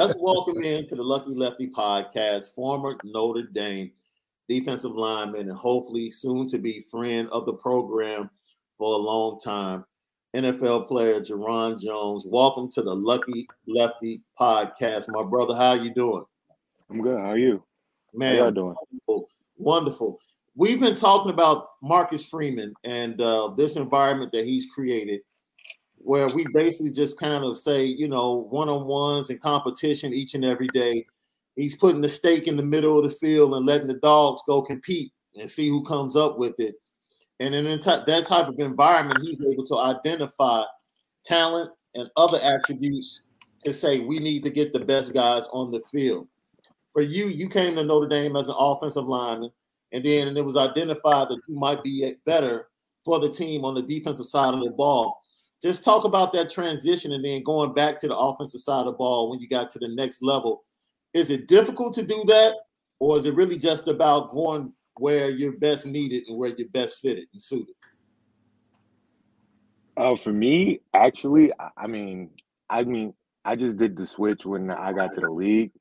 Let's 0.00 0.18
welcome 0.18 0.62
in 0.62 0.86
to 0.86 0.96
the 0.96 1.02
Lucky 1.02 1.34
Lefty 1.34 1.66
podcast, 1.66 2.54
former 2.54 2.96
Notre 3.04 3.42
Dame 3.42 3.90
defensive 4.48 4.92
lineman 4.92 5.50
and 5.50 5.52
hopefully 5.52 6.10
soon 6.10 6.48
to 6.48 6.56
be 6.56 6.86
friend 6.90 7.28
of 7.28 7.44
the 7.44 7.52
program 7.52 8.30
for 8.78 8.94
a 8.94 8.96
long 8.96 9.38
time, 9.38 9.84
NFL 10.34 10.88
player 10.88 11.20
Jarron 11.20 11.78
Jones. 11.78 12.24
Welcome 12.26 12.70
to 12.72 12.80
the 12.80 12.96
Lucky 12.96 13.46
Lefty 13.68 14.22
podcast, 14.40 15.04
my 15.08 15.22
brother. 15.22 15.54
How 15.54 15.74
you 15.74 15.92
doing? 15.92 16.24
I'm 16.88 17.02
good. 17.02 17.18
How 17.18 17.32
are 17.32 17.38
you? 17.38 17.62
Man, 18.14 18.38
how 18.38 18.44
y'all 18.44 18.52
doing? 18.52 18.74
Wonderful. 19.06 19.28
wonderful. 19.58 20.18
We've 20.56 20.80
been 20.80 20.96
talking 20.96 21.30
about 21.30 21.72
Marcus 21.82 22.26
Freeman 22.26 22.72
and 22.84 23.20
uh, 23.20 23.52
this 23.54 23.76
environment 23.76 24.32
that 24.32 24.46
he's 24.46 24.64
created 24.74 25.20
where 26.02 26.26
we 26.28 26.46
basically 26.52 26.90
just 26.90 27.18
kind 27.18 27.44
of 27.44 27.58
say, 27.58 27.84
you 27.84 28.08
know, 28.08 28.46
one 28.50 28.68
on 28.68 28.86
ones 28.86 29.30
and 29.30 29.40
competition 29.40 30.12
each 30.12 30.34
and 30.34 30.44
every 30.44 30.68
day. 30.68 31.06
He's 31.56 31.76
putting 31.76 32.00
the 32.00 32.08
stake 32.08 32.46
in 32.46 32.56
the 32.56 32.62
middle 32.62 32.98
of 32.98 33.04
the 33.04 33.16
field 33.16 33.54
and 33.54 33.66
letting 33.66 33.88
the 33.88 33.94
dogs 33.94 34.42
go 34.46 34.62
compete 34.62 35.12
and 35.36 35.48
see 35.48 35.68
who 35.68 35.84
comes 35.84 36.16
up 36.16 36.38
with 36.38 36.58
it. 36.58 36.76
And 37.38 37.54
in 37.54 37.64
that 37.64 38.24
type 38.26 38.48
of 38.48 38.58
environment, 38.58 39.20
he's 39.22 39.40
able 39.40 39.64
to 39.66 39.76
identify 39.76 40.64
talent 41.24 41.70
and 41.94 42.10
other 42.16 42.38
attributes 42.42 43.26
to 43.64 43.72
say 43.72 44.00
we 44.00 44.18
need 44.18 44.44
to 44.44 44.50
get 44.50 44.72
the 44.72 44.80
best 44.80 45.12
guys 45.12 45.46
on 45.52 45.70
the 45.70 45.80
field. 45.92 46.28
For 46.92 47.02
you, 47.02 47.26
you 47.26 47.48
came 47.48 47.76
to 47.76 47.84
Notre 47.84 48.08
Dame 48.08 48.36
as 48.36 48.48
an 48.48 48.56
offensive 48.58 49.06
lineman, 49.06 49.50
and 49.92 50.04
then 50.04 50.36
it 50.36 50.44
was 50.44 50.56
identified 50.56 51.28
that 51.28 51.40
you 51.46 51.54
might 51.56 51.82
be 51.82 52.14
better 52.24 52.68
for 53.04 53.18
the 53.20 53.30
team 53.30 53.64
on 53.64 53.74
the 53.74 53.82
defensive 53.82 54.26
side 54.26 54.54
of 54.54 54.60
the 54.60 54.70
ball 54.70 55.19
just 55.62 55.84
talk 55.84 56.04
about 56.04 56.32
that 56.32 56.50
transition 56.50 57.12
and 57.12 57.24
then 57.24 57.42
going 57.42 57.74
back 57.74 57.98
to 58.00 58.08
the 58.08 58.16
offensive 58.16 58.60
side 58.60 58.80
of 58.80 58.86
the 58.86 58.92
ball 58.92 59.28
when 59.28 59.40
you 59.40 59.48
got 59.48 59.70
to 59.70 59.78
the 59.78 59.88
next 59.88 60.22
level. 60.22 60.64
Is 61.12 61.30
it 61.30 61.48
difficult 61.48 61.94
to 61.94 62.02
do 62.02 62.22
that, 62.28 62.54
or 62.98 63.18
is 63.18 63.26
it 63.26 63.34
really 63.34 63.58
just 63.58 63.88
about 63.88 64.30
going 64.30 64.72
where 64.96 65.28
you're 65.28 65.52
best 65.52 65.86
needed 65.86 66.24
and 66.28 66.38
where 66.38 66.50
you're 66.50 66.68
best 66.68 66.98
fitted 67.00 67.26
and 67.32 67.42
suited? 67.42 67.74
Uh, 69.96 70.16
for 70.16 70.32
me, 70.32 70.80
actually, 70.94 71.52
I 71.76 71.86
mean, 71.86 72.30
I 72.70 72.84
mean, 72.84 73.12
I 73.44 73.56
just 73.56 73.76
did 73.76 73.96
the 73.96 74.06
switch 74.06 74.46
when 74.46 74.70
I 74.70 74.92
got 74.92 75.14
to 75.14 75.20
the 75.20 75.30
league. 75.30 75.72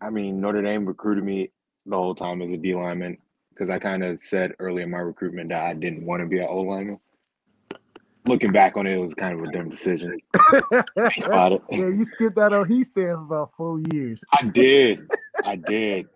I 0.00 0.10
mean, 0.10 0.40
Notre 0.40 0.60
Dame 0.60 0.84
recruited 0.84 1.24
me 1.24 1.50
the 1.86 1.96
whole 1.96 2.14
time 2.14 2.42
as 2.42 2.50
a 2.50 2.56
D 2.56 2.74
lineman 2.74 3.16
because 3.50 3.70
I 3.70 3.78
kind 3.78 4.04
of 4.04 4.18
said 4.22 4.52
early 4.58 4.82
in 4.82 4.90
my 4.90 4.98
recruitment 4.98 5.48
that 5.48 5.64
I 5.64 5.72
didn't 5.72 6.04
want 6.04 6.20
to 6.20 6.26
be 6.26 6.40
an 6.40 6.48
O 6.50 6.60
lineman 6.60 6.98
looking 8.26 8.52
back 8.52 8.76
on 8.76 8.86
it, 8.86 8.94
it 8.94 9.00
was 9.00 9.14
kind 9.14 9.38
of 9.38 9.46
a 9.46 9.52
dumb 9.52 9.68
decision. 9.68 10.18
about 11.24 11.52
it. 11.52 11.62
Yeah, 11.70 11.88
you 11.88 12.04
skipped 12.04 12.38
out 12.38 12.52
on 12.52 12.68
Hiestand 12.68 12.94
for 12.94 13.12
about 13.12 13.52
four 13.56 13.80
years. 13.92 14.22
I 14.32 14.44
did, 14.44 15.08
I 15.44 15.56
did, 15.56 16.08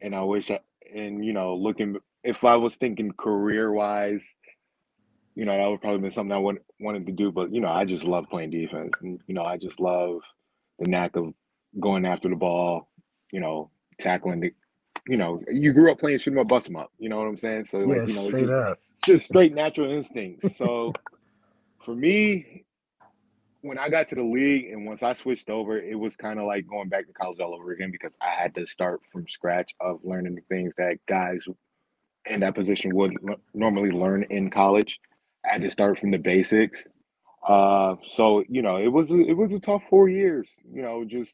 and 0.00 0.14
I 0.14 0.22
wish 0.22 0.50
I. 0.50 0.60
And 0.94 1.24
you 1.24 1.32
know, 1.32 1.54
looking 1.54 1.96
if 2.22 2.44
I 2.44 2.56
was 2.56 2.76
thinking 2.76 3.12
career 3.12 3.72
wise, 3.72 4.22
you 5.34 5.44
know, 5.44 5.56
that 5.56 5.68
would 5.68 5.80
probably 5.80 6.00
been 6.00 6.12
something 6.12 6.32
I 6.32 6.38
would, 6.38 6.58
wanted 6.80 7.06
to 7.06 7.12
do. 7.12 7.32
But 7.32 7.52
you 7.52 7.60
know, 7.60 7.70
I 7.70 7.84
just 7.84 8.04
love 8.04 8.26
playing 8.30 8.50
defense, 8.50 8.92
and 9.00 9.20
you 9.26 9.34
know, 9.34 9.44
I 9.44 9.56
just 9.56 9.80
love 9.80 10.20
the 10.78 10.88
knack 10.88 11.16
of 11.16 11.32
going 11.80 12.04
after 12.04 12.28
the 12.28 12.36
ball. 12.36 12.88
You 13.30 13.40
know, 13.40 13.70
tackling 13.98 14.40
the. 14.40 14.52
You 15.08 15.16
know, 15.16 15.42
you 15.50 15.72
grew 15.72 15.90
up 15.90 15.98
playing 15.98 16.18
shoot 16.18 16.30
'em 16.32 16.38
up, 16.38 16.46
bust 16.46 16.68
'em 16.68 16.76
up. 16.76 16.92
You 16.98 17.08
know 17.08 17.18
what 17.18 17.26
I'm 17.26 17.36
saying? 17.36 17.64
So 17.64 17.78
like, 17.78 18.06
you 18.06 18.14
know, 18.14 18.28
it's 18.28 18.38
just, 18.38 18.80
just 19.04 19.26
straight 19.26 19.52
natural 19.52 19.90
instincts. 19.90 20.56
So 20.56 20.92
for 21.84 21.94
me, 21.94 22.64
when 23.62 23.78
I 23.78 23.88
got 23.88 24.08
to 24.08 24.14
the 24.16 24.22
league 24.22 24.72
and 24.72 24.86
once 24.86 25.02
I 25.02 25.14
switched 25.14 25.48
over, 25.48 25.78
it 25.78 25.98
was 25.98 26.16
kind 26.16 26.38
of 26.38 26.46
like 26.46 26.66
going 26.66 26.88
back 26.88 27.06
to 27.06 27.12
college 27.12 27.40
all 27.40 27.54
over 27.54 27.72
again 27.72 27.90
because 27.90 28.12
I 28.20 28.30
had 28.30 28.54
to 28.56 28.66
start 28.66 29.00
from 29.12 29.28
scratch 29.28 29.74
of 29.80 30.00
learning 30.02 30.34
the 30.34 30.42
things 30.48 30.72
that 30.78 30.98
guys 31.08 31.44
in 32.26 32.40
that 32.40 32.54
position 32.54 32.94
would 32.94 33.14
normally 33.54 33.90
learn 33.90 34.24
in 34.30 34.50
college. 34.50 35.00
I 35.44 35.52
had 35.52 35.62
to 35.62 35.70
start 35.70 35.98
from 35.98 36.10
the 36.10 36.18
basics. 36.18 36.82
Uh, 37.46 37.96
so 38.08 38.44
you 38.48 38.62
know, 38.62 38.76
it 38.76 38.88
was 38.88 39.10
a, 39.10 39.18
it 39.20 39.36
was 39.36 39.52
a 39.52 39.60
tough 39.60 39.82
four 39.88 40.08
years. 40.08 40.48
You 40.72 40.82
know, 40.82 41.04
just 41.04 41.32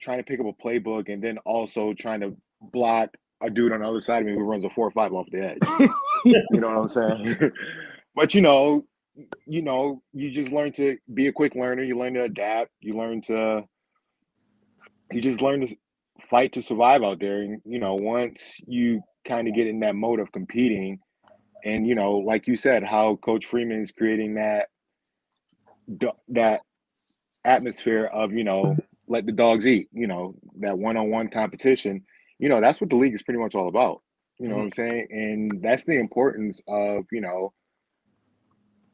trying 0.00 0.18
to 0.18 0.24
pick 0.24 0.40
up 0.40 0.46
a 0.46 0.52
playbook 0.52 1.12
and 1.12 1.22
then 1.22 1.38
also 1.38 1.94
trying 1.94 2.20
to 2.20 2.36
block 2.60 3.16
a 3.42 3.50
dude 3.50 3.72
on 3.72 3.80
the 3.80 3.86
other 3.88 4.00
side 4.00 4.22
of 4.22 4.26
me 4.26 4.34
who 4.34 4.44
runs 4.44 4.64
a 4.64 4.70
four 4.70 4.86
or 4.86 4.90
five 4.90 5.12
off 5.12 5.26
the 5.30 5.40
edge. 5.40 5.58
you 6.24 6.60
know 6.60 6.68
what 6.68 6.98
I'm 6.98 7.28
saying? 7.28 7.52
but 8.14 8.34
you 8.34 8.40
know, 8.40 8.82
you 9.46 9.62
know, 9.62 10.02
you 10.12 10.30
just 10.30 10.50
learn 10.50 10.72
to 10.72 10.98
be 11.14 11.28
a 11.28 11.32
quick 11.32 11.54
learner. 11.54 11.82
You 11.82 11.98
learn 11.98 12.14
to 12.14 12.24
adapt. 12.24 12.70
You 12.80 12.96
learn 12.96 13.22
to, 13.22 13.64
you 15.12 15.20
just 15.20 15.40
learn 15.40 15.66
to 15.66 15.76
fight 16.30 16.52
to 16.52 16.62
survive 16.62 17.02
out 17.02 17.20
there. 17.20 17.40
And, 17.40 17.60
you 17.64 17.78
know, 17.78 17.94
once 17.94 18.42
you 18.66 19.02
kind 19.26 19.48
of 19.48 19.54
get 19.54 19.66
in 19.66 19.80
that 19.80 19.94
mode 19.94 20.20
of 20.20 20.32
competing, 20.32 20.98
and, 21.64 21.86
you 21.86 21.94
know, 21.94 22.18
like 22.18 22.46
you 22.46 22.56
said, 22.56 22.84
how 22.84 23.16
Coach 23.16 23.46
Freeman 23.46 23.82
is 23.82 23.90
creating 23.90 24.34
that, 24.34 24.68
that 26.28 26.60
atmosphere 27.44 28.04
of, 28.12 28.32
you 28.32 28.44
know, 28.44 28.76
let 29.08 29.26
the 29.26 29.32
dogs 29.32 29.66
eat, 29.66 29.88
you 29.92 30.06
know, 30.06 30.34
that 30.60 30.78
one 30.78 30.96
on 30.96 31.10
one 31.10 31.28
competition, 31.28 32.04
you 32.38 32.48
know, 32.48 32.60
that's 32.60 32.80
what 32.80 32.90
the 32.90 32.96
league 32.96 33.14
is 33.14 33.22
pretty 33.22 33.40
much 33.40 33.54
all 33.54 33.68
about. 33.68 34.02
You 34.38 34.48
know 34.48 34.56
mm-hmm. 34.56 34.64
what 34.64 34.78
I'm 34.78 34.90
saying? 34.90 35.06
And 35.10 35.62
that's 35.62 35.84
the 35.84 35.98
importance 35.98 36.60
of, 36.68 37.04
you 37.10 37.20
know, 37.20 37.52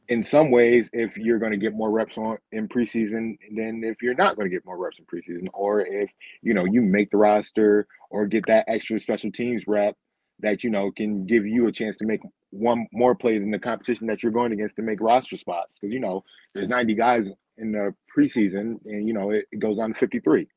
in 0.09 0.23
some 0.23 0.51
ways, 0.51 0.89
if 0.93 1.17
you're 1.17 1.39
going 1.39 1.53
to 1.53 1.59
get 1.59 1.75
more 1.75 1.91
reps 1.91 2.19
on 2.19 2.39
in 2.51 2.69
preseason 2.69 3.37
than 3.55 3.83
if 3.85 4.03
you're 4.03 4.15
not 4.15 4.37
going 4.37 4.49
to 4.49 4.55
get 4.55 4.65
more 4.65 4.77
reps 4.77 4.99
in 4.99 5.05
preseason, 5.05 5.49
or 5.55 5.81
if 5.81 6.11
you 6.43 6.55
know 6.55 6.65
you 6.65 6.83
make 6.83 7.11
the 7.11 7.17
roster 7.17 7.87
or 8.11 8.27
get 8.27 8.47
that 8.47 8.65
extra 8.69 8.99
special 8.99 9.31
teams 9.31 9.67
rep 9.67 9.97
that 10.41 10.65
you 10.65 10.71
know 10.71 10.91
can 10.91 11.27
give 11.27 11.47
you 11.47 11.67
a 11.69 11.73
chance 11.73 11.97
to 11.99 12.07
make 12.07 12.21
one 12.51 12.87
more 12.93 13.15
play 13.15 13.39
than 13.39 13.51
the 13.51 13.59
competition 13.59 14.07
that 14.09 14.23
you're 14.23 14.33
going 14.33 14.53
against 14.53 14.77
to 14.77 14.83
make 14.83 15.01
roster 15.01 15.37
spots. 15.37 15.79
Because 15.79 15.93
you 15.93 16.01
know 16.01 16.25
there's 16.53 16.69
90 16.69 16.95
guys 16.95 17.31
in 17.59 17.73
the 17.73 17.95
preseason, 18.17 18.81
and 18.85 19.07
you 19.07 19.15
know 19.15 19.31
it, 19.31 19.47
it 19.53 19.61
goes 19.61 19.79
on 19.79 19.93
to 19.93 19.99
53. 19.99 20.49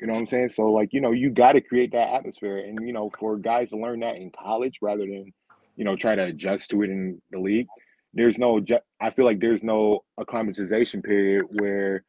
You 0.00 0.06
know 0.06 0.12
what 0.12 0.20
I'm 0.20 0.26
saying? 0.26 0.50
So 0.50 0.70
like 0.70 0.92
you 0.92 1.00
know 1.00 1.12
you 1.12 1.30
got 1.30 1.52
to 1.52 1.60
create 1.60 1.92
that 1.92 2.14
atmosphere, 2.14 2.58
and 2.58 2.86
you 2.86 2.92
know 2.92 3.10
for 3.18 3.36
guys 3.36 3.70
to 3.70 3.76
learn 3.76 4.00
that 4.00 4.16
in 4.16 4.30
college 4.30 4.78
rather 4.82 5.06
than 5.06 5.32
you 5.76 5.84
know 5.84 5.94
try 5.94 6.16
to 6.16 6.24
adjust 6.24 6.70
to 6.70 6.82
it 6.82 6.90
in 6.90 7.22
the 7.30 7.38
league 7.38 7.68
there's 8.14 8.38
no 8.38 8.60
I 9.00 9.10
feel 9.10 9.24
like 9.24 9.40
there's 9.40 9.62
no 9.62 10.04
acclimatization 10.18 11.02
period 11.02 11.46
where 11.50 12.04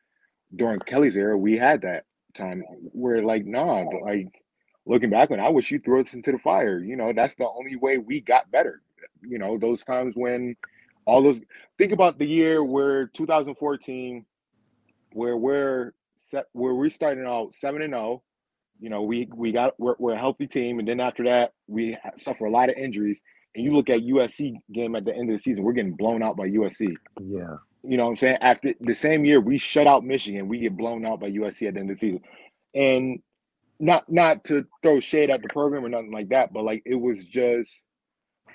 during 0.56 0.80
Kelly's 0.80 1.18
era 1.18 1.38
we 1.38 1.58
had 1.58 1.82
that 1.82 2.06
time 2.36 2.64
where 2.92 3.24
like 3.24 3.46
nah 3.46 3.84
like 4.04 4.28
looking 4.86 5.10
back 5.10 5.30
when 5.30 5.40
I 5.40 5.50
wish 5.50 5.72
you 5.72 5.80
threw 5.80 6.02
us 6.02 6.14
into 6.14 6.32
the 6.32 6.40
fire 6.40 6.80
you 6.80 6.96
know 6.96 7.14
that's 7.14 7.36
the 7.36 7.48
only 7.48 7.76
way 7.76 7.98
we 7.98 8.22
got 8.22 8.52
better 8.52 8.82
you 9.22 9.40
know 9.40 9.58
those 9.58 9.84
times 9.84 10.16
when 10.16 10.56
all 11.06 11.22
those 11.22 11.40
think 11.78 11.92
about 11.92 12.20
the 12.20 12.26
year 12.26 12.64
where 12.64 13.08
2014 13.08 14.26
where 15.14 15.38
we're 15.38 15.94
set 16.30 16.46
where 16.54 16.76
we're 16.76 16.90
starting 16.90 17.26
out 17.26 17.54
7 17.60 17.82
and 17.82 17.94
0 17.94 18.22
you 18.80 18.90
know 18.90 19.02
we 19.04 19.28
we 19.36 19.52
got 19.52 19.74
we're, 19.80 19.96
we're, 20.00 20.14
a 20.14 20.18
healthy 20.18 20.48
team 20.48 20.80
and 20.80 20.88
then 20.88 21.00
after 21.00 21.24
that 21.24 21.54
we 21.68 21.98
suffer 22.18 22.46
a 22.46 22.52
lot 22.52 22.70
of 22.70 22.76
injuries 22.76 23.22
and 23.56 23.66
you 23.66 23.74
look 23.74 23.90
at 23.90 24.02
USC 24.02 24.56
game 24.74 24.96
at 24.96 25.06
the 25.06 25.14
end 25.14 25.30
of 25.30 25.38
the 25.38 25.44
season 25.44 25.64
we're 25.64 25.74
getting 25.74 25.96
blown 25.96 26.24
out 26.24 26.38
by 26.38 26.48
USC 26.50 26.96
yeah 27.22 27.56
you 27.84 27.98
know 27.98 28.06
what 28.06 28.12
I'm 28.12 28.18
saying 28.18 28.38
after 28.42 28.74
the 28.82 28.94
same 28.94 29.26
year 29.26 29.40
we 29.40 29.58
shut 29.58 29.88
out 29.88 30.04
Michigan 30.04 30.48
we 30.48 30.60
get 30.60 30.78
blown 30.78 31.06
out 31.06 31.20
by 31.20 31.30
USC 31.32 31.68
at 31.68 31.74
the 31.74 31.80
end 31.80 31.92
of 31.92 32.00
the 32.00 32.08
season 32.08 32.22
and 32.76 33.20
not 33.80 34.12
not 34.12 34.44
to 34.46 34.66
throw 34.84 35.00
shade 35.00 35.30
at 35.30 35.42
the 35.42 35.50
program 35.50 35.86
or 35.86 35.90
nothing 35.90 36.12
like 36.12 36.30
that 36.30 36.52
but 36.54 36.64
like 36.64 36.82
it 36.86 36.96
was 36.96 37.26
just 37.26 37.82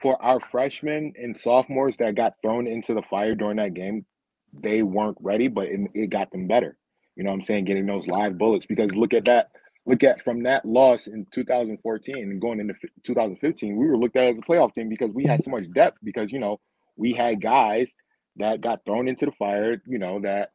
for 0.00 0.22
our 0.22 0.40
freshmen 0.40 1.12
and 1.16 1.38
sophomores 1.38 1.96
that 1.98 2.14
got 2.14 2.34
thrown 2.42 2.66
into 2.66 2.94
the 2.94 3.02
fire 3.02 3.34
during 3.34 3.56
that 3.56 3.74
game, 3.74 4.04
they 4.52 4.82
weren't 4.82 5.16
ready, 5.20 5.48
but 5.48 5.66
it, 5.66 5.80
it 5.94 6.10
got 6.10 6.30
them 6.30 6.46
better. 6.46 6.76
You 7.16 7.24
know 7.24 7.30
what 7.30 7.36
I'm 7.36 7.42
saying? 7.42 7.64
Getting 7.64 7.86
those 7.86 8.06
live 8.06 8.36
bullets 8.36 8.66
because 8.66 8.94
look 8.94 9.14
at 9.14 9.24
that. 9.26 9.50
Look 9.86 10.02
at 10.02 10.22
from 10.22 10.42
that 10.44 10.64
loss 10.64 11.06
in 11.06 11.26
2014 11.32 12.16
and 12.16 12.40
going 12.40 12.60
into 12.60 12.74
2015, 13.04 13.76
we 13.76 13.86
were 13.86 13.98
looked 13.98 14.16
at 14.16 14.24
as 14.24 14.38
a 14.38 14.40
playoff 14.40 14.72
team 14.72 14.88
because 14.88 15.10
we 15.10 15.24
had 15.24 15.42
so 15.42 15.50
much 15.50 15.70
depth 15.74 15.98
because, 16.02 16.32
you 16.32 16.40
know, 16.40 16.58
we 16.96 17.12
had 17.12 17.42
guys 17.42 17.88
that 18.36 18.62
got 18.62 18.84
thrown 18.86 19.08
into 19.08 19.26
the 19.26 19.32
fire, 19.32 19.82
you 19.86 19.98
know, 19.98 20.20
that 20.20 20.50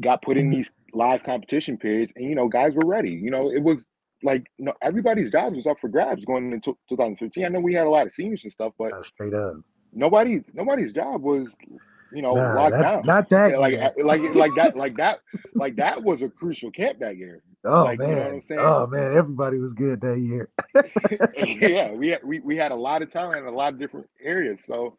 got 0.00 0.22
put 0.22 0.38
in 0.38 0.46
mm-hmm. 0.46 0.56
these 0.56 0.70
live 0.94 1.22
competition 1.22 1.76
periods 1.76 2.12
and, 2.16 2.24
you 2.24 2.34
know, 2.34 2.48
guys 2.48 2.74
were 2.74 2.86
ready. 2.86 3.10
You 3.10 3.30
know, 3.30 3.50
it 3.50 3.62
was 3.62 3.84
like 4.22 4.50
you 4.58 4.64
know, 4.64 4.74
everybody's 4.82 5.30
jobs 5.30 5.56
was 5.56 5.66
up 5.66 5.78
for 5.80 5.88
grabs 5.88 6.24
going 6.24 6.52
into 6.52 6.76
2015. 6.88 7.44
I 7.44 7.48
know 7.48 7.60
we 7.60 7.74
had 7.74 7.86
a 7.86 7.90
lot 7.90 8.06
of 8.06 8.12
seniors 8.12 8.44
and 8.44 8.52
stuff, 8.52 8.72
but 8.78 8.92
straight 9.06 9.34
up, 9.34 9.54
nobody 9.92 10.42
nobody's 10.52 10.92
job 10.92 11.22
was 11.22 11.48
you 12.12 12.22
know 12.22 12.34
nah, 12.34 12.54
locked 12.54 12.72
that, 12.72 12.82
down. 12.82 13.02
Not 13.04 13.28
that 13.30 13.58
like 13.58 13.78
like 14.02 14.34
like 14.34 14.54
that 14.56 14.76
like 14.76 14.96
that 14.96 15.20
like 15.54 15.76
that 15.76 16.02
was 16.02 16.22
a 16.22 16.28
crucial 16.28 16.70
camp 16.70 16.98
that 17.00 17.16
year. 17.16 17.42
Oh 17.64 17.84
like, 17.84 17.98
man, 17.98 18.42
you 18.48 18.56
know 18.56 18.62
oh 18.62 18.86
man, 18.86 19.14
everybody 19.14 19.58
was 19.58 19.72
good 19.74 20.00
that 20.00 20.18
year. 20.18 20.48
yeah, 21.36 21.92
we 21.92 22.08
had 22.08 22.24
we, 22.24 22.40
we 22.40 22.56
had 22.56 22.72
a 22.72 22.76
lot 22.76 23.02
of 23.02 23.12
talent 23.12 23.38
in 23.38 23.46
a 23.46 23.56
lot 23.56 23.74
of 23.74 23.78
different 23.78 24.08
areas. 24.22 24.60
So, 24.66 24.96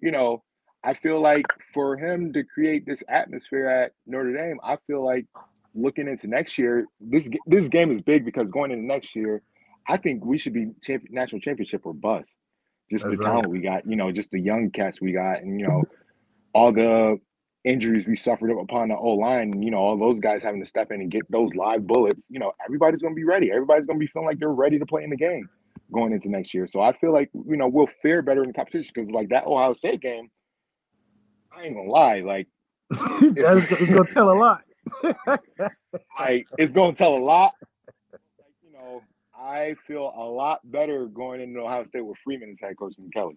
you 0.00 0.12
know, 0.12 0.44
I 0.84 0.94
feel 0.94 1.20
like 1.20 1.46
for 1.74 1.96
him 1.96 2.32
to 2.34 2.44
create 2.44 2.86
this 2.86 3.02
atmosphere 3.08 3.66
at 3.68 3.92
Notre 4.06 4.32
Dame, 4.32 4.60
I 4.62 4.76
feel 4.86 5.04
like 5.04 5.26
looking 5.74 6.06
into 6.06 6.28
next 6.28 6.56
year, 6.58 6.86
this 7.00 7.28
this 7.46 7.68
game 7.68 7.90
is 7.90 8.02
big 8.02 8.24
because 8.24 8.48
going 8.50 8.70
into 8.70 8.86
next 8.86 9.16
year, 9.16 9.42
I 9.88 9.96
think 9.96 10.24
we 10.24 10.38
should 10.38 10.52
be 10.52 10.70
champion, 10.82 11.12
national 11.12 11.40
championship 11.40 11.86
or 11.86 11.92
bust. 11.92 12.28
Just 12.88 13.04
That's 13.04 13.16
the 13.16 13.24
right. 13.24 13.32
talent 13.32 13.48
we 13.48 13.60
got, 13.60 13.84
you 13.84 13.96
know, 13.96 14.12
just 14.12 14.30
the 14.30 14.38
young 14.38 14.70
cats 14.70 15.00
we 15.00 15.10
got, 15.10 15.42
and 15.42 15.58
you 15.58 15.66
know, 15.66 15.82
all 16.54 16.70
the 16.70 17.18
injuries 17.66 18.06
we 18.06 18.16
suffered 18.16 18.50
upon 18.50 18.88
the 18.88 18.96
O 18.96 19.10
line, 19.10 19.62
you 19.62 19.70
know, 19.70 19.78
all 19.78 19.98
those 19.98 20.20
guys 20.20 20.42
having 20.42 20.60
to 20.60 20.66
step 20.66 20.90
in 20.92 21.00
and 21.00 21.10
get 21.10 21.30
those 21.30 21.54
live 21.54 21.86
bullets. 21.86 22.20
You 22.28 22.38
know, 22.38 22.52
everybody's 22.64 23.02
going 23.02 23.14
to 23.14 23.16
be 23.16 23.24
ready. 23.24 23.50
Everybody's 23.50 23.86
going 23.86 23.98
to 23.98 24.04
be 24.04 24.10
feeling 24.10 24.26
like 24.26 24.38
they're 24.38 24.48
ready 24.48 24.78
to 24.78 24.86
play 24.86 25.02
in 25.04 25.10
the 25.10 25.16
game 25.16 25.48
going 25.92 26.12
into 26.12 26.28
next 26.28 26.54
year. 26.54 26.66
So 26.66 26.80
I 26.80 26.96
feel 26.96 27.12
like 27.12 27.30
you 27.34 27.56
know 27.56 27.68
we'll 27.68 27.90
fare 28.02 28.22
better 28.22 28.42
in 28.42 28.48
the 28.48 28.54
competition 28.54 28.92
because 28.94 29.10
like 29.10 29.28
that 29.30 29.46
Ohio 29.46 29.74
State 29.74 30.00
game, 30.00 30.30
I 31.54 31.64
ain't 31.64 31.74
gonna 31.74 31.90
lie, 31.90 32.20
like 32.20 32.48
it's 32.90 33.92
gonna 33.92 34.12
tell 34.12 34.30
a 34.30 34.38
lot 34.38 34.62
like 36.18 36.46
it's 36.58 36.72
going 36.72 36.94
to 36.94 36.98
tell 36.98 37.16
a 37.16 37.18
lot. 37.18 37.54
Like, 38.12 38.20
you 38.64 38.72
know, 38.72 39.02
I 39.34 39.74
feel 39.86 40.12
a 40.16 40.24
lot 40.24 40.60
better 40.64 41.06
going 41.06 41.40
into 41.40 41.60
Ohio 41.60 41.86
State 41.86 42.04
with 42.04 42.18
Freeman 42.24 42.50
as 42.50 42.60
head 42.60 42.76
coach 42.78 42.96
than 42.96 43.10
Kelly. 43.10 43.36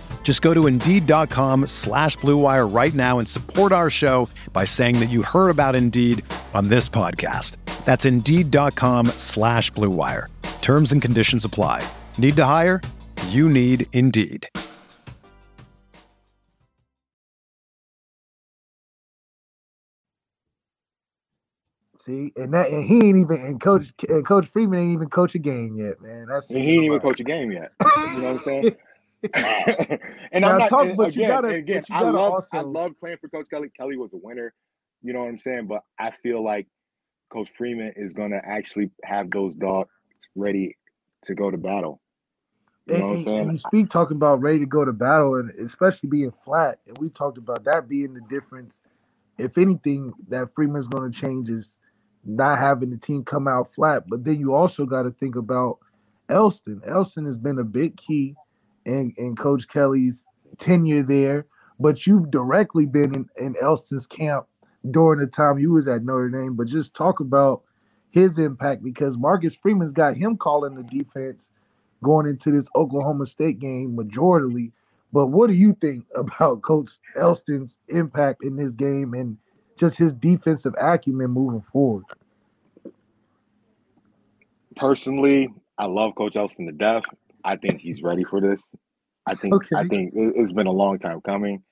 Just 0.23 0.41
go 0.41 0.53
to 0.53 0.67
Indeed.com 0.67 1.67
slash 1.67 2.15
BlueWire 2.17 2.73
right 2.73 2.93
now 2.93 3.19
and 3.19 3.27
support 3.27 3.73
our 3.73 3.89
show 3.89 4.29
by 4.53 4.63
saying 4.63 5.01
that 5.01 5.09
you 5.09 5.23
heard 5.23 5.49
about 5.49 5.75
Indeed 5.75 6.23
on 6.53 6.69
this 6.69 6.87
podcast. 6.87 7.57
That's 7.83 8.05
Indeed.com 8.05 9.07
slash 9.17 9.69
BlueWire. 9.73 10.27
Terms 10.61 10.93
and 10.93 11.01
conditions 11.01 11.43
apply. 11.43 11.85
Need 12.17 12.37
to 12.37 12.45
hire? 12.45 12.81
You 13.27 13.49
need 13.49 13.87
Indeed. 13.91 14.47
See, 22.03 22.33
and 22.35 22.51
that 22.55 22.71
and 22.71 22.83
he 22.83 22.95
ain't 22.95 23.17
even 23.17 23.41
and 23.41 23.61
coach 23.61 23.93
and 24.09 24.25
Coach 24.25 24.47
Freeman 24.51 24.79
ain't 24.79 24.93
even 24.93 25.09
coach 25.09 25.35
a 25.35 25.39
game 25.39 25.75
yet, 25.77 26.01
man. 26.01 26.25
That's 26.27 26.49
and 26.49 26.63
he 26.63 26.75
ain't 26.75 26.85
even 26.85 26.99
coach 26.99 27.19
a 27.19 27.23
game 27.23 27.51
yet. 27.51 27.71
You 27.79 27.87
know 27.87 28.33
what 28.33 28.37
I'm 28.37 28.43
saying? 28.43 28.75
and 29.33 30.41
now, 30.41 30.53
I'm 30.53 30.57
not 30.59 30.69
talk, 30.69 30.87
and 30.87 30.99
again, 30.99 31.29
gotta, 31.29 31.47
again 31.49 31.83
I 31.91 32.01
love 32.01 32.15
also... 32.15 32.47
I 32.53 32.61
love 32.61 32.93
playing 32.99 33.17
for 33.21 33.29
Coach 33.29 33.47
Kelly. 33.51 33.71
Kelly 33.77 33.97
was 33.97 34.11
a 34.13 34.17
winner. 34.17 34.53
You 35.03 35.13
know 35.13 35.19
what 35.19 35.29
I'm 35.29 35.39
saying? 35.39 35.67
But 35.67 35.83
I 35.99 36.11
feel 36.23 36.43
like 36.43 36.67
Coach 37.31 37.49
Freeman 37.57 37.93
is 37.95 38.13
gonna 38.13 38.41
actually 38.43 38.91
have 39.03 39.29
those 39.29 39.53
dogs 39.55 39.89
ready 40.35 40.77
to 41.25 41.35
go 41.35 41.51
to 41.51 41.57
battle. 41.57 42.01
You 42.87 42.97
know 42.97 42.99
and, 42.99 43.09
what 43.09 43.17
I'm 43.17 43.25
saying? 43.25 43.39
And 43.39 43.51
you 43.53 43.57
speak 43.59 43.89
talking 43.89 44.17
about 44.17 44.41
ready 44.41 44.59
to 44.59 44.65
go 44.65 44.83
to 44.83 44.91
battle, 44.91 45.35
and 45.35 45.51
especially 45.65 46.09
being 46.09 46.33
flat. 46.43 46.79
And 46.87 46.97
we 46.97 47.09
talked 47.09 47.37
about 47.37 47.63
that 47.65 47.87
being 47.87 48.13
the 48.13 48.21
difference. 48.21 48.79
If 49.37 49.57
anything, 49.57 50.13
that 50.29 50.53
Freeman's 50.55 50.87
going 50.87 51.11
to 51.11 51.19
change 51.19 51.49
is 51.49 51.77
not 52.25 52.59
having 52.59 52.89
the 52.89 52.97
team 52.97 53.23
come 53.23 53.47
out 53.47 53.73
flat. 53.73 54.03
But 54.07 54.23
then 54.23 54.39
you 54.39 54.53
also 54.53 54.85
got 54.85 55.03
to 55.03 55.11
think 55.11 55.35
about 55.35 55.79
Elston. 56.29 56.81
Elston 56.85 57.25
has 57.25 57.37
been 57.37 57.59
a 57.59 57.63
big 57.63 57.97
key 57.97 58.35
in, 58.85 59.13
in 59.17 59.35
Coach 59.35 59.67
Kelly's 59.67 60.25
tenure 60.57 61.03
there, 61.03 61.45
but 61.79 62.05
you've 62.05 62.31
directly 62.31 62.85
been 62.85 63.15
in, 63.15 63.29
in 63.37 63.55
Elston's 63.61 64.07
camp 64.07 64.45
during 64.89 65.19
the 65.19 65.27
time 65.27 65.59
you 65.59 65.71
was 65.71 65.87
at 65.87 66.03
Notre 66.03 66.29
Dame. 66.29 66.55
But 66.55 66.67
just 66.67 66.93
talk 66.93 67.19
about 67.19 67.63
his 68.11 68.37
impact 68.37 68.83
because 68.83 69.17
Marcus 69.17 69.55
Freeman's 69.55 69.91
got 69.93 70.15
him 70.15 70.37
calling 70.37 70.75
the 70.75 70.83
defense 70.83 71.49
going 72.03 72.27
into 72.27 72.51
this 72.51 72.67
Oklahoma 72.75 73.25
State 73.25 73.59
game 73.59 73.95
majorly. 73.95 74.71
But 75.13 75.27
what 75.27 75.47
do 75.47 75.53
you 75.53 75.75
think 75.79 76.05
about 76.15 76.61
Coach 76.61 76.91
Elston's 77.15 77.77
impact 77.87 78.43
in 78.43 78.55
this 78.55 78.73
game 78.73 79.13
and 79.13 79.37
just 79.77 79.97
his 79.97 80.13
defensive 80.13 80.75
acumen 80.79 81.31
moving 81.31 81.63
forward? 81.71 82.05
Personally, 84.75 85.49
I 85.77 85.85
love 85.85 86.15
Coach 86.15 86.35
Elston 86.35 86.65
to 86.67 86.71
death. 86.71 87.03
I 87.43 87.55
think 87.57 87.81
he's 87.81 88.01
ready 88.01 88.23
for 88.23 88.41
this. 88.41 88.61
I 89.25 89.35
think 89.35 89.53
okay. 89.53 89.75
I 89.75 89.87
think 89.87 90.13
it's 90.15 90.53
been 90.53 90.67
a 90.67 90.71
long 90.71 90.99
time 90.99 91.21
coming 91.21 91.63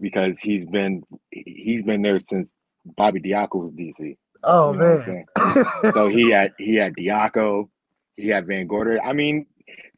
because 0.00 0.38
he's 0.40 0.66
been 0.66 1.02
he's 1.30 1.82
been 1.82 2.02
there 2.02 2.20
since 2.20 2.48
Bobby 2.96 3.20
Diaco 3.20 3.64
was 3.64 3.72
DC. 3.72 4.16
Oh 4.42 4.72
you 4.72 4.78
know 4.78 5.04
man! 5.06 5.92
so 5.92 6.08
he 6.08 6.30
had 6.32 6.52
he 6.58 6.74
had 6.74 6.94
Diaco, 6.94 7.68
he 8.16 8.28
had 8.28 8.46
VanGorder. 8.46 8.98
I 9.02 9.12
mean, 9.12 9.46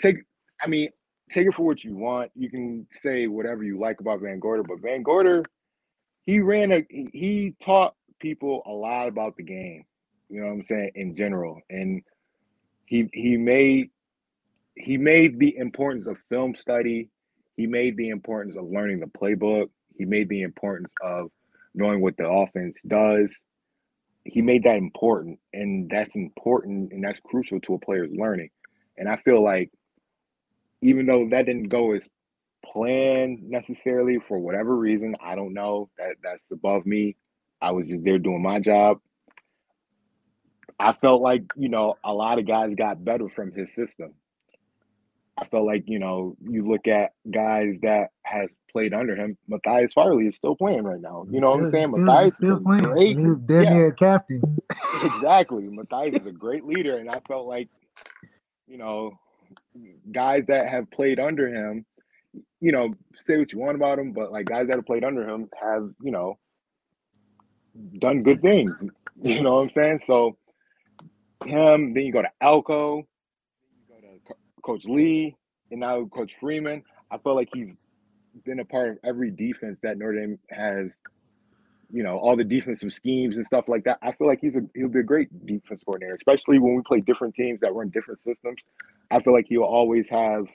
take 0.00 0.16
I 0.62 0.66
mean 0.66 0.90
take 1.30 1.46
it 1.46 1.54
for 1.54 1.64
what 1.64 1.82
you 1.82 1.96
want. 1.96 2.30
You 2.34 2.50
can 2.50 2.86
say 3.02 3.26
whatever 3.26 3.64
you 3.64 3.78
like 3.78 4.00
about 4.00 4.20
VanGorder, 4.20 4.66
but 4.66 4.78
VanGorder 4.78 5.44
he 6.24 6.40
ran 6.40 6.72
a 6.72 6.86
he 6.88 7.54
taught 7.60 7.94
people 8.20 8.62
a 8.66 8.70
lot 8.72 9.08
about 9.08 9.36
the 9.36 9.42
game. 9.42 9.84
You 10.28 10.40
know 10.40 10.46
what 10.46 10.52
I'm 10.52 10.66
saying 10.68 10.92
in 10.94 11.16
general, 11.16 11.60
and 11.68 12.02
he 12.86 13.08
he 13.12 13.36
made 13.36 13.90
he 14.74 14.96
made 14.96 15.38
the 15.38 15.56
importance 15.56 16.06
of 16.06 16.16
film 16.28 16.54
study. 16.54 17.10
He 17.56 17.66
made 17.66 17.96
the 17.96 18.08
importance 18.08 18.56
of 18.56 18.64
learning 18.64 19.00
the 19.00 19.06
playbook. 19.06 19.68
He 19.96 20.04
made 20.04 20.28
the 20.28 20.42
importance 20.42 20.92
of 21.02 21.30
knowing 21.74 22.00
what 22.00 22.16
the 22.16 22.28
offense 22.28 22.76
does. 22.86 23.30
He 24.24 24.40
made 24.40 24.64
that 24.64 24.76
important, 24.76 25.40
and 25.52 25.90
that's 25.90 26.14
important 26.14 26.92
and 26.92 27.02
that's 27.02 27.20
crucial 27.20 27.60
to 27.60 27.74
a 27.74 27.78
player's 27.78 28.12
learning. 28.12 28.50
And 28.96 29.08
I 29.08 29.16
feel 29.16 29.42
like 29.42 29.70
even 30.80 31.06
though 31.06 31.28
that 31.30 31.46
didn't 31.46 31.68
go 31.68 31.92
as 31.92 32.02
planned 32.64 33.42
necessarily 33.42 34.18
for 34.28 34.38
whatever 34.38 34.76
reason, 34.76 35.16
I 35.20 35.34
don't 35.34 35.54
know. 35.54 35.90
That 35.98 36.16
that's 36.22 36.44
above 36.50 36.86
me. 36.86 37.16
I 37.60 37.72
was 37.72 37.86
just 37.86 38.04
there 38.04 38.18
doing 38.18 38.42
my 38.42 38.60
job. 38.60 38.98
I 40.78 40.92
felt 40.94 41.22
like, 41.22 41.44
you 41.56 41.68
know, 41.68 41.94
a 42.04 42.12
lot 42.12 42.38
of 42.38 42.46
guys 42.46 42.74
got 42.74 43.04
better 43.04 43.28
from 43.28 43.52
his 43.52 43.72
system. 43.74 44.14
I 45.38 45.46
felt 45.46 45.66
like, 45.66 45.84
you 45.86 45.98
know, 45.98 46.36
you 46.40 46.62
look 46.62 46.86
at 46.86 47.12
guys 47.30 47.78
that 47.82 48.10
has 48.22 48.48
played 48.70 48.94
under 48.94 49.14
him. 49.14 49.36
Matthias 49.48 49.92
Farley 49.92 50.26
is 50.26 50.36
still 50.36 50.56
playing 50.56 50.84
right 50.84 51.00
now. 51.00 51.26
You 51.30 51.40
know 51.40 51.50
what 51.50 51.60
I'm 51.60 51.70
saying? 51.70 51.88
Still, 51.88 51.98
Matthias 51.98 52.34
still 52.36 52.56
is 52.56 52.62
playing. 52.62 52.82
great. 52.82 53.18
He's 53.18 53.36
yeah. 53.48 53.90
captain. 53.98 54.42
exactly. 55.02 55.68
Matthias 55.68 56.20
is 56.20 56.26
a 56.26 56.32
great 56.32 56.64
leader, 56.64 56.96
and 56.96 57.10
I 57.10 57.20
felt 57.26 57.46
like, 57.46 57.68
you 58.66 58.78
know, 58.78 59.18
guys 60.10 60.46
that 60.46 60.68
have 60.68 60.90
played 60.90 61.18
under 61.18 61.48
him, 61.48 61.84
you 62.60 62.72
know, 62.72 62.94
say 63.24 63.38
what 63.38 63.52
you 63.52 63.58
want 63.58 63.76
about 63.76 63.98
him, 63.98 64.12
but 64.12 64.32
like 64.32 64.46
guys 64.46 64.68
that 64.68 64.76
have 64.76 64.86
played 64.86 65.04
under 65.04 65.28
him 65.28 65.48
have, 65.60 65.90
you 66.02 66.10
know, 66.10 66.38
done 67.98 68.22
good 68.22 68.40
things. 68.40 68.74
You 69.22 69.42
know 69.42 69.56
what 69.56 69.64
I'm 69.64 69.70
saying? 69.70 70.00
So 70.06 70.36
him, 71.44 71.94
then 71.94 72.02
you 72.02 72.12
go 72.12 72.22
to 72.22 72.30
Elko, 72.40 72.96
you 72.96 72.96
go 72.96 73.02
to 73.02 73.06
Coach 74.62 74.84
Lea, 74.84 75.36
and 75.70 75.80
now 75.80 76.04
Coach 76.06 76.34
Freeman. 76.40 76.82
I 77.10 77.18
feel 77.18 77.34
like 77.34 77.48
he's 77.52 77.68
been 78.44 78.60
a 78.60 78.64
part 78.64 78.90
of 78.90 78.98
every 79.04 79.30
defense 79.30 79.78
that 79.82 79.98
Notre 79.98 80.18
Dame 80.18 80.38
has. 80.50 80.88
You 81.94 82.02
know 82.02 82.16
all 82.16 82.36
the 82.36 82.44
defensive 82.44 82.90
schemes 82.94 83.36
and 83.36 83.44
stuff 83.44 83.68
like 83.68 83.84
that. 83.84 83.98
I 84.00 84.12
feel 84.12 84.26
like 84.26 84.40
he's 84.40 84.54
a 84.54 84.62
he'll 84.74 84.88
be 84.88 85.00
a 85.00 85.02
great 85.02 85.28
defense 85.44 85.82
coordinator, 85.84 86.14
especially 86.14 86.58
when 86.58 86.74
we 86.74 86.82
play 86.82 87.00
different 87.00 87.34
teams 87.34 87.60
that 87.60 87.74
run 87.74 87.90
different 87.90 88.20
systems. 88.24 88.62
I 89.10 89.20
feel 89.20 89.34
like 89.34 89.44
he'll 89.46 89.62
always 89.62 90.08
have 90.08 90.46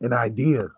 an 0.00 0.14
idea. 0.14 0.68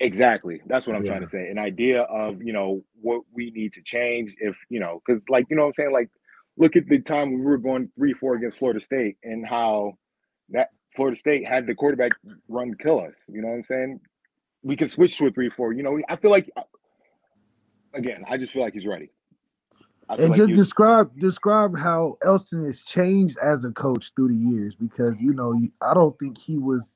Exactly. 0.00 0.60
That's 0.66 0.86
what 0.86 0.96
I'm 0.96 1.04
yeah. 1.04 1.12
trying 1.12 1.22
to 1.22 1.28
say. 1.28 1.48
An 1.48 1.58
idea 1.58 2.02
of, 2.02 2.42
you 2.42 2.52
know, 2.52 2.82
what 3.00 3.22
we 3.32 3.50
need 3.50 3.72
to 3.74 3.82
change 3.82 4.34
if, 4.38 4.56
you 4.68 4.80
know, 4.80 5.00
because 5.06 5.22
like, 5.28 5.46
you 5.48 5.56
know 5.56 5.62
what 5.62 5.74
I'm 5.78 5.84
saying? 5.84 5.92
Like, 5.92 6.10
look 6.56 6.76
at 6.76 6.88
the 6.88 6.98
time 6.98 7.30
when 7.30 7.38
we 7.38 7.46
were 7.46 7.58
going 7.58 7.90
three, 7.96 8.12
four 8.12 8.34
against 8.34 8.58
Florida 8.58 8.80
State 8.80 9.16
and 9.22 9.46
how 9.46 9.92
that 10.50 10.70
Florida 10.94 11.18
State 11.18 11.46
had 11.46 11.66
the 11.66 11.74
quarterback 11.74 12.12
run 12.48 12.74
kill 12.74 13.00
us. 13.00 13.14
You 13.28 13.42
know 13.42 13.48
what 13.48 13.54
I'm 13.54 13.64
saying? 13.64 14.00
We 14.62 14.76
can 14.76 14.88
switch 14.88 15.16
to 15.18 15.26
a 15.26 15.30
three, 15.30 15.50
four. 15.50 15.72
You 15.72 15.82
know, 15.82 16.00
I 16.08 16.16
feel 16.16 16.30
like 16.30 16.50
again, 17.92 18.24
I 18.28 18.36
just 18.36 18.52
feel 18.52 18.62
like 18.62 18.74
he's 18.74 18.86
ready. 18.86 19.10
And 20.08 20.30
like 20.30 20.36
just 20.36 20.52
describe 20.52 21.18
describe 21.18 21.78
how 21.78 22.18
Elston 22.22 22.66
has 22.66 22.82
changed 22.82 23.38
as 23.38 23.64
a 23.64 23.70
coach 23.70 24.12
through 24.14 24.28
the 24.28 24.50
years 24.50 24.74
because 24.74 25.14
you 25.18 25.32
know 25.32 25.58
I 25.80 25.94
don't 25.94 26.18
think 26.18 26.36
he 26.36 26.58
was 26.58 26.94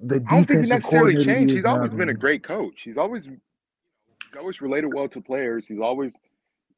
the 0.00 0.24
I 0.28 0.36
don't 0.36 0.46
think 0.46 0.62
he 0.62 0.68
necessarily 0.68 1.24
changed. 1.24 1.54
He's 1.54 1.64
always 1.64 1.90
been 1.90 2.08
a 2.08 2.14
great 2.14 2.44
coach. 2.44 2.82
He's 2.82 2.96
always 2.96 3.24
he's 3.24 4.38
always 4.38 4.60
related 4.60 4.94
well 4.94 5.08
to 5.08 5.20
players. 5.20 5.66
He's 5.66 5.80
always, 5.80 6.12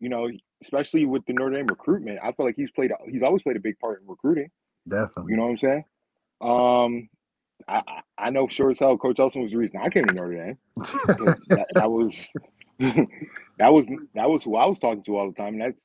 you 0.01 0.09
know, 0.09 0.31
especially 0.63 1.05
with 1.05 1.25
the 1.27 1.35
Notre 1.35 1.55
Dame 1.55 1.67
recruitment. 1.67 2.19
I 2.23 2.33
feel 2.33 2.47
like 2.47 2.57
he's 2.57 2.71
played. 2.71 2.93
He's 3.07 3.23
always 3.23 3.43
played 3.43 3.57
a 3.57 3.61
big 3.61 3.79
part 3.79 4.01
in 4.01 4.09
recruiting. 4.09 4.51
Definitely. 4.89 5.33
You 5.33 5.37
know 5.37 5.45
what 5.45 5.51
I'm 5.51 5.59
saying? 5.59 5.85
Um, 6.43 7.09
I 7.69 7.83
I 8.19 8.31
know 8.31 8.49
sure 8.49 8.71
as 8.71 8.79
hell 8.79 8.99
Coach 8.99 9.19
Elston 9.19 9.43
was 9.43 9.53
the 9.53 9.57
reason 9.57 9.81
I 9.81 9.89
came 9.89 10.05
to 10.07 10.15
Notre 10.15 10.35
Dame. 10.35 10.59
that, 11.49 11.67
that 11.75 11.91
was 11.91 12.29
that 12.79 13.73
was 13.73 13.85
that 14.15 14.29
was 14.29 14.43
who 14.45 14.57
I 14.57 14.67
was 14.67 14.79
talking 14.79 15.05
to 15.05 15.17
all 15.17 15.29
the 15.29 15.37
time. 15.37 15.55
And 15.55 15.63
that's 15.63 15.79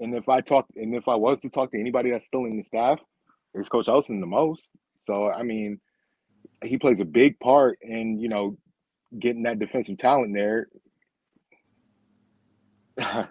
and 0.00 0.14
if 0.14 0.28
I 0.28 0.40
talk 0.40 0.66
and 0.76 0.94
if 0.94 1.08
I 1.08 1.14
was 1.14 1.38
to 1.40 1.50
talk 1.50 1.70
to 1.72 1.80
anybody 1.80 2.10
that's 2.10 2.26
still 2.26 2.46
in 2.46 2.56
the 2.56 2.64
staff, 2.64 2.98
it's 3.52 3.68
Coach 3.68 3.88
Elston 3.88 4.20
the 4.20 4.26
most. 4.26 4.62
So 5.06 5.30
I 5.30 5.42
mean, 5.42 5.80
he 6.64 6.78
plays 6.78 7.00
a 7.00 7.04
big 7.04 7.38
part 7.40 7.78
in 7.82 8.18
you 8.18 8.28
know 8.28 8.56
getting 9.18 9.42
that 9.44 9.58
defensive 9.58 9.98
talent 9.98 10.34
there. 10.34 10.68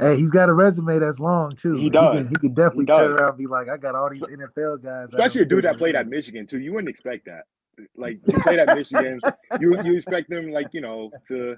Hey, 0.00 0.16
he's 0.16 0.30
got 0.30 0.48
a 0.48 0.52
resume 0.52 0.98
that's 0.98 1.18
long 1.18 1.54
too. 1.56 1.74
He 1.74 1.90
does. 1.90 2.16
He 2.16 2.18
can, 2.18 2.28
he 2.28 2.34
can 2.36 2.54
definitely 2.54 2.86
he 2.86 2.98
turn 2.98 3.12
around 3.12 3.28
and 3.30 3.38
be 3.38 3.46
like, 3.46 3.68
I 3.68 3.76
got 3.76 3.94
all 3.94 4.08
these 4.10 4.22
NFL 4.22 4.82
guys. 4.82 5.08
Especially 5.10 5.42
a 5.42 5.44
dude 5.44 5.64
that 5.64 5.76
played 5.76 5.94
at 5.94 6.08
Michigan 6.08 6.46
too. 6.46 6.58
You 6.58 6.72
wouldn't 6.72 6.88
expect 6.88 7.26
that. 7.26 7.44
Like 7.96 8.18
you 8.26 8.38
played 8.40 8.58
at 8.58 8.76
Michigan, 8.76 9.20
you 9.60 9.82
you 9.82 9.96
expect 9.96 10.30
them 10.30 10.50
like 10.50 10.68
you 10.72 10.80
know 10.80 11.10
to 11.28 11.56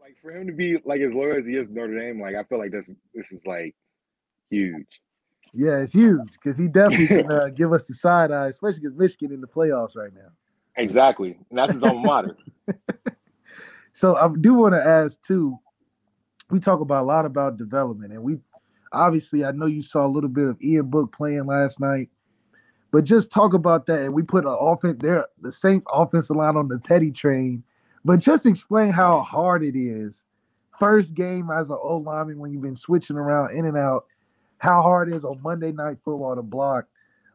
like 0.00 0.16
for 0.22 0.30
him 0.30 0.46
to 0.46 0.52
be 0.52 0.78
like 0.84 1.00
as 1.00 1.12
loyal 1.12 1.36
as 1.36 1.46
he 1.46 1.56
is 1.56 1.68
Notre 1.68 1.98
Dame. 1.98 2.20
Like 2.20 2.34
I 2.34 2.44
feel 2.44 2.58
like 2.58 2.70
this 2.70 2.90
this 3.14 3.30
is 3.30 3.40
like 3.46 3.74
huge. 4.50 4.86
Yeah, 5.54 5.78
it's 5.78 5.92
huge 5.92 6.32
because 6.32 6.56
he 6.58 6.68
definitely 6.68 7.08
can 7.08 7.30
uh, 7.30 7.48
give 7.54 7.72
us 7.72 7.82
the 7.84 7.94
side 7.94 8.30
eye, 8.30 8.48
especially 8.48 8.80
because 8.80 8.96
Michigan 8.96 9.32
in 9.32 9.40
the 9.40 9.46
playoffs 9.46 9.96
right 9.96 10.12
now. 10.14 10.30
Exactly, 10.76 11.36
and 11.50 11.58
that's 11.58 11.72
his 11.72 11.82
alma 11.82 12.00
mater. 12.00 12.36
so 13.92 14.16
I 14.16 14.28
do 14.40 14.54
want 14.54 14.74
to 14.74 14.82
ask 14.82 15.18
too. 15.26 15.58
We 16.52 16.60
talk 16.60 16.80
about 16.80 17.04
a 17.04 17.06
lot 17.06 17.24
about 17.24 17.56
development, 17.56 18.12
and 18.12 18.22
we 18.22 18.38
obviously 18.92 19.42
I 19.42 19.52
know 19.52 19.64
you 19.64 19.82
saw 19.82 20.06
a 20.06 20.08
little 20.08 20.28
bit 20.28 20.46
of 20.46 20.62
Ian 20.62 20.90
Book 20.90 21.10
playing 21.10 21.46
last 21.46 21.80
night, 21.80 22.10
but 22.90 23.04
just 23.04 23.32
talk 23.32 23.54
about 23.54 23.86
that. 23.86 24.00
And 24.00 24.12
we 24.12 24.22
put 24.22 24.44
an 24.44 24.54
offense 24.60 24.98
there, 25.00 25.24
the 25.40 25.50
Saints 25.50 25.86
offensive 25.90 26.36
line 26.36 26.56
on 26.56 26.68
the 26.68 26.78
petty 26.78 27.10
train, 27.10 27.64
but 28.04 28.20
just 28.20 28.44
explain 28.44 28.92
how 28.92 29.22
hard 29.22 29.64
it 29.64 29.74
is. 29.74 30.24
First 30.78 31.14
game 31.14 31.48
as 31.50 31.70
an 31.70 31.78
O 31.82 31.96
lineman 31.96 32.38
when 32.38 32.52
you've 32.52 32.60
been 32.60 32.76
switching 32.76 33.16
around 33.16 33.56
in 33.56 33.64
and 33.64 33.78
out 33.78 34.04
how 34.58 34.82
hard 34.82 35.08
it 35.08 35.16
is 35.16 35.24
on 35.24 35.40
Monday 35.42 35.72
Night 35.72 35.96
Football 36.04 36.36
to 36.36 36.42
block 36.42 36.84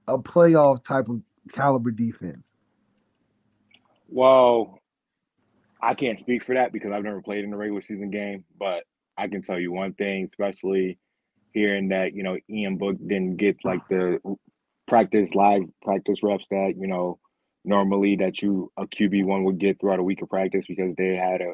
a 0.08 0.20
playoff 0.20 0.84
type 0.84 1.10
of 1.10 1.22
caliber 1.52 1.90
defense? 1.90 2.44
Well, 4.10 4.80
I 5.82 5.96
can't 5.96 6.20
speak 6.20 6.44
for 6.44 6.54
that 6.54 6.72
because 6.72 6.92
I've 6.92 7.04
never 7.04 7.22
played 7.22 7.44
in 7.44 7.52
a 7.52 7.58
regular 7.58 7.82
season 7.82 8.12
game, 8.12 8.44
but 8.60 8.84
I 9.18 9.28
can 9.28 9.42
tell 9.42 9.60
you 9.60 9.72
one 9.72 9.94
thing, 9.94 10.30
especially 10.32 10.98
hearing 11.54 11.90
that, 11.90 12.14
you 12.14 12.24
know, 12.24 12.38
Ian 12.50 12.78
Book 12.78 12.98
didn't 13.00 13.38
get 13.38 13.58
like 13.64 13.88
the 13.90 14.20
practice 14.88 15.34
live 15.34 15.64
practice 15.82 16.24
reps 16.24 16.46
that, 16.52 16.76
you 16.78 16.88
know, 16.88 17.20
normally 17.66 18.16
that 18.18 18.42
you 18.42 18.72
a 18.78 18.86
QB 18.86 19.26
one 19.26 19.44
would 19.44 19.58
get 19.58 19.80
throughout 19.80 20.00
a 20.00 20.04
week 20.04 20.22
of 20.22 20.30
practice 20.30 20.66
because 20.68 20.94
they 20.96 21.16
had 21.16 21.42
a 21.42 21.54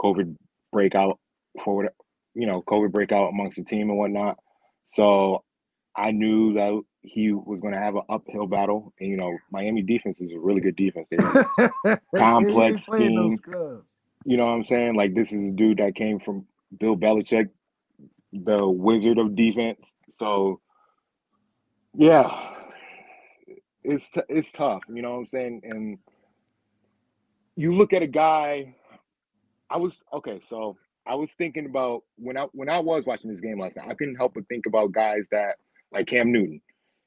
COVID 0.00 0.36
breakout 0.72 1.18
for 1.64 1.88
you 2.34 2.46
know, 2.46 2.62
COVID 2.62 2.92
breakout 2.92 3.30
amongst 3.30 3.56
the 3.56 3.64
team 3.64 3.90
and 3.90 3.98
whatnot. 3.98 4.38
So 4.94 5.44
I 5.96 6.10
knew 6.10 6.54
that 6.54 6.82
he 7.02 7.32
was 7.32 7.60
going 7.60 7.74
to 7.74 7.80
have 7.80 7.94
an 7.94 8.02
uphill 8.08 8.46
battle. 8.46 8.92
And, 8.98 9.08
you 9.08 9.16
know, 9.16 9.36
Miami 9.50 9.82
defense 9.82 10.20
is 10.20 10.32
a 10.32 10.38
really 10.38 10.60
good 10.60 10.76
defense. 10.76 11.06
They 11.10 11.16
complex 12.18 12.82
scheme. 12.82 13.38
You 14.26 14.36
know 14.36 14.46
what 14.46 14.52
I'm 14.52 14.64
saying? 14.64 14.94
Like, 14.94 15.14
this 15.14 15.32
is 15.32 15.38
a 15.38 15.50
dude 15.50 15.78
that 15.78 15.94
came 15.94 16.18
from 16.18 16.46
Bill 16.78 16.96
Belichick, 16.96 17.50
the 18.32 18.66
wizard 18.66 19.18
of 19.18 19.34
defense. 19.36 19.80
So, 20.18 20.60
yeah, 21.94 22.54
it's 23.82 24.08
t- 24.10 24.22
it's 24.28 24.52
tough. 24.52 24.82
You 24.88 25.02
know 25.02 25.12
what 25.12 25.18
I'm 25.18 25.28
saying? 25.32 25.60
And 25.64 25.98
you 27.56 27.74
look 27.74 27.92
at 27.92 28.02
a 28.02 28.06
guy. 28.06 28.74
I 29.70 29.76
was 29.76 29.94
okay. 30.12 30.40
So 30.48 30.76
I 31.06 31.14
was 31.14 31.30
thinking 31.36 31.66
about 31.66 32.02
when 32.16 32.36
I 32.36 32.46
when 32.52 32.68
I 32.68 32.80
was 32.80 33.04
watching 33.04 33.30
this 33.30 33.40
game 33.40 33.60
last 33.60 33.76
night, 33.76 33.88
I 33.88 33.94
couldn't 33.94 34.16
help 34.16 34.34
but 34.34 34.48
think 34.48 34.66
about 34.66 34.92
guys 34.92 35.22
that 35.30 35.56
like 35.92 36.06
Cam 36.06 36.32
Newton. 36.32 36.60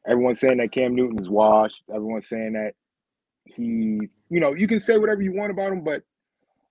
Everyone's 0.07 0.39
saying 0.39 0.57
that 0.57 0.71
Cam 0.71 0.95
Newton 0.95 1.19
is 1.21 1.29
washed. 1.29 1.83
Everyone's 1.93 2.29
saying 2.29 2.53
that 2.53 2.73
he, 3.45 3.99
you 4.29 4.39
know, 4.39 4.53
you 4.53 4.67
can 4.67 4.79
say 4.79 4.97
whatever 4.97 5.21
you 5.21 5.33
want 5.33 5.51
about 5.51 5.71
him, 5.71 5.83
but 5.83 6.03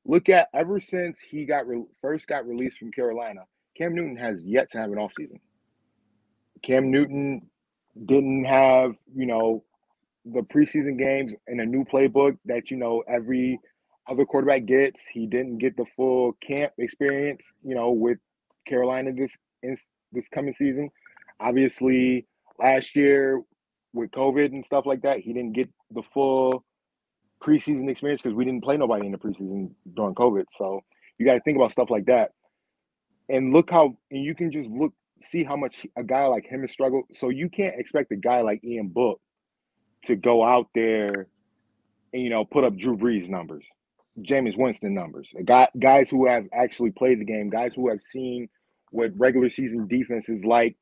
look 0.07 0.29
at 0.29 0.49
ever 0.55 0.81
since 0.81 1.19
he 1.31 1.45
got 1.45 1.67
re- 1.67 1.85
first 2.01 2.27
got 2.27 2.47
released 2.47 2.79
from 2.79 2.93
Carolina, 2.93 3.43
Cam 3.77 3.95
Newton 3.95 4.17
has 4.17 4.43
yet 4.43 4.71
to 4.73 4.79
have 4.79 4.91
an 4.91 4.99
offseason. 4.99 5.41
Cam 6.63 6.91
Newton 6.91 7.43
didn't 8.07 8.45
have, 8.45 8.95
you 9.15 9.27
know, 9.27 9.65
the 10.25 10.41
preseason 10.41 10.99
games 10.99 11.33
in 11.47 11.61
a 11.61 11.67
new 11.67 11.85
playbook 11.85 12.37
that 12.47 12.71
you 12.71 12.77
know 12.77 13.03
every 13.09 13.61
other 14.09 14.25
quarterback 14.25 14.67
gets. 14.67 15.01
He 15.13 15.27
didn't 15.27 15.59
get 15.59 15.77
the 15.77 15.85
full 15.97 16.33
camp 16.47 16.73
experience, 16.79 17.43
you 17.63 17.75
know, 17.75 17.91
with 17.91 18.19
Carolina 18.67 19.13
this 19.13 19.33
this 20.13 20.27
coming 20.33 20.55
season. 20.59 20.91
Obviously, 21.41 22.27
last 22.59 22.97
year 22.97 23.43
with 23.93 24.11
COVID 24.11 24.47
and 24.47 24.65
stuff 24.65 24.87
like 24.87 25.03
that, 25.03 25.21
he 25.21 25.33
didn't 25.33 25.53
get 25.53 25.69
the 25.91 26.03
full 26.03 26.65
preseason 27.43 27.89
experience 27.91 28.23
because 28.23 28.35
we 28.35 28.45
didn't 28.45 28.63
play 28.63 28.77
nobody 28.77 29.07
in 29.07 29.13
the 29.13 29.19
preseason 29.19 29.71
during 29.95 30.15
COVID. 30.15 30.45
So 30.59 30.83
you 31.19 31.27
got 31.27 31.35
to 31.35 31.41
think 31.41 31.57
about 31.57 31.73
stuff 31.73 31.91
like 31.91 32.07
that. 32.07 32.33
And 33.29 33.53
look 33.53 33.71
how 33.71 33.97
and 34.11 34.25
you 34.25 34.35
can 34.35 34.53
just 34.53 34.71
look 34.71 34.93
see 35.23 35.45
how 35.45 35.57
much 35.57 35.87
a 35.97 36.05
guy 36.05 36.27
like 36.27 36.47
him 36.47 36.61
has 36.61 36.71
struggled. 36.71 37.05
So 37.13 37.29
you 37.29 37.49
can't 37.49 37.75
expect 37.79 38.13
a 38.13 38.17
guy 38.17 38.43
like 38.43 38.63
Ian 38.65 38.89
Book 38.89 39.21
to 40.05 40.17
go 40.17 40.45
out 40.45 40.69
there 40.75 41.27
and 42.13 42.23
you 42.23 42.31
know 42.31 42.45
put 42.45 42.65
up 42.65 42.77
Drew 42.77 42.97
Brees 42.97 43.29
numbers. 43.29 43.65
Jameis 44.21 44.57
Winston 44.57 44.95
numbers. 44.95 45.29
Guy, 45.45 45.69
guys 45.79 46.09
who 46.09 46.27
have 46.27 46.47
actually 46.53 46.91
played 46.91 47.21
the 47.21 47.25
game, 47.25 47.51
guys 47.51 47.73
who 47.75 47.91
have 47.91 48.01
seen 48.11 48.49
what 48.91 49.11
regular 49.17 49.51
season 49.51 49.87
defense 49.89 50.29
is 50.29 50.43
like. 50.45 50.77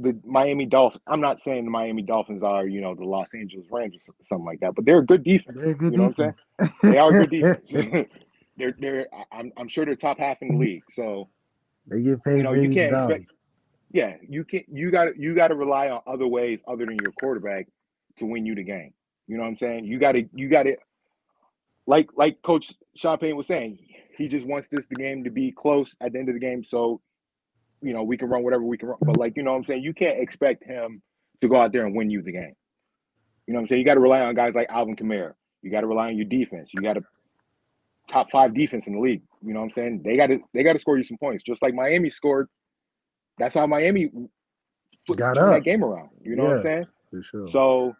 The 0.00 0.18
Miami 0.24 0.66
Dolphins. 0.66 1.02
I'm 1.06 1.20
not 1.20 1.42
saying 1.42 1.64
the 1.64 1.70
Miami 1.70 2.02
Dolphins 2.02 2.42
are, 2.42 2.66
you 2.66 2.80
know, 2.80 2.94
the 2.94 3.04
Los 3.04 3.28
Angeles 3.34 3.66
Rams 3.70 3.96
or 3.96 4.14
something 4.28 4.44
like 4.44 4.60
that, 4.60 4.74
but 4.74 4.84
they're 4.84 4.98
a 4.98 5.06
good 5.06 5.24
defense. 5.24 5.56
They're 5.58 5.74
good 5.74 5.92
you 5.92 5.98
know 5.98 6.08
defense. 6.08 6.36
what 6.56 6.68
I'm 6.68 6.74
saying? 6.82 6.92
They 6.92 6.98
are 6.98 7.12
good 7.12 7.30
defense. 7.30 8.10
they're 8.56 8.74
they're. 8.78 9.06
I'm 9.32 9.52
I'm 9.56 9.68
sure 9.68 9.84
they're 9.84 9.96
top 9.96 10.18
half 10.18 10.40
in 10.42 10.48
the 10.48 10.54
mm-hmm. 10.54 10.62
league. 10.62 10.82
So 10.92 11.28
they 11.86 12.00
get 12.00 12.22
paid. 12.22 12.38
You 12.38 12.42
know, 12.42 12.52
you 12.52 12.70
can't 12.70 12.94
expect. 12.94 13.32
Yeah, 13.90 14.16
you 14.28 14.44
can't. 14.44 14.66
You 14.68 14.90
got 14.90 15.04
to. 15.04 15.12
you 15.16 15.34
got 15.34 15.48
to 15.48 15.54
rely 15.54 15.88
on 15.88 16.00
other 16.06 16.26
ways 16.26 16.60
other 16.68 16.84
than 16.86 16.96
your 17.02 17.12
quarterback 17.12 17.66
to 18.18 18.26
win 18.26 18.46
you 18.46 18.54
the 18.54 18.64
game. 18.64 18.92
You 19.26 19.36
know 19.36 19.42
what 19.42 19.50
I'm 19.50 19.58
saying? 19.58 19.84
You 19.84 19.98
got 19.98 20.12
to 20.12 20.28
you 20.34 20.48
got 20.48 20.64
to 20.64 20.76
like 21.86 22.10
like 22.16 22.42
Coach 22.42 22.72
Sean 22.96 23.18
Payton 23.18 23.36
was 23.36 23.46
saying, 23.46 23.78
he 24.16 24.28
just 24.28 24.46
wants 24.46 24.68
this 24.70 24.86
the 24.88 24.96
game 24.96 25.24
to 25.24 25.30
be 25.30 25.52
close 25.52 25.94
at 26.00 26.12
the 26.12 26.18
end 26.18 26.28
of 26.28 26.34
the 26.34 26.40
game. 26.40 26.64
So, 26.64 27.00
you 27.80 27.92
know, 27.92 28.02
we 28.02 28.16
can 28.16 28.28
run 28.28 28.42
whatever 28.42 28.62
we 28.62 28.78
can 28.78 28.88
run. 28.88 28.98
But 29.00 29.16
like, 29.16 29.36
you 29.36 29.42
know 29.42 29.52
what 29.52 29.58
I'm 29.58 29.64
saying? 29.64 29.82
You 29.82 29.94
can't 29.94 30.18
expect 30.18 30.64
him 30.64 31.02
to 31.40 31.48
go 31.48 31.56
out 31.60 31.72
there 31.72 31.86
and 31.86 31.94
win 31.94 32.10
you 32.10 32.22
the 32.22 32.32
game. 32.32 32.54
You 33.46 33.54
know 33.54 33.58
what 33.58 33.62
I'm 33.62 33.68
saying? 33.68 33.80
You 33.80 33.86
got 33.86 33.94
to 33.94 34.00
rely 34.00 34.20
on 34.20 34.34
guys 34.34 34.54
like 34.54 34.68
Alvin 34.68 34.96
Kamara. 34.96 35.32
You 35.62 35.70
got 35.70 35.80
to 35.80 35.86
rely 35.86 36.08
on 36.08 36.16
your 36.16 36.26
defense. 36.26 36.70
You 36.72 36.82
got 36.82 36.94
to 36.94 37.02
top 38.08 38.30
five 38.30 38.54
defense 38.54 38.86
in 38.86 38.94
the 38.94 39.00
league. 39.00 39.22
You 39.44 39.54
know 39.54 39.60
what 39.60 39.66
I'm 39.66 39.72
saying? 39.74 40.02
They 40.04 40.16
got 40.16 40.26
to 40.28 40.40
they 40.54 40.62
got 40.62 40.74
to 40.74 40.78
score 40.78 40.98
you 40.98 41.04
some 41.04 41.18
points, 41.18 41.42
just 41.44 41.62
like 41.62 41.74
Miami 41.74 42.10
scored. 42.10 42.48
That's 43.38 43.54
how 43.54 43.66
Miami 43.66 44.10
got 45.16 45.36
that 45.36 45.64
game 45.64 45.84
around. 45.84 46.10
You 46.22 46.36
know 46.36 46.44
yeah, 46.44 46.48
what 46.48 46.56
I'm 46.58 46.62
saying? 46.62 46.86
For 47.10 47.22
sure. 47.22 47.48
So, 47.48 47.96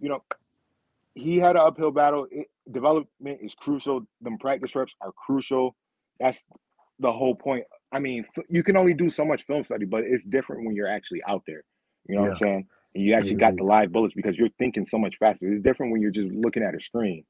you 0.00 0.08
know, 0.08 0.22
he 1.14 1.38
had 1.38 1.56
an 1.56 1.62
uphill 1.62 1.92
battle. 1.92 2.26
It, 2.30 2.48
development 2.70 3.40
is 3.42 3.54
crucial. 3.54 4.06
Them 4.20 4.38
practice 4.38 4.74
reps 4.74 4.94
are 5.00 5.12
crucial. 5.12 5.76
That's 6.18 6.42
the 6.98 7.12
whole 7.12 7.34
point. 7.34 7.64
I 7.92 7.98
mean, 7.98 8.24
you 8.48 8.62
can 8.62 8.76
only 8.76 8.94
do 8.94 9.10
so 9.10 9.24
much 9.24 9.44
film 9.46 9.64
study, 9.64 9.84
but 9.84 10.04
it's 10.04 10.24
different 10.24 10.64
when 10.64 10.76
you're 10.76 10.88
actually 10.88 11.22
out 11.28 11.42
there. 11.46 11.64
You 12.08 12.16
know 12.16 12.22
yeah. 12.22 12.28
what 12.28 12.36
I'm 12.36 12.42
saying? 12.42 12.66
And 12.94 13.04
you 13.04 13.14
actually 13.14 13.36
got 13.36 13.56
the 13.56 13.62
live 13.62 13.92
bullets 13.92 14.14
because 14.14 14.36
you're 14.36 14.48
thinking 14.58 14.86
so 14.86 14.98
much 14.98 15.16
faster. 15.18 15.52
It's 15.52 15.62
different 15.62 15.92
when 15.92 16.00
you're 16.00 16.10
just 16.10 16.32
looking 16.32 16.62
at 16.62 16.74
a 16.74 16.80
screen. 16.80 17.24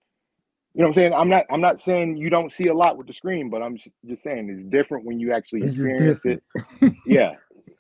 You 0.75 0.83
know 0.83 0.88
what 0.88 0.88
I'm 0.88 0.95
saying? 0.95 1.14
I'm 1.14 1.29
not 1.29 1.45
I'm 1.50 1.61
not 1.61 1.81
saying 1.81 2.17
you 2.17 2.31
don't 2.31 2.52
see 2.52 2.69
a 2.69 2.75
lot 2.75 2.97
with 2.97 3.09
the 3.09 3.12
screen, 3.12 3.50
but 3.50 3.61
I'm 3.61 3.76
just 4.07 4.23
saying 4.23 4.49
it's 4.50 4.64
different 4.64 5.05
when 5.05 5.19
you 5.19 5.33
actually 5.33 5.62
it's 5.62 5.73
experience 5.73 6.21
it. 6.25 6.43
yeah. 7.07 7.33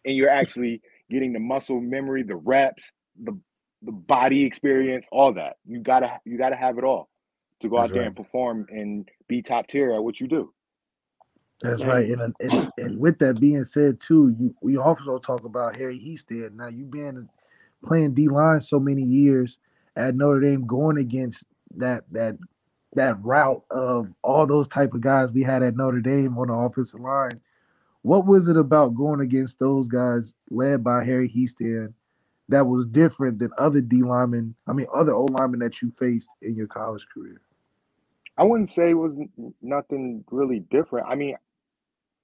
And 0.04 0.16
you're 0.16 0.30
actually 0.30 0.82
getting 1.08 1.32
the 1.32 1.38
muscle 1.38 1.80
memory, 1.80 2.24
the 2.24 2.36
reps, 2.36 2.82
the 3.22 3.38
the 3.82 3.92
body 3.92 4.44
experience, 4.44 5.06
all 5.12 5.32
that. 5.34 5.56
You 5.66 5.80
gotta 5.80 6.20
you 6.24 6.36
gotta 6.36 6.56
have 6.56 6.78
it 6.78 6.84
all 6.84 7.08
to 7.60 7.68
go 7.68 7.76
That's 7.76 7.90
out 7.90 7.94
there 7.94 8.02
and 8.02 8.16
perform 8.16 8.66
and 8.70 9.08
be 9.28 9.40
top 9.40 9.68
tier 9.68 9.92
at 9.92 10.02
what 10.02 10.18
you 10.18 10.26
do. 10.26 10.52
That's 11.62 11.82
right. 11.82 12.08
And, 12.08 12.34
and, 12.40 12.72
and 12.78 12.98
with 12.98 13.18
that 13.18 13.38
being 13.38 13.64
said, 13.64 14.00
too, 14.00 14.34
you, 14.38 14.54
we 14.62 14.78
also 14.78 15.18
talk 15.18 15.44
about 15.44 15.76
Harry 15.76 15.98
Hiestand. 15.98 16.54
Now, 16.54 16.68
you've 16.68 16.90
been 16.90 17.28
playing 17.84 18.14
D 18.14 18.28
line 18.28 18.60
so 18.60 18.80
many 18.80 19.02
years 19.02 19.58
at 19.96 20.14
Notre 20.14 20.40
Dame, 20.40 20.66
going 20.66 20.96
against 20.96 21.44
that 21.76 22.04
that 22.12 22.36
that 22.94 23.22
route 23.22 23.62
of 23.70 24.08
all 24.22 24.46
those 24.46 24.68
type 24.68 24.94
of 24.94 25.00
guys 25.00 25.32
we 25.32 25.42
had 25.42 25.62
at 25.62 25.76
Notre 25.76 26.00
Dame 26.00 26.36
on 26.38 26.48
the 26.48 26.54
offensive 26.54 27.00
line. 27.00 27.40
What 28.02 28.26
was 28.26 28.48
it 28.48 28.56
about 28.56 28.94
going 28.94 29.20
against 29.20 29.58
those 29.58 29.86
guys 29.86 30.32
led 30.50 30.82
by 30.82 31.04
Harry 31.04 31.28
Hiestand 31.28 31.92
that 32.48 32.66
was 32.66 32.86
different 32.86 33.38
than 33.38 33.50
other 33.58 33.82
D 33.82 34.02
linemen? 34.02 34.54
I 34.66 34.72
mean, 34.72 34.86
other 34.94 35.12
O 35.12 35.26
linemen 35.26 35.60
that 35.60 35.82
you 35.82 35.92
faced 35.98 36.30
in 36.40 36.56
your 36.56 36.66
college 36.66 37.06
career? 37.12 37.42
I 38.38 38.44
wouldn't 38.44 38.70
say 38.70 38.90
it 38.90 38.94
was 38.94 39.12
nothing 39.60 40.24
really 40.30 40.60
different. 40.70 41.06
I 41.06 41.14
mean, 41.14 41.36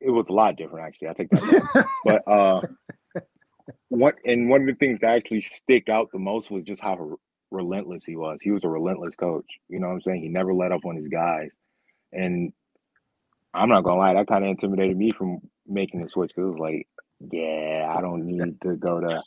it 0.00 0.10
was 0.10 0.26
a 0.28 0.32
lot 0.32 0.56
different 0.56 0.86
actually. 0.86 1.08
I 1.08 1.12
take 1.14 1.30
that 1.30 1.86
but 2.04 2.28
uh, 2.28 2.60
what 3.88 4.16
and 4.24 4.48
one 4.48 4.62
of 4.62 4.66
the 4.66 4.74
things 4.74 5.00
that 5.00 5.16
actually 5.16 5.42
stick 5.42 5.88
out 5.88 6.10
the 6.12 6.18
most 6.18 6.50
was 6.50 6.64
just 6.64 6.82
how 6.82 7.18
relentless 7.50 8.02
he 8.06 8.16
was. 8.16 8.38
He 8.42 8.50
was 8.50 8.64
a 8.64 8.68
relentless 8.68 9.14
coach. 9.16 9.46
You 9.68 9.80
know 9.80 9.88
what 9.88 9.94
I'm 9.94 10.02
saying? 10.02 10.22
He 10.22 10.28
never 10.28 10.54
let 10.54 10.72
up 10.72 10.84
on 10.84 10.96
his 10.96 11.08
guys. 11.08 11.50
And 12.12 12.52
I'm 13.54 13.68
not 13.68 13.84
gonna 13.84 13.98
lie, 13.98 14.14
that 14.14 14.28
kind 14.28 14.44
of 14.44 14.50
intimidated 14.50 14.96
me 14.96 15.10
from 15.12 15.40
making 15.66 16.02
the 16.02 16.08
switch 16.08 16.32
because 16.34 16.48
it 16.48 16.60
was 16.60 16.60
like, 16.60 16.86
yeah, 17.32 17.92
I 17.96 18.00
don't 18.00 18.26
need 18.26 18.60
to 18.62 18.76
go 18.76 19.00
to 19.00 19.22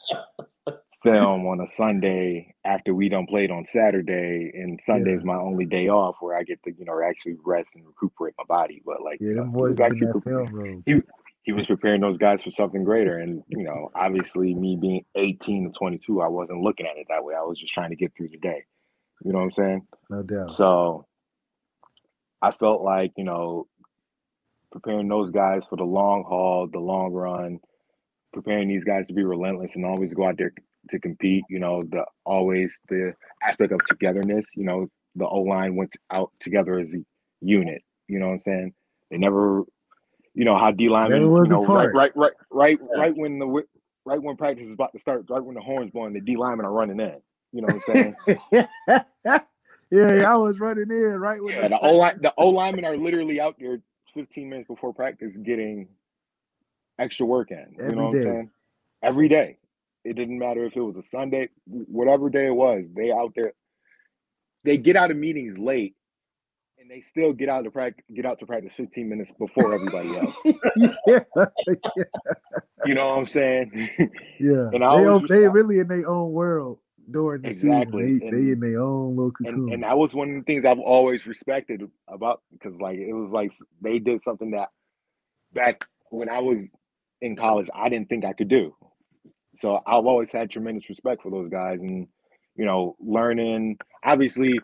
film 1.12 1.46
on 1.48 1.62
a 1.62 1.68
Sunday 1.76 2.54
after 2.66 2.94
we 2.94 3.10
don't 3.10 3.28
played 3.28 3.52
on 3.52 3.66
Saturday, 3.66 4.52
and 4.54 4.80
Sunday's 4.86 5.20
yeah. 5.20 5.26
my 5.26 5.36
only 5.36 5.66
day 5.66 5.88
off 5.90 6.16
where 6.20 6.38
I 6.38 6.44
get 6.44 6.62
to 6.64 6.72
you 6.72 6.86
know 6.86 7.02
actually 7.04 7.38
rest 7.46 7.70
and 7.76 7.86
recuperate 7.86 8.34
my 8.38 8.46
body. 8.48 8.82
But 8.86 9.02
like, 9.02 9.20
yeah, 9.22 9.36
them 9.36 9.50
uh, 9.50 9.52
boys 9.52 9.80
actually 9.80 10.12
film, 10.24 10.84
he 10.86 11.02
he 11.50 11.54
was 11.54 11.66
preparing 11.66 12.02
those 12.02 12.18
guys 12.20 12.44
for 12.44 12.52
something 12.52 12.84
greater. 12.84 13.18
And, 13.18 13.44
you 13.48 13.64
know, 13.64 13.90
obviously 13.96 14.54
me 14.54 14.78
being 14.80 15.04
18 15.16 15.66
and 15.66 15.76
22, 15.76 16.22
I 16.22 16.28
wasn't 16.28 16.62
looking 16.62 16.86
at 16.86 16.98
it 16.98 17.08
that 17.10 17.24
way. 17.24 17.34
I 17.34 17.42
was 17.42 17.58
just 17.58 17.74
trying 17.74 17.90
to 17.90 17.96
get 17.96 18.14
through 18.16 18.30
the 18.30 18.38
day. 18.38 18.66
You 19.24 19.34
know 19.34 19.40
what 19.40 19.46
I'm 19.46 19.52
saying? 19.54 19.88
No 20.12 20.22
doubt. 20.22 20.56
So 20.56 21.08
I 22.42 22.52
felt 22.52 22.84
like, 22.84 23.14
you 23.18 23.24
know, 23.24 23.66
preparing 24.72 25.08
those 25.08 25.32
guys 25.32 25.62
for 25.72 25.76
the 25.76 25.84
long 25.84 26.24
haul, 26.24 26.68
the 26.72 26.80
long 26.80 27.12
run, 27.14 27.60
preparing 28.32 28.68
these 28.68 28.84
guys 28.84 29.08
to 29.08 29.14
be 29.14 29.24
relentless 29.24 29.72
and 29.74 29.86
always 29.86 30.14
go 30.14 30.28
out 30.28 30.38
there 30.38 30.54
to 30.92 31.00
compete, 31.00 31.44
you 31.50 31.60
know, 31.60 31.84
the 31.84 32.04
always 32.26 32.72
the 32.90 33.14
aspect 33.44 33.72
of 33.72 33.80
togetherness, 33.88 34.46
you 34.56 34.64
know, 34.64 34.88
the 35.16 35.26
O 35.28 35.42
line 35.42 35.76
went 35.76 35.96
out 36.12 36.32
together 36.40 36.80
as 36.80 36.94
a 36.94 37.04
unit. 37.42 37.84
You 38.08 38.20
know 38.20 38.28
what 38.28 38.34
I'm 38.34 38.42
saying? 38.46 38.74
They 39.12 39.18
never 39.18 39.64
you 40.34 40.46
know 40.46 40.58
how 40.58 40.72
D 40.72 40.90
linemen, 40.90 41.24
you 41.24 41.44
know, 41.46 41.66
right, 41.66 41.94
right, 41.94 42.12
right, 42.16 42.34
right, 42.50 42.80
yeah. 42.80 43.02
right 43.02 43.14
when 43.16 43.40
the 43.40 43.64
right 44.06 44.22
when 44.22 44.38
practice 44.38 44.68
is 44.68 44.74
about 44.74 44.94
to 44.94 45.00
start, 45.00 45.26
right 45.30 45.44
when 45.44 45.56
the 45.56 45.62
horns 45.62 45.92
blowing, 45.92 46.14
the 46.14 46.22
D 46.22 46.38
linemen 46.38 46.66
are 46.66 46.72
running 46.72 47.00
in. 47.00 47.18
You 47.52 47.62
know 47.62 47.68
what 47.68 47.84
I'm 47.90 48.16
saying? 48.26 48.38
yeah, 49.22 49.44
yeah, 49.92 50.32
I 50.32 50.36
was 50.36 50.60
running 50.60 50.90
in 50.90 51.20
right 51.20 51.44
when 51.44 51.56
yeah, 51.56 51.68
the 51.68 51.80
O 51.80 51.96
line, 51.96 52.20
the 52.22 52.34
O 52.38 52.50
linemen 52.50 52.86
are 52.86 52.96
literally 52.96 53.42
out 53.42 53.56
there 53.60 53.82
15 54.14 54.50
minutes 54.50 54.68
before 54.68 54.94
practice 54.94 55.32
getting 55.44 55.88
extra 57.00 57.26
work 57.26 57.52
in. 57.52 57.66
You 57.78 57.84
Every 57.84 57.96
know 57.96 58.06
what 58.06 58.14
day. 58.14 58.18
I'm 58.20 58.24
saying? 58.24 58.50
Every 59.04 59.30
day. 59.30 59.58
It 60.04 60.16
didn't 60.16 60.40
matter 60.40 60.66
if 60.66 60.76
it 60.76 60.82
was 60.82 60.96
a 60.96 61.04
Sunday, 61.12 61.50
whatever 61.66 62.30
day 62.30 62.48
it 62.48 62.56
was, 62.56 62.86
they 62.96 63.12
out 63.12 63.34
there. 63.36 63.54
They 64.64 64.78
get 64.78 64.96
out 64.96 65.12
of 65.12 65.18
meetings 65.18 65.58
late 65.58 65.96
and 66.80 66.90
they 66.90 67.04
still 67.10 67.34
get 67.34 67.50
out 67.50 67.64
to 67.64 67.72
practice 67.72 68.04
get 68.14 68.26
out 68.26 68.40
to 68.40 68.46
practice 68.46 68.72
15 68.78 69.08
minutes 69.08 69.32
before 69.38 69.74
everybody 69.74 70.18
else. 70.18 70.36
yeah, 70.76 71.20
yeah. 71.96 72.04
You 72.86 72.96
know 72.96 73.08
what 73.08 73.18
I'm 73.18 73.28
saying? 73.28 73.90
Yeah. 74.40 74.70
and 74.72 74.86
I 74.86 75.02
they, 75.02 75.28
they 75.28 75.48
really 75.50 75.80
in 75.80 75.90
their 75.90 76.08
own 76.08 76.32
world 76.32 76.80
during 77.12 77.42
the 77.42 77.50
exactly. 77.50 78.06
season. 78.06 78.20
They, 78.20 78.28
and, 78.28 78.48
they 78.48 78.52
in 78.54 78.60
their 78.62 78.82
own 78.82 79.18
little 79.18 79.32
cocoon. 79.32 79.54
And, 79.54 79.74
and 79.74 79.84
that 79.84 79.98
was 79.98 80.14
one 80.14 80.30
of 80.30 80.36
the 80.38 80.44
things 80.44 80.64
I've 80.64 80.80
always 80.80 81.28
respected 81.28 81.84
about 82.08 82.42
because 82.54 82.80
like 82.80 82.98
it 83.00 83.14
was 83.14 83.30
like 83.32 83.52
they 83.82 84.00
did 84.00 84.24
something 84.24 84.52
that 84.52 84.70
back 85.54 85.84
when 86.10 86.30
I 86.30 86.40
was 86.40 86.66
in 87.22 87.36
college 87.36 87.68
I 87.76 87.90
didn't 87.90 88.08
think 88.08 88.24
I 88.24 88.34
could 88.34 88.48
do. 88.48 88.74
So 89.58 89.80
I've 89.86 90.06
always 90.06 90.32
had 90.32 90.50
tremendous 90.50 90.88
respect 90.90 91.24
for 91.24 91.32
those 91.32 91.50
guys 91.50 91.80
and 91.82 92.08
you 92.56 92.66
know 92.66 92.96
learning 93.00 93.78
obviously 94.04 94.60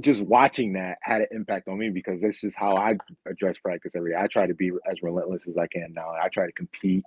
just 0.00 0.22
watching 0.22 0.74
that 0.74 0.98
had 1.02 1.22
an 1.22 1.26
impact 1.32 1.68
on 1.68 1.78
me 1.78 1.90
because 1.90 2.20
this 2.20 2.44
is 2.44 2.52
how 2.54 2.76
I 2.76 2.96
address 3.26 3.56
practice 3.58 3.92
every 3.96 4.12
day. 4.12 4.18
I 4.18 4.26
try 4.26 4.46
to 4.46 4.54
be 4.54 4.70
as 4.90 5.02
relentless 5.02 5.42
as 5.48 5.56
I 5.56 5.66
can 5.66 5.92
now. 5.92 6.10
I 6.10 6.28
try 6.28 6.46
to 6.46 6.52
compete 6.52 7.04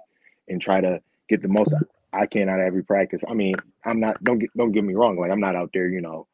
and 0.47 0.61
try 0.61 0.81
to 0.81 0.99
get 1.29 1.41
the 1.41 1.47
most 1.47 1.71
I 2.13 2.25
can 2.25 2.49
out 2.49 2.59
of 2.59 2.65
every 2.65 2.83
practice. 2.83 3.21
I 3.27 3.33
mean, 3.33 3.55
I'm 3.85 3.99
not 3.99 4.23
don't 4.23 4.39
get 4.39 4.49
don't 4.55 4.71
get 4.71 4.83
me 4.83 4.95
wrong. 4.95 5.17
Like 5.17 5.31
I'm 5.31 5.39
not 5.39 5.55
out 5.55 5.71
there, 5.73 5.87
you 5.87 6.01
know, 6.01 6.27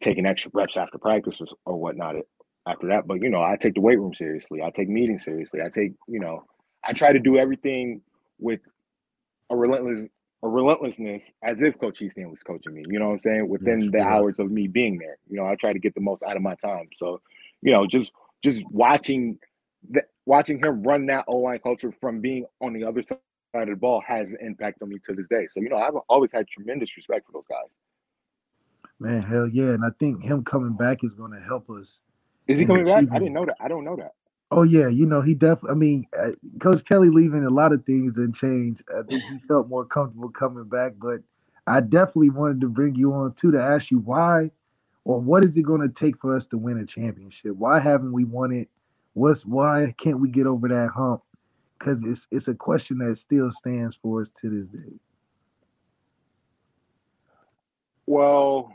taking 0.00 0.26
extra 0.26 0.50
reps 0.54 0.76
after 0.76 0.98
practice 0.98 1.36
or, 1.40 1.46
or 1.64 1.80
whatnot 1.80 2.16
after 2.66 2.88
that. 2.88 3.06
But 3.06 3.22
you 3.22 3.30
know, 3.30 3.42
I 3.42 3.56
take 3.56 3.74
the 3.74 3.80
weight 3.80 3.98
room 3.98 4.14
seriously. 4.14 4.62
I 4.62 4.70
take 4.70 4.88
meetings 4.88 5.24
seriously. 5.24 5.60
I 5.62 5.68
take, 5.68 5.92
you 6.08 6.20
know, 6.20 6.44
I 6.84 6.92
try 6.92 7.12
to 7.12 7.20
do 7.20 7.38
everything 7.38 8.02
with 8.38 8.60
a 9.50 9.56
relentless 9.56 10.08
a 10.42 10.48
relentlessness 10.48 11.22
as 11.42 11.60
if 11.62 11.78
Coach 11.78 12.00
Hiestand 12.00 12.30
was 12.30 12.42
coaching 12.42 12.74
me. 12.74 12.84
You 12.88 12.98
know 12.98 13.08
what 13.08 13.14
I'm 13.14 13.20
saying? 13.20 13.48
Within 13.48 13.86
the 13.86 14.00
hours 14.00 14.38
of 14.38 14.50
me 14.50 14.66
being 14.66 14.98
there, 14.98 15.16
you 15.28 15.36
know, 15.36 15.46
I 15.46 15.54
try 15.54 15.72
to 15.72 15.78
get 15.78 15.94
the 15.94 16.00
most 16.00 16.22
out 16.22 16.36
of 16.36 16.42
my 16.42 16.56
time. 16.56 16.88
So, 16.98 17.20
you 17.62 17.72
know, 17.72 17.86
just 17.86 18.12
just 18.42 18.64
watching 18.70 19.38
that, 19.90 20.06
watching 20.26 20.58
him 20.58 20.82
run 20.82 21.06
that 21.06 21.24
O 21.28 21.38
line 21.38 21.60
culture 21.60 21.92
from 22.00 22.20
being 22.20 22.44
on 22.60 22.72
the 22.72 22.84
other 22.84 23.02
side 23.02 23.18
of 23.54 23.68
the 23.68 23.76
ball 23.76 24.02
has 24.06 24.30
an 24.30 24.38
impact 24.40 24.82
on 24.82 24.88
me 24.88 24.98
to 25.06 25.14
this 25.14 25.26
day. 25.28 25.46
So, 25.54 25.60
you 25.60 25.68
know, 25.68 25.76
I've 25.76 25.94
always 26.08 26.30
had 26.32 26.48
tremendous 26.48 26.96
respect 26.96 27.26
for 27.26 27.32
those 27.32 27.46
guys. 27.48 27.70
Man, 28.98 29.22
hell 29.22 29.48
yeah, 29.48 29.74
and 29.74 29.84
I 29.84 29.90
think 29.98 30.22
him 30.22 30.44
coming 30.44 30.72
back 30.72 31.04
is 31.04 31.14
going 31.14 31.32
to 31.32 31.40
help 31.40 31.70
us. 31.70 31.98
Is 32.48 32.58
he 32.58 32.66
coming 32.66 32.84
back? 32.84 33.04
I 33.12 33.18
didn't 33.18 33.32
know 33.32 33.46
that. 33.46 33.56
I 33.60 33.68
don't 33.68 33.84
know 33.84 33.96
that. 33.96 34.12
Oh 34.54 34.64
yeah, 34.64 34.88
you 34.88 35.06
know 35.06 35.22
he 35.22 35.34
definitely. 35.34 35.70
I 35.70 35.74
mean, 35.74 36.06
uh, 36.18 36.32
Coach 36.60 36.84
Kelly 36.84 37.08
leaving 37.08 37.42
a 37.46 37.50
lot 37.50 37.72
of 37.72 37.86
things 37.86 38.12
didn't 38.12 38.34
change. 38.34 38.82
I 38.94 39.00
think 39.08 39.24
he 39.24 39.38
felt 39.48 39.66
more 39.66 39.86
comfortable 39.86 40.28
coming 40.28 40.64
back, 40.64 40.92
but 40.98 41.20
I 41.66 41.80
definitely 41.80 42.28
wanted 42.28 42.60
to 42.60 42.68
bring 42.68 42.94
you 42.94 43.14
on 43.14 43.32
too 43.32 43.50
to 43.52 43.62
ask 43.62 43.90
you 43.90 44.00
why, 44.00 44.50
or 45.04 45.18
what 45.22 45.42
is 45.42 45.56
it 45.56 45.62
going 45.62 45.80
to 45.80 45.88
take 45.88 46.20
for 46.20 46.36
us 46.36 46.44
to 46.48 46.58
win 46.58 46.76
a 46.76 46.84
championship? 46.84 47.56
Why 47.56 47.80
haven't 47.80 48.12
we 48.12 48.24
won 48.24 48.52
it? 48.52 48.68
What's 49.14 49.46
why 49.46 49.94
can't 49.96 50.20
we 50.20 50.28
get 50.28 50.46
over 50.46 50.68
that 50.68 50.90
hump? 50.90 51.22
Because 51.78 52.02
it's 52.04 52.26
it's 52.30 52.48
a 52.48 52.54
question 52.54 52.98
that 52.98 53.16
still 53.16 53.50
stands 53.52 53.96
for 54.02 54.20
us 54.20 54.30
to 54.42 54.50
this 54.50 54.68
day. 54.68 54.98
Well, 58.04 58.70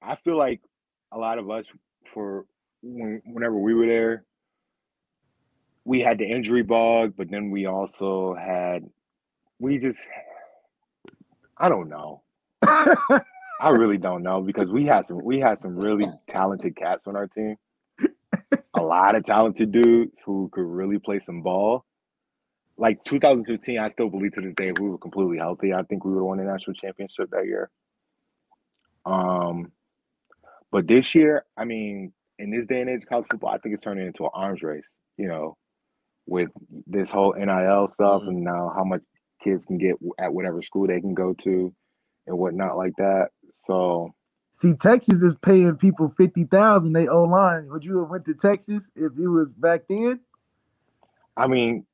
I 0.00 0.16
feel 0.16 0.38
like 0.38 0.62
a 1.12 1.18
lot 1.18 1.38
of 1.38 1.50
us 1.50 1.66
for 2.06 2.46
when, 2.84 3.22
whenever 3.24 3.58
we 3.58 3.74
were 3.74 3.86
there, 3.86 4.24
we 5.84 6.00
had 6.00 6.18
the 6.18 6.24
injury 6.24 6.62
bug, 6.62 7.14
but 7.16 7.30
then 7.30 7.50
we 7.50 7.66
also 7.66 8.34
had 8.34 8.84
we 9.58 9.78
just 9.78 10.00
I 11.56 11.68
don't 11.68 11.88
know. 11.88 12.22
I 12.62 13.70
really 13.70 13.98
don't 13.98 14.22
know 14.22 14.40
because 14.42 14.68
we 14.68 14.84
had 14.86 15.06
some 15.06 15.22
we 15.24 15.38
had 15.38 15.60
some 15.60 15.78
really 15.78 16.06
talented 16.28 16.76
cats 16.76 17.02
on 17.06 17.16
our 17.16 17.26
team. 17.26 17.56
A 18.76 18.82
lot 18.82 19.14
of 19.14 19.24
talented 19.24 19.72
dudes 19.72 20.12
who 20.24 20.50
could 20.52 20.66
really 20.66 20.98
play 20.98 21.20
some 21.24 21.42
ball. 21.42 21.84
Like 22.76 23.04
2015, 23.04 23.78
I 23.78 23.88
still 23.88 24.10
believe 24.10 24.32
to 24.34 24.40
this 24.40 24.54
day 24.56 24.72
we 24.78 24.88
were 24.88 24.98
completely 24.98 25.38
healthy, 25.38 25.72
I 25.72 25.82
think 25.84 26.04
we 26.04 26.10
would 26.10 26.18
have 26.18 26.24
won 26.24 26.38
the 26.38 26.44
national 26.44 26.74
championship 26.74 27.30
that 27.30 27.46
year. 27.46 27.70
Um, 29.06 29.70
but 30.72 30.88
this 30.88 31.14
year, 31.14 31.44
I 31.56 31.64
mean, 31.64 32.12
in 32.38 32.50
this 32.50 32.66
day 32.66 32.80
and 32.80 32.90
age 32.90 33.02
of 33.02 33.08
college 33.08 33.26
football, 33.30 33.50
I 33.50 33.58
think 33.58 33.74
it's 33.74 33.84
turning 33.84 34.06
into 34.06 34.24
an 34.24 34.30
arms 34.34 34.62
race. 34.62 34.84
You 35.16 35.28
know, 35.28 35.56
with 36.26 36.50
this 36.86 37.10
whole 37.10 37.34
NIL 37.34 37.90
stuff 37.92 38.22
mm-hmm. 38.22 38.28
and 38.28 38.40
now 38.40 38.72
how 38.74 38.84
much 38.84 39.02
kids 39.42 39.64
can 39.66 39.78
get 39.78 39.96
at 40.18 40.32
whatever 40.32 40.62
school 40.62 40.86
they 40.86 41.00
can 41.00 41.14
go 41.14 41.34
to 41.44 41.72
and 42.26 42.38
whatnot 42.38 42.76
like 42.76 42.94
that. 42.96 43.28
So 43.66 44.14
see, 44.54 44.74
Texas 44.74 45.22
is 45.22 45.36
paying 45.36 45.76
people 45.76 46.12
fifty 46.16 46.44
thousand 46.44 46.92
they 46.92 47.08
owe 47.08 47.24
line. 47.24 47.68
Would 47.68 47.84
you 47.84 47.98
have 48.00 48.08
went 48.08 48.24
to 48.26 48.34
Texas 48.34 48.82
if 48.96 49.12
it 49.18 49.28
was 49.28 49.52
back 49.52 49.82
then? 49.88 50.20
I 51.36 51.46
mean, 51.46 51.84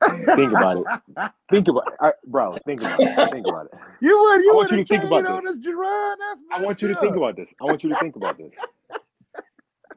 think 0.00 0.52
about 0.52 0.78
it. 0.78 1.30
Think 1.50 1.68
about 1.68 1.92
it, 2.00 2.14
bro. 2.26 2.56
Think 2.64 2.80
about 2.80 3.00
it. 3.00 3.30
Think 3.30 3.46
about 3.46 3.66
it. 3.66 3.72
You 4.00 4.20
would. 4.20 4.42
You 4.42 4.52
I 4.52 4.56
want 4.56 4.70
you 4.72 4.76
to 4.78 4.84
think 4.84 5.04
about 5.04 5.44
this. 5.44 5.58
Jarron, 5.58 6.16
I 6.52 6.60
want 6.60 6.82
you 6.82 6.88
to 6.88 6.96
think 6.96 7.14
about 7.14 7.36
this. 7.36 7.46
I 7.60 7.64
want 7.64 7.84
you 7.84 7.90
to 7.90 7.96
think 8.00 8.16
about 8.16 8.36
this. 8.36 8.50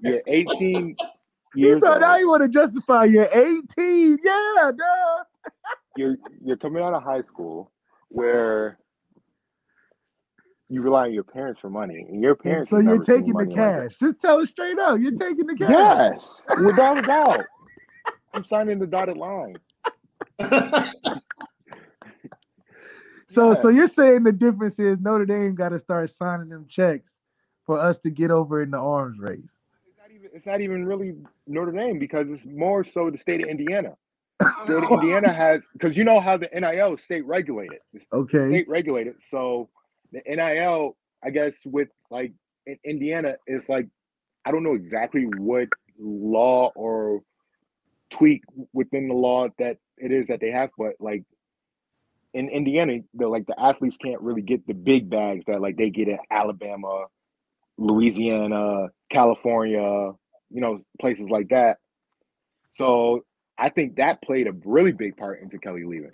You're 0.01 0.21
18 0.27 0.95
years. 1.55 1.81
You 1.83 1.99
now 1.99 2.17
you 2.17 2.29
want 2.29 2.43
to 2.43 2.49
justify 2.49 3.05
you're 3.05 3.29
18. 3.31 4.19
Yeah, 4.23 4.71
duh. 4.71 5.23
you're 5.97 6.15
you're 6.43 6.57
coming 6.57 6.83
out 6.83 6.93
of 6.93 7.03
high 7.03 7.21
school 7.21 7.71
where 8.09 8.77
you 10.69 10.81
rely 10.81 11.03
on 11.03 11.13
your 11.13 11.23
parents 11.23 11.59
for 11.61 11.69
money, 11.69 12.05
and 12.09 12.21
your 12.21 12.35
parents. 12.35 12.69
So 12.69 12.79
you're 12.79 13.03
taking 13.03 13.33
the 13.33 13.45
cash. 13.45 13.91
Like 14.01 14.11
Just 14.11 14.21
tell 14.21 14.39
it 14.39 14.47
straight 14.49 14.79
up. 14.79 14.99
You're 14.99 15.11
taking 15.11 15.45
the 15.45 15.55
cash. 15.55 15.69
Yes, 15.69 16.43
without 16.63 16.97
a 16.97 17.01
doubt. 17.07 17.45
I'm 18.33 18.43
signing 18.43 18.79
the 18.79 18.87
dotted 18.87 19.17
line. 19.17 19.55
so, 23.29 23.53
yeah. 23.53 23.61
so 23.61 23.69
you're 23.69 23.87
saying 23.87 24.23
the 24.23 24.31
difference 24.31 24.77
is 24.79 24.99
Notre 24.99 25.25
Dame 25.25 25.55
got 25.55 25.69
to 25.69 25.79
start 25.79 26.09
signing 26.09 26.49
them 26.49 26.65
checks 26.67 27.13
for 27.65 27.79
us 27.79 27.99
to 27.99 28.09
get 28.09 28.31
over 28.31 28.61
in 28.61 28.71
the 28.71 28.77
arms 28.77 29.19
race. 29.19 29.54
It's 30.33 30.45
not 30.45 30.61
even, 30.61 30.81
it's 30.81 30.85
not 30.85 30.85
even 30.85 30.85
really 30.85 31.15
Notre 31.47 31.71
Dame 31.71 31.99
because 31.99 32.27
it's 32.29 32.45
more 32.45 32.83
so 32.83 33.09
the 33.09 33.17
state 33.17 33.43
of 33.43 33.49
Indiana. 33.49 33.95
State 34.63 34.83
of 34.83 34.91
Indiana 34.91 35.31
has 35.31 35.63
because 35.71 35.95
you 35.95 36.03
know 36.03 36.19
how 36.19 36.35
the 36.35 36.49
NIL 36.53 36.95
is 36.95 37.01
state 37.01 37.25
regulated. 37.25 37.79
okay. 38.11 38.49
State 38.49 38.67
regulated. 38.67 39.15
So 39.29 39.69
the 40.11 40.21
NIL, 40.27 40.97
I 41.23 41.29
guess, 41.29 41.55
with 41.65 41.87
like 42.11 42.33
in 42.65 42.77
Indiana, 42.83 43.35
is 43.47 43.69
like 43.69 43.87
I 44.43 44.51
don't 44.51 44.63
know 44.63 44.73
exactly 44.73 45.23
what 45.23 45.69
law 45.97 46.71
or 46.75 47.21
tweak 48.09 48.43
within 48.73 49.07
the 49.07 49.13
law 49.13 49.47
that 49.57 49.77
it 49.97 50.11
is 50.11 50.27
that 50.27 50.41
they 50.41 50.51
have, 50.51 50.69
but 50.77 50.95
like 50.99 51.23
in 52.33 52.49
Indiana, 52.49 52.99
the 53.13 53.27
like 53.27 53.45
the 53.45 53.57
athletes 53.57 53.95
can't 53.97 54.21
really 54.21 54.41
get 54.41 54.67
the 54.67 54.73
big 54.73 55.09
bags 55.09 55.45
that 55.47 55.61
like 55.61 55.77
they 55.77 55.89
get 55.89 56.09
in 56.09 56.17
Alabama, 56.29 57.05
Louisiana, 57.77 58.89
California, 59.11 60.11
you 60.49 60.61
know, 60.61 60.81
places 60.99 61.29
like 61.29 61.49
that. 61.49 61.77
So 62.77 63.23
I 63.57 63.69
think 63.69 63.95
that 63.97 64.21
played 64.21 64.47
a 64.47 64.53
really 64.65 64.91
big 64.91 65.17
part 65.17 65.41
into 65.41 65.57
Kelly 65.57 65.83
leaving. 65.83 66.11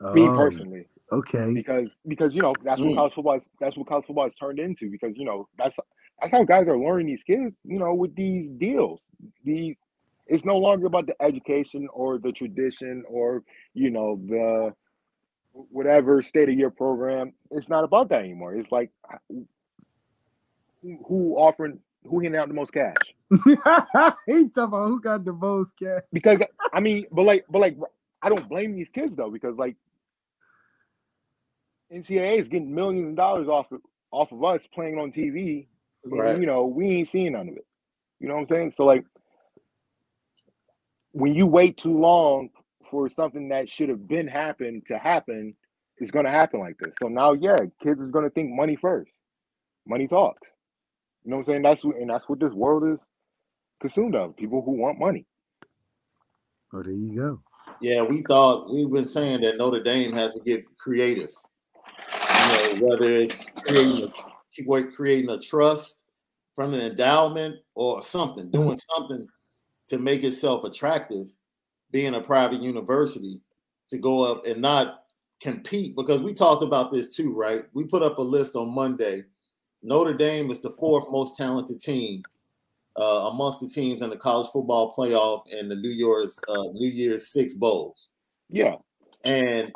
Oh, 0.00 0.14
me 0.14 0.26
personally. 0.28 0.86
Okay. 1.12 1.52
Because 1.52 1.88
because 2.06 2.34
you 2.34 2.40
know 2.40 2.54
that's 2.64 2.80
what 2.80 2.90
mm. 2.90 2.96
college 2.96 3.14
football 3.14 3.36
is, 3.36 3.42
that's 3.60 3.76
what 3.76 3.88
college 3.88 4.06
football 4.06 4.24
has 4.24 4.34
turned 4.40 4.58
into 4.58 4.90
because 4.90 5.12
you 5.16 5.24
know 5.24 5.48
that's 5.58 5.74
that's 6.20 6.32
how 6.32 6.44
guys 6.44 6.68
are 6.68 6.78
learning 6.78 7.08
these 7.08 7.22
kids 7.24 7.54
you 7.64 7.78
know 7.78 7.92
with 7.92 8.14
these 8.14 8.48
deals 8.58 9.00
these 9.44 9.74
it's 10.28 10.44
no 10.44 10.56
longer 10.56 10.86
about 10.86 11.06
the 11.06 11.20
education 11.20 11.88
or 11.92 12.18
the 12.18 12.30
tradition 12.30 13.02
or 13.08 13.42
you 13.74 13.90
know 13.90 14.20
the 14.28 14.72
whatever 15.52 16.22
state 16.22 16.48
of 16.48 16.54
your 16.54 16.70
program. 16.70 17.32
It's 17.50 17.68
not 17.68 17.84
about 17.84 18.08
that 18.10 18.20
anymore. 18.20 18.54
It's 18.54 18.70
like 18.70 18.90
who, 20.82 21.34
offering 21.36 21.78
who 22.04 22.20
handing 22.20 22.40
out 22.40 22.48
the 22.48 22.54
most 22.54 22.72
cash. 22.72 22.96
he 23.44 23.56
talking 23.56 24.50
about 24.56 24.88
who 24.88 25.00
got 25.00 25.24
the 25.24 25.32
most 25.32 25.70
cash. 25.78 26.02
Because 26.12 26.38
I 26.72 26.80
mean, 26.80 27.06
but 27.12 27.22
like, 27.22 27.44
but 27.50 27.60
like, 27.60 27.76
I 28.22 28.28
don't 28.28 28.48
blame 28.48 28.74
these 28.74 28.88
kids 28.92 29.16
though 29.16 29.30
because 29.30 29.56
like 29.56 29.76
NCAA 31.92 32.38
is 32.38 32.48
getting 32.48 32.74
millions 32.74 33.10
of 33.10 33.16
dollars 33.16 33.48
off 33.48 33.70
of, 33.72 33.80
off 34.10 34.32
of 34.32 34.42
us 34.44 34.66
playing 34.72 34.98
on 34.98 35.12
TV. 35.12 35.66
Right. 36.06 36.32
And, 36.32 36.40
you 36.40 36.46
know, 36.46 36.66
we 36.66 36.86
ain't 36.90 37.10
seeing 37.10 37.32
none 37.32 37.48
of 37.48 37.56
it. 37.56 37.66
You 38.20 38.28
know 38.28 38.34
what 38.34 38.42
I'm 38.42 38.48
saying? 38.48 38.74
So 38.76 38.84
like, 38.84 39.04
when 41.12 41.34
you 41.34 41.46
wait 41.46 41.76
too 41.76 41.98
long 41.98 42.50
for 42.90 43.10
something 43.10 43.48
that 43.48 43.68
should 43.68 43.88
have 43.88 44.06
been 44.06 44.28
happened 44.28 44.86
to 44.86 44.98
happen, 44.98 45.54
it's 45.98 46.10
going 46.10 46.24
to 46.24 46.30
happen 46.30 46.60
like 46.60 46.78
this. 46.78 46.94
So 47.00 47.08
now, 47.08 47.32
yeah, 47.32 47.56
kids 47.82 48.00
is 48.00 48.10
going 48.10 48.24
to 48.24 48.30
think 48.30 48.50
money 48.50 48.76
first. 48.76 49.10
Money 49.86 50.06
talks. 50.06 50.49
You 51.24 51.30
know 51.30 51.38
what 51.38 51.42
I'm 51.48 51.52
saying? 51.52 51.62
That's 51.62 51.84
what, 51.84 51.96
and 51.96 52.10
that's 52.10 52.28
what 52.28 52.40
this 52.40 52.52
world 52.52 52.84
is 52.92 52.98
consumed 53.80 54.14
of. 54.14 54.36
People 54.36 54.62
who 54.62 54.72
want 54.72 54.98
money. 54.98 55.26
Oh, 56.72 56.82
there 56.82 56.92
you 56.92 57.14
go. 57.14 57.40
Yeah, 57.80 58.02
we 58.02 58.22
thought 58.22 58.72
we've 58.72 58.90
been 58.90 59.04
saying 59.04 59.40
that 59.42 59.56
Notre 59.56 59.82
Dame 59.82 60.12
has 60.12 60.34
to 60.34 60.40
get 60.40 60.64
creative. 60.78 61.30
You 62.12 62.80
know, 62.80 62.86
whether 62.86 63.12
it's 63.12 63.50
creating 63.64 64.12
a, 64.68 64.82
creating 64.92 65.30
a 65.30 65.38
trust 65.38 66.02
from 66.54 66.74
an 66.74 66.80
endowment 66.80 67.56
or 67.74 68.02
something, 68.02 68.50
doing 68.50 68.78
something 68.94 69.26
to 69.88 69.98
make 69.98 70.24
itself 70.24 70.64
attractive, 70.64 71.26
being 71.90 72.14
a 72.14 72.20
private 72.20 72.62
university, 72.62 73.40
to 73.88 73.98
go 73.98 74.22
up 74.22 74.46
and 74.46 74.60
not 74.60 75.04
compete 75.40 75.96
because 75.96 76.22
we 76.22 76.34
talked 76.34 76.62
about 76.62 76.92
this 76.92 77.14
too, 77.14 77.34
right? 77.34 77.64
We 77.72 77.84
put 77.84 78.02
up 78.02 78.18
a 78.18 78.22
list 78.22 78.56
on 78.56 78.74
Monday. 78.74 79.24
Notre 79.82 80.14
Dame 80.14 80.50
is 80.50 80.60
the 80.60 80.70
fourth 80.72 81.10
most 81.10 81.36
talented 81.36 81.80
team 81.80 82.22
uh, 82.98 83.30
amongst 83.32 83.60
the 83.60 83.68
teams 83.68 84.02
in 84.02 84.10
the 84.10 84.16
college 84.16 84.48
football 84.52 84.94
playoff 84.94 85.42
and 85.52 85.70
the 85.70 85.76
New 85.76 85.90
Year's 85.90 86.38
uh, 86.48 86.64
New 86.72 86.88
Year's 86.88 87.28
Six 87.28 87.54
bowls. 87.54 88.08
Yeah, 88.48 88.76
and 89.24 89.72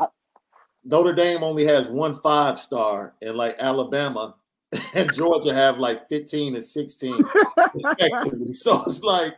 Notre 0.84 1.14
Dame 1.14 1.42
only 1.42 1.64
has 1.64 1.88
one 1.88 2.20
five 2.20 2.58
star, 2.58 3.14
and 3.22 3.36
like 3.36 3.56
Alabama 3.58 4.34
and 4.94 5.12
Georgia 5.14 5.54
have 5.54 5.78
like 5.78 6.08
fifteen 6.08 6.54
and 6.54 6.64
sixteen 6.64 7.24
respectively. 7.74 8.52
so 8.52 8.82
it's 8.84 9.02
like 9.02 9.34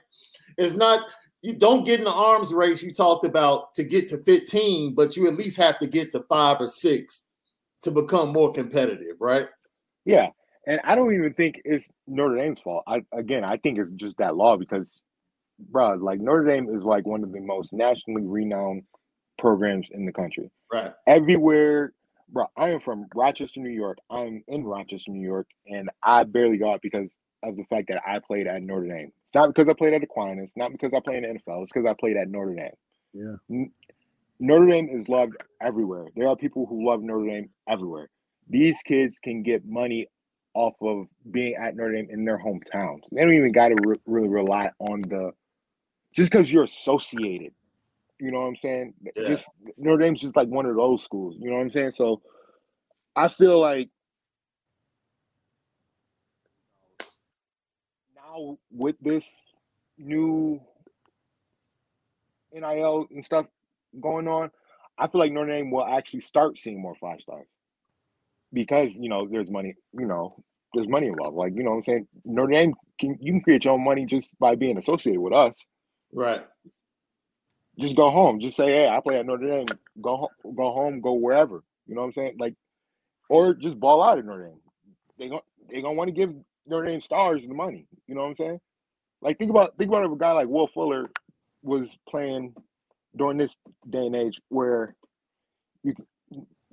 it's 0.57 0.75
not 0.75 1.07
you 1.43 1.53
don't 1.53 1.85
get 1.85 2.01
in 2.01 2.05
the 2.05 2.13
arms 2.13 2.53
race 2.53 2.83
you 2.83 2.93
talked 2.93 3.25
about 3.25 3.73
to 3.75 3.85
get 3.85 4.09
to 4.09 4.19
15, 4.19 4.95
but 4.95 5.17
you 5.17 5.29
at 5.29 5.37
least 5.37 5.57
have 5.57 5.79
to 5.79 5.87
get 5.87 6.11
to 6.11 6.21
five 6.29 6.61
or 6.61 6.67
six 6.67 7.27
to 7.83 7.93
become 7.93 8.33
more 8.33 8.53
competitive, 8.53 9.15
right? 9.21 9.47
Yeah. 10.05 10.31
And 10.67 10.81
I 10.85 10.95
don't 10.95 11.15
even 11.15 11.33
think 11.33 11.61
it's 11.65 11.89
Notre 12.07 12.37
Dame's 12.37 12.61
fault. 12.61 12.85
I 12.87 13.05
again, 13.13 13.45
I 13.45 13.57
think 13.57 13.79
it's 13.79 13.91
just 13.93 14.19
that 14.19 14.37
law 14.37 14.57
because, 14.57 15.01
bro, 15.59 15.95
like 15.95 16.21
Notre 16.21 16.45
Dame 16.45 16.69
is 16.75 16.83
like 16.83 17.07
one 17.07 17.23
of 17.23 17.33
the 17.33 17.41
most 17.41 17.73
nationally 17.73 18.27
renowned 18.27 18.83
programs 19.39 19.91
in 19.93 20.07
the 20.07 20.13
country. 20.13 20.51
Right. 20.73 20.93
Everywhere, 21.07 21.93
bro. 22.29 22.47
I 22.57 22.71
am 22.71 22.81
from 22.81 23.07
Rochester, 23.15 23.61
New 23.61 23.71
York. 23.71 23.99
I'm 24.11 24.43
in 24.49 24.65
Rochester, 24.65 25.13
New 25.13 25.27
York, 25.27 25.47
and 25.67 25.89
I 26.03 26.25
barely 26.25 26.59
got 26.59 26.83
because 26.83 27.17
of 27.43 27.57
the 27.57 27.65
fact 27.65 27.89
that 27.89 28.03
I 28.07 28.19
played 28.19 28.47
at 28.47 28.63
Notre 28.63 28.89
Dame. 28.89 29.13
It's 29.27 29.35
Not 29.35 29.55
because 29.55 29.69
I 29.69 29.75
played 29.75 29.95
at 29.95 30.03
Aquinas, 30.03 30.51
not 30.57 30.73
because 30.73 30.93
I 30.95 31.01
played 31.01 31.23
in 31.23 31.35
the 31.35 31.41
NFL. 31.41 31.63
It's 31.63 31.73
because 31.73 31.89
I 31.89 31.95
played 31.99 32.17
at 32.17 32.29
Notre 32.29 32.55
Dame. 32.55 32.71
Yeah. 33.13 33.67
Notre 34.41 34.67
Dame 34.67 34.89
is 34.91 35.09
loved 35.09 35.37
everywhere. 35.63 36.07
There 36.17 36.29
are 36.29 36.37
people 36.37 36.67
who 36.67 36.87
love 36.87 37.03
Notre 37.03 37.27
Dame 37.27 37.51
everywhere. 37.69 38.09
These 38.49 38.77
kids 38.85 39.19
can 39.19 39.43
get 39.43 39.65
money 39.65 40.09
off 40.57 40.75
of 40.81 41.07
being 41.31 41.55
at 41.55 41.77
Notre 41.77 41.93
Dame 41.93 42.09
in 42.11 42.25
their 42.25 42.39
hometowns. 42.39 43.03
They 43.13 43.21
don't 43.21 43.35
even 43.35 43.53
got 43.53 43.69
to 43.69 43.77
re- 43.85 44.01
really 44.07 44.29
rely 44.29 44.71
on 44.81 45.03
the 45.03 45.33
just 46.15 46.31
because 46.31 46.51
you're 46.51 46.65
associated. 46.65 47.53
You 48.19 48.31
know 48.31 48.41
what 48.41 48.47
I'm 48.47 48.57
saying? 48.57 48.95
Yeah. 49.15 49.29
Just 49.29 49.45
Notre 49.77 50.03
Dame's 50.03 50.23
just 50.23 50.35
like 50.35 50.49
one 50.49 50.65
of 50.65 50.75
those 50.75 51.05
schools. 51.05 51.37
You 51.39 51.51
know 51.51 51.57
what 51.57 51.63
I'm 51.63 51.71
saying? 51.71 51.93
So 51.93 52.23
I 53.15 53.29
feel 53.29 53.61
like 53.61 53.91
now 58.15 58.57
with 58.71 58.97
this 59.03 59.27
new 59.99 60.59
NIL 62.51 63.07
and 63.11 63.25
stuff 63.25 63.45
going 64.01 64.27
on, 64.27 64.51
I 64.99 65.07
feel 65.09 65.19
like 65.19 65.33
Notre 65.33 65.53
Dame 65.53 65.71
will 65.71 65.85
actually 65.85 66.23
start 66.23 66.57
seeing 66.57 66.81
more 66.81 66.95
five 66.99 67.21
stars 67.21 67.47
because 68.57 68.91
you 68.95 69.09
know 69.09 69.29
there's 69.31 69.51
money. 69.51 69.75
You 69.93 70.07
know, 70.07 70.43
there's 70.75 70.89
money 70.89 71.07
involved. 71.07 71.37
Like 71.37 71.53
you 71.55 71.63
know, 71.63 71.71
what 71.71 71.77
I'm 71.77 71.85
saying 71.85 72.09
Notre 72.25 72.53
Dame 72.53 72.75
can 72.99 73.17
you 73.21 73.33
can 73.33 73.43
create 73.43 73.65
your 73.65 73.75
own 73.75 73.85
money 73.85 74.07
just 74.07 74.31
by 74.41 74.57
being 74.57 74.79
associated 74.79 75.21
with 75.21 75.35
us. 75.35 75.55
Right. 76.13 76.45
Just 77.79 77.95
go 77.95 78.11
home. 78.11 78.41
Just 78.41 78.57
say, 78.57 78.69
hey, 78.69 78.89
I 78.89 79.01
play 79.01 79.19
at 79.19 79.27
Notre 79.27 79.47
Dame. 79.47 79.67
Go 80.01 80.17
home. 80.17 80.55
Go 80.57 80.73
home. 80.73 81.01
Go 81.03 81.13
wherever. 81.13 81.63
You 81.87 81.95
know 81.95 82.01
what 82.01 82.07
I'm 82.09 82.13
saying? 82.15 82.37
Like, 82.41 82.55
or 83.29 83.53
just 83.53 83.79
ball 83.79 84.03
out 84.03 84.19
at 84.19 84.25
Notre 84.25 84.47
Dame. 84.47 84.61
They 85.19 85.29
going 85.29 85.43
they 85.71 85.83
gonna 85.83 85.95
want 85.95 86.09
to 86.09 86.15
give 86.15 86.35
Notre 86.67 86.87
Dame 86.87 87.03
stars 87.03 87.47
the 87.47 87.55
money. 87.55 87.87
You 88.07 88.15
know 88.15 88.23
what 88.23 88.29
I'm 88.29 88.37
saying? 88.37 88.61
Like 89.21 89.39
think 89.39 89.51
about 89.51 89.77
think 89.77 89.89
about 89.89 90.05
if 90.05 90.13
a 90.13 90.17
guy 90.17 90.33
like 90.33 90.49
Will 90.49 90.67
Fuller 90.67 91.11
was 91.63 91.95
playing 92.09 92.55
during 93.15 93.37
this 93.37 93.57
day 93.89 94.07
and 94.07 94.17
age 94.17 94.41
where 94.49 94.95
you 95.83 95.95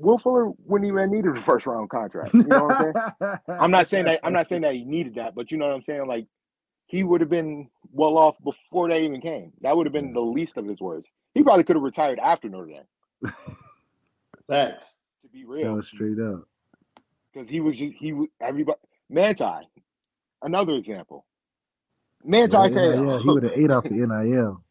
Will 0.03 0.17
Fuller 0.17 0.51
wouldn't 0.65 0.87
even 0.87 1.11
need 1.11 1.25
a 1.25 1.35
first 1.39 1.65
round 1.65 1.89
contract. 1.89 2.33
You 2.33 2.43
know 2.43 2.65
what 2.65 2.75
I'm 2.75 2.93
saying? 3.19 3.37
I'm 3.47 3.71
not 3.71 3.87
saying 3.87 4.05
that 4.05 4.19
I'm 4.23 4.33
not 4.33 4.47
saying 4.49 4.61
that 4.63 4.73
he 4.73 4.83
needed 4.83 5.15
that, 5.15 5.33
but 5.33 5.51
you 5.51 5.57
know 5.57 5.67
what 5.67 5.75
I'm 5.75 5.81
saying? 5.81 6.07
Like 6.07 6.27
he 6.87 7.03
would 7.03 7.21
have 7.21 7.29
been 7.29 7.69
well 7.91 8.17
off 8.17 8.35
before 8.43 8.89
they 8.89 9.03
even 9.03 9.21
came. 9.21 9.53
That 9.61 9.75
would 9.75 9.85
have 9.85 9.93
been 9.93 10.13
the 10.13 10.21
least 10.21 10.57
of 10.57 10.65
his 10.65 10.79
words. 10.81 11.07
He 11.33 11.41
probably 11.41 11.63
could 11.63 11.77
have 11.77 11.83
retired 11.83 12.19
after 12.19 12.49
Notre 12.49 12.67
Dame. 12.67 13.33
Facts. 14.47 14.97
To 15.21 15.29
be 15.29 15.45
real. 15.45 15.75
No, 15.75 15.81
straight 15.81 16.19
up. 16.19 16.43
Because 17.33 17.49
he 17.49 17.61
was 17.61 17.77
just 17.77 17.95
he 17.95 18.11
was 18.11 18.27
everybody 18.41 18.77
Manti, 19.09 19.45
another 20.41 20.73
example. 20.73 21.25
Manti 22.25 22.55
yeah, 22.55 22.93
yeah, 22.93 23.19
he 23.19 23.27
would 23.27 23.43
have 23.43 23.53
ate 23.53 23.71
off 23.71 23.83
the 23.83 23.89
NIL. 23.89 24.63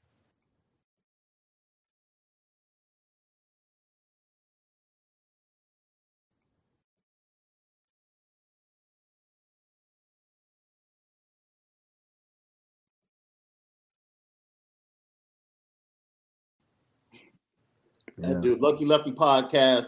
Yeah. 18.16 18.34
dude, 18.34 18.60
Lucky 18.60 18.84
Lefty 18.84 19.12
podcast. 19.12 19.86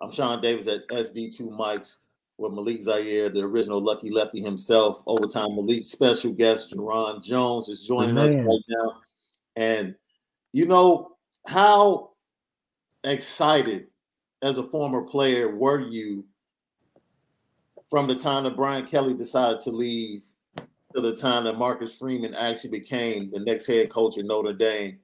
I'm 0.00 0.12
Shaun 0.12 0.40
Davis 0.40 0.66
at 0.66 0.88
SD2 0.88 1.40
Mics 1.50 1.96
with 2.38 2.52
Malik 2.52 2.82
Zaire, 2.82 3.28
the 3.28 3.40
original 3.40 3.80
Lucky 3.80 4.10
Lefty 4.10 4.40
himself. 4.40 5.02
Overtime 5.06 5.56
Malik 5.56 5.84
special 5.84 6.32
guest 6.32 6.72
Jarron 6.72 7.24
Jones 7.24 7.68
is 7.68 7.86
joining 7.86 8.18
us 8.18 8.34
right 8.34 8.60
now. 8.68 9.00
And 9.56 9.94
you 10.52 10.66
know, 10.66 11.16
how 11.46 12.10
excited 13.02 13.86
as 14.42 14.58
a 14.58 14.62
former 14.62 15.02
player 15.02 15.54
were 15.56 15.80
you 15.80 16.24
from 17.90 18.06
the 18.06 18.14
time 18.14 18.44
that 18.44 18.56
Brian 18.56 18.86
Kelly 18.86 19.14
decided 19.14 19.60
to 19.60 19.70
leave 19.70 20.24
to 20.94 21.00
the 21.00 21.14
time 21.14 21.44
that 21.44 21.58
Marcus 21.58 21.96
Freeman 21.96 22.34
actually 22.34 22.70
became 22.70 23.30
the 23.30 23.40
next 23.40 23.66
head 23.66 23.90
coach 23.90 24.18
at 24.18 24.24
Notre 24.24 24.52
Dame? 24.52 24.98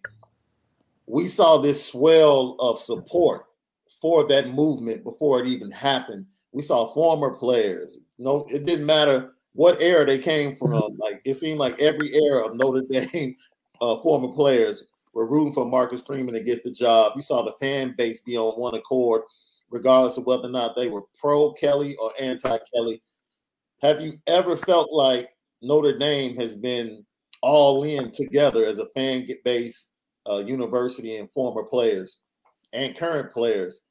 We 1.10 1.26
saw 1.26 1.58
this 1.58 1.86
swell 1.86 2.56
of 2.58 2.80
support 2.80 3.46
for 4.00 4.26
that 4.28 4.50
movement 4.50 5.04
before 5.04 5.40
it 5.40 5.46
even 5.46 5.70
happened 5.70 6.26
we 6.52 6.62
saw 6.62 6.86
former 6.92 7.30
players. 7.30 7.98
No, 8.18 8.46
it 8.50 8.64
didn't 8.64 8.86
matter 8.86 9.32
what 9.52 9.80
era 9.80 10.04
they 10.04 10.18
came 10.18 10.54
from. 10.54 10.96
Like 10.98 11.20
it 11.24 11.34
seemed 11.34 11.58
like 11.58 11.80
every 11.80 12.14
era 12.14 12.46
of 12.46 12.56
Notre 12.56 12.82
Dame 12.90 13.36
uh, 13.80 14.00
former 14.02 14.34
players 14.34 14.84
were 15.12 15.26
rooting 15.26 15.52
for 15.52 15.64
Marcus 15.64 16.02
Freeman 16.02 16.34
to 16.34 16.40
get 16.40 16.62
the 16.64 16.70
job. 16.70 17.12
You 17.16 17.22
saw 17.22 17.42
the 17.42 17.52
fan 17.60 17.94
base 17.96 18.20
be 18.20 18.36
on 18.36 18.60
one 18.60 18.74
accord, 18.74 19.22
regardless 19.70 20.16
of 20.16 20.26
whether 20.26 20.46
or 20.46 20.50
not 20.50 20.76
they 20.76 20.88
were 20.88 21.02
pro 21.18 21.52
Kelly 21.52 21.96
or 21.96 22.12
anti 22.20 22.58
Kelly. 22.74 23.02
Have 23.80 24.00
you 24.00 24.18
ever 24.26 24.56
felt 24.56 24.92
like 24.92 25.30
Notre 25.62 25.96
Dame 25.96 26.36
has 26.36 26.56
been 26.56 27.04
all 27.42 27.84
in 27.84 28.10
together 28.10 28.66
as 28.66 28.78
a 28.78 28.86
fan 28.94 29.26
base 29.44 29.88
uh, 30.28 30.38
university 30.38 31.16
and 31.16 31.30
former 31.30 31.62
players 31.62 32.20
and 32.72 32.96
current 32.96 33.32
players 33.32 33.82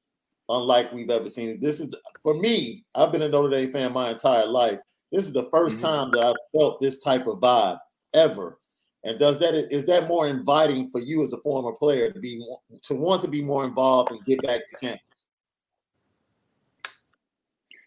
unlike 0.50 0.92
we've 0.92 1.10
ever 1.10 1.30
seen. 1.30 1.60
This 1.60 1.80
is 1.80 1.94
for 2.24 2.34
me. 2.34 2.84
I've 2.96 3.12
been 3.12 3.22
a 3.22 3.30
Notre 3.30 3.50
Dame 3.50 3.72
fan 3.72 3.94
my 3.94 4.10
entire 4.10 4.48
life. 4.48 4.80
This 5.12 5.26
is 5.26 5.34
the 5.34 5.46
1st 5.46 5.52
mm-hmm. 5.52 5.82
time 5.82 6.12
that 6.12 6.24
I've 6.24 6.36
felt 6.52 6.82
this 6.82 7.02
type 7.02 7.28
of 7.28 7.40
vibe 7.40 7.80
ever. 8.14 8.60
And 9.04 9.18
does 9.18 9.40
that 9.40 9.56
is 9.56 9.86
that 9.86 10.08
more 10.08 10.28
inviting 10.28 10.90
for 10.90 11.00
you 11.00 11.24
as 11.24 11.32
a 11.32 11.38
former 11.38 11.72
player 11.72 12.12
to 12.12 12.20
be 12.20 12.46
to 12.84 12.94
want 12.94 13.22
to 13.22 13.30
be 13.30 13.42
more 13.42 13.64
involved 13.64 14.12
and 14.12 14.24
get 14.26 14.42
back 14.42 14.62
to 14.70 14.76
campus? 14.76 15.26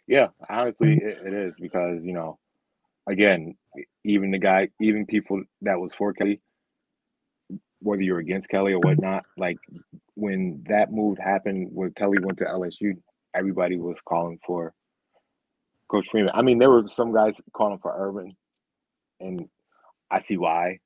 Yeah, 0.06 0.28
honestly, 0.48 0.94
it, 0.94 1.18
it 1.26 1.34
is 1.34 1.58
because 1.60 2.02
you 2.02 2.14
know, 2.14 2.38
again, 3.06 3.56
even 4.04 4.30
the 4.30 4.38
guy, 4.38 4.68
even 4.80 5.04
people 5.04 5.42
that 5.60 5.78
was 5.78 5.92
for 5.98 6.14
Kelly, 6.14 6.40
whether 7.82 8.02
you're 8.02 8.18
against 8.18 8.48
Kelly 8.48 8.72
or 8.72 8.80
whatnot, 8.80 9.24
like 9.36 9.58
when 10.14 10.64
that 10.68 10.92
move 10.92 11.18
happened, 11.18 11.68
when 11.72 11.92
Kelly 11.92 12.18
went 12.22 12.38
to 12.38 12.44
LSU, 12.44 12.96
everybody 13.34 13.76
was 13.76 13.96
calling 14.04 14.38
for 14.46 14.72
Coach 15.88 16.08
Freeman. 16.10 16.32
I 16.34 16.42
mean, 16.42 16.58
there 16.58 16.70
were 16.70 16.88
some 16.88 17.12
guys 17.12 17.34
calling 17.52 17.78
for 17.78 17.94
Urban, 17.96 18.36
and 19.20 19.48
I 20.10 20.20
see 20.20 20.36
why. 20.36 20.78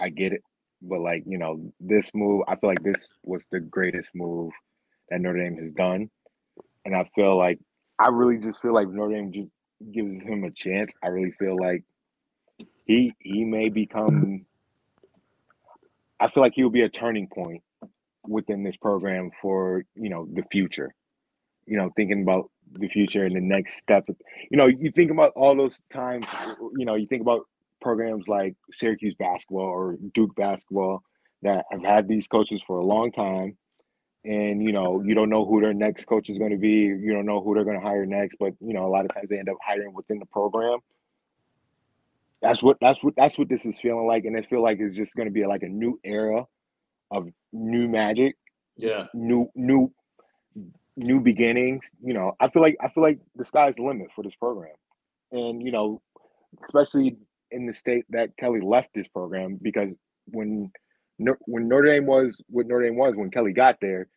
I 0.00 0.08
get 0.10 0.32
it, 0.32 0.42
but 0.80 1.00
like 1.00 1.24
you 1.26 1.38
know, 1.38 1.72
this 1.80 2.10
move, 2.14 2.44
I 2.48 2.56
feel 2.56 2.70
like 2.70 2.82
this 2.82 3.08
was 3.24 3.42
the 3.50 3.60
greatest 3.60 4.10
move 4.14 4.52
that 5.10 5.20
Notre 5.20 5.38
Dame 5.38 5.56
has 5.62 5.72
done, 5.72 6.10
and 6.84 6.94
I 6.94 7.08
feel 7.14 7.36
like 7.36 7.58
I 7.98 8.08
really 8.08 8.38
just 8.38 8.60
feel 8.60 8.74
like 8.74 8.88
Notre 8.88 9.14
Dame 9.14 9.32
just 9.32 9.48
gives 9.92 10.22
him 10.22 10.44
a 10.44 10.50
chance. 10.50 10.92
I 11.02 11.08
really 11.08 11.32
feel 11.32 11.56
like 11.56 11.84
he 12.86 13.12
he 13.20 13.44
may 13.44 13.68
become. 13.68 14.46
I 16.20 16.28
feel 16.28 16.42
like 16.42 16.54
he 16.54 16.62
will 16.62 16.70
be 16.70 16.82
a 16.82 16.88
turning 16.88 17.28
point 17.28 17.62
within 18.26 18.62
this 18.62 18.76
program 18.76 19.30
for 19.40 19.84
you 19.94 20.10
know 20.10 20.26
the 20.32 20.42
future. 20.50 20.94
You 21.66 21.76
know 21.76 21.90
thinking 21.96 22.22
about 22.22 22.50
the 22.72 22.88
future 22.88 23.24
and 23.24 23.36
the 23.36 23.40
next 23.40 23.78
step. 23.78 24.08
You 24.50 24.56
know 24.56 24.66
you 24.66 24.90
think 24.94 25.10
about 25.10 25.32
all 25.36 25.56
those 25.56 25.78
times 25.92 26.26
you 26.76 26.84
know 26.84 26.94
you 26.94 27.06
think 27.06 27.22
about 27.22 27.42
programs 27.80 28.26
like 28.26 28.54
syracuse 28.72 29.14
basketball 29.18 29.66
or 29.66 29.96
duke 30.14 30.34
basketball 30.34 31.02
that 31.42 31.64
have 31.70 31.84
had 31.84 32.08
these 32.08 32.26
coaches 32.26 32.60
for 32.66 32.78
a 32.78 32.84
long 32.84 33.12
time. 33.12 33.56
And 34.24 34.62
you 34.62 34.72
know 34.72 35.02
you 35.04 35.14
don't 35.14 35.30
know 35.30 35.44
who 35.44 35.60
their 35.60 35.74
next 35.74 36.06
coach 36.06 36.28
is 36.28 36.38
going 36.38 36.50
to 36.50 36.58
be. 36.58 36.68
You 36.68 37.12
don't 37.12 37.26
know 37.26 37.40
who 37.40 37.54
they're 37.54 37.64
going 37.64 37.80
to 37.80 37.86
hire 37.86 38.06
next 38.06 38.36
but 38.40 38.54
you 38.60 38.74
know 38.74 38.86
a 38.86 38.90
lot 38.90 39.04
of 39.04 39.14
times 39.14 39.28
they 39.28 39.38
end 39.38 39.48
up 39.48 39.58
hiring 39.64 39.94
within 39.94 40.18
the 40.18 40.26
program 40.26 40.78
that's 42.42 42.62
what 42.62 42.76
that's 42.80 43.02
what 43.02 43.14
that's 43.16 43.38
what 43.38 43.48
this 43.48 43.64
is 43.64 43.78
feeling 43.80 44.06
like 44.06 44.24
and 44.24 44.36
it 44.36 44.48
feel 44.48 44.62
like 44.62 44.78
it's 44.80 44.96
just 44.96 45.14
going 45.14 45.26
to 45.26 45.32
be 45.32 45.46
like 45.46 45.62
a 45.62 45.68
new 45.68 45.98
era 46.04 46.46
of 47.10 47.28
new 47.52 47.88
magic, 47.88 48.36
yeah, 48.76 49.06
new 49.14 49.50
new 49.54 49.92
new 50.96 51.20
beginnings. 51.20 51.84
You 52.02 52.14
know, 52.14 52.32
I 52.40 52.48
feel 52.48 52.62
like 52.62 52.76
I 52.80 52.88
feel 52.88 53.02
like 53.02 53.20
the 53.36 53.44
sky's 53.44 53.74
the 53.76 53.82
limit 53.82 54.08
for 54.14 54.22
this 54.22 54.36
program, 54.36 54.74
and 55.32 55.62
you 55.62 55.72
know, 55.72 56.00
especially 56.64 57.16
in 57.50 57.66
the 57.66 57.72
state 57.72 58.04
that 58.10 58.36
Kelly 58.36 58.60
left 58.60 58.90
this 58.94 59.08
program 59.08 59.58
because 59.60 59.90
when 60.26 60.70
when 61.46 61.68
Notre 61.68 61.88
Dame 61.88 62.06
was 62.06 62.36
what 62.48 62.66
Notre 62.66 62.84
Dame 62.84 62.96
was 62.96 63.14
when 63.16 63.30
Kelly 63.30 63.52
got 63.52 63.78
there, 63.80 64.08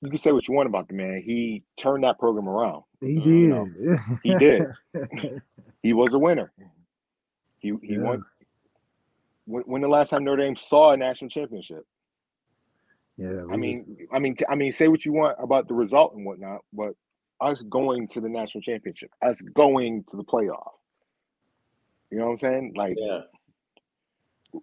you 0.00 0.08
can 0.08 0.18
say 0.18 0.32
what 0.32 0.46
you 0.48 0.54
want 0.54 0.68
about 0.68 0.88
the 0.88 0.94
man. 0.94 1.22
He 1.24 1.64
turned 1.76 2.04
that 2.04 2.18
program 2.18 2.48
around. 2.48 2.84
He 3.00 3.16
did. 3.16 3.26
You 3.26 3.48
know, 3.48 3.68
he 4.22 4.34
did. 4.36 4.62
he 5.82 5.92
was 5.92 6.14
a 6.14 6.18
winner. 6.18 6.52
He 7.60 7.74
he 7.82 7.94
yeah. 7.94 7.98
won. 7.98 8.24
When, 9.46 9.62
when 9.62 9.82
the 9.82 9.88
last 9.88 10.10
time 10.10 10.24
Notre 10.24 10.42
Dame 10.42 10.56
saw 10.56 10.92
a 10.92 10.96
national 10.96 11.30
championship? 11.30 11.86
Yeah. 13.16 13.42
I 13.52 13.56
mean, 13.56 14.08
I 14.12 14.18
mean, 14.18 14.36
I 14.48 14.54
mean, 14.54 14.72
say 14.72 14.88
what 14.88 15.04
you 15.04 15.12
want 15.12 15.36
about 15.38 15.68
the 15.68 15.74
result 15.74 16.14
and 16.14 16.24
whatnot, 16.24 16.60
but 16.72 16.94
us 17.40 17.62
going 17.62 18.08
to 18.08 18.20
the 18.20 18.28
national 18.28 18.62
championship, 18.62 19.10
us 19.22 19.40
going 19.54 20.04
to 20.10 20.16
the 20.16 20.24
playoff. 20.24 20.72
You 22.10 22.18
know 22.18 22.26
what 22.26 22.32
I'm 22.32 22.38
saying? 22.38 22.72
Like, 22.76 22.96
yeah. 22.96 23.20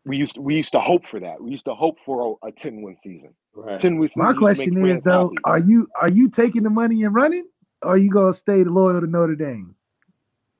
we 0.06 0.18
used 0.18 0.36
to, 0.36 0.42
we 0.42 0.56
used 0.56 0.74
to 0.74 0.80
hope 0.80 1.06
for 1.06 1.20
that. 1.20 1.42
We 1.42 1.52
used 1.52 1.66
to 1.66 1.76
hope 1.76 2.00
for 2.00 2.38
a, 2.44 2.48
a 2.48 2.52
10 2.52 2.82
win 2.82 2.98
season. 3.04 3.34
Right. 3.54 3.80
10 3.80 4.00
win 4.00 4.10
My 4.16 4.34
question 4.34 4.86
is 4.86 5.04
though, 5.04 5.30
happy. 5.30 5.38
are 5.46 5.60
you 5.60 5.88
are 6.00 6.10
you 6.10 6.30
taking 6.30 6.64
the 6.64 6.70
money 6.70 7.04
and 7.04 7.14
running, 7.14 7.46
or 7.84 7.92
are 7.92 7.98
you 7.98 8.10
gonna 8.10 8.34
stay 8.34 8.64
loyal 8.64 9.02
to 9.02 9.08
Notre 9.08 9.36
Dame? 9.36 9.76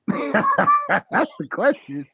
That's 0.88 1.32
the 1.38 1.48
question. 1.50 2.06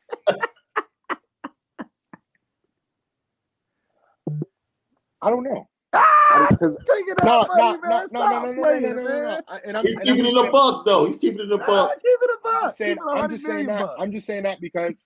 I 5.23 5.31
don't 5.31 5.45
know. 5.45 5.69
Ah, 5.93 6.49
no, 6.61 6.67
no, 6.67 7.21
no, 7.23 8.07
no, 8.11 8.11
no, 8.11 8.53
no, 8.53 8.53
no, 8.53 8.93
no, 8.93 9.03
no, 9.05 9.41
And 9.65 9.77
I'm, 9.77 9.87
he's 9.87 9.97
and 9.97 10.05
keeping 10.05 10.27
I'm 10.27 10.45
it 10.45 10.49
a 10.49 10.51
buck, 10.51 10.85
though. 10.85 11.07
He's 11.07 11.17
keeping 11.17 11.41
it 11.41 11.53
a 11.53 11.59
buck. 11.59 11.93
Keep 11.95 12.19
it 12.21 12.31
a 12.31 12.43
buck. 12.43 12.65
I'm, 12.65 12.73
saying, 12.73 12.99
I'm 13.09 13.31
just 13.31 13.45
saying 13.45 13.67
that. 13.69 13.91
I'm 13.99 14.13
just 14.13 14.27
saying 14.27 14.43
that 14.43 14.61
because 14.61 14.97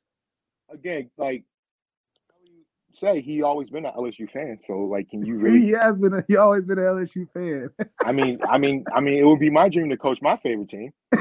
again, 0.71 1.11
like 1.19 1.45
say 2.95 3.21
he 3.21 3.43
always 3.43 3.71
been 3.71 3.85
an 3.87 3.93
LSU 3.97 4.31
fan. 4.31 4.59
So 4.67 4.81
like, 4.81 5.11
can 5.11 5.25
you 5.25 5.37
really? 5.37 5.61
He 5.67 5.71
has 5.71 5.97
been. 5.97 6.15
A, 6.15 6.25
he 6.27 6.37
always 6.37 6.65
been 6.65 6.79
an 6.79 6.85
LSU 6.85 7.29
fan. 7.33 7.71
I 8.05 8.13
mean, 8.13 8.39
I 8.49 8.59
mean, 8.59 8.85
I 8.95 9.01
mean, 9.01 9.15
it 9.15 9.25
would 9.25 9.39
be 9.39 9.51
my 9.51 9.69
dream 9.69 9.89
to 9.91 9.97
coach 9.97 10.21
my 10.23 10.37
favorite 10.39 10.69
team. 10.69 10.93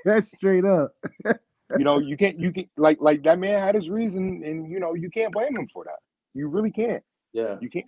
That's 0.04 0.26
straight 0.36 0.64
up. 0.64 0.92
you 1.24 1.84
know, 1.84 1.98
you 1.98 2.16
can't. 2.16 2.38
You 2.38 2.52
can 2.52 2.68
like 2.76 2.98
like 3.00 3.22
that 3.24 3.38
man 3.38 3.60
had 3.60 3.74
his 3.74 3.90
reason, 3.90 4.42
and 4.44 4.70
you 4.70 4.80
know, 4.80 4.94
you 4.94 5.10
can't 5.10 5.32
blame 5.32 5.56
him 5.56 5.68
for 5.72 5.84
that. 5.84 5.98
You 6.34 6.48
really 6.48 6.70
can't. 6.70 7.02
Yeah, 7.32 7.56
you 7.60 7.70
can't. 7.70 7.86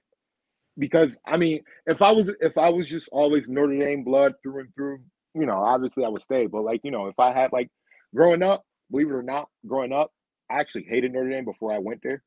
Because 0.79 1.19
I 1.27 1.37
mean, 1.37 1.63
if 1.87 2.03
I 2.03 2.13
was 2.13 2.31
if 2.41 2.57
I 2.59 2.71
was 2.71 2.89
just 2.89 3.09
always 3.13 3.49
Notre 3.49 3.79
Dame 3.79 4.05
blood 4.05 4.35
through 4.43 4.61
and 4.61 4.75
through, 4.75 5.01
you 5.35 5.47
know, 5.47 5.59
obviously 5.59 6.05
I 6.05 6.09
would 6.09 6.23
stay. 6.23 6.47
But 6.47 6.63
like, 6.63 6.81
you 6.85 6.91
know, 6.91 7.09
if 7.09 7.19
I 7.19 7.33
had 7.33 7.53
like 7.53 7.71
growing 8.15 8.43
up, 8.43 8.65
believe 8.91 9.09
it 9.09 9.15
or 9.15 9.23
not, 9.23 9.49
growing 9.67 9.93
up, 9.93 10.13
I 10.51 10.61
actually 10.61 10.85
hated 10.85 11.13
Notre 11.13 11.31
Dame 11.31 11.45
before 11.45 11.73
I 11.73 11.79
went 11.79 12.01
there. 12.03 12.23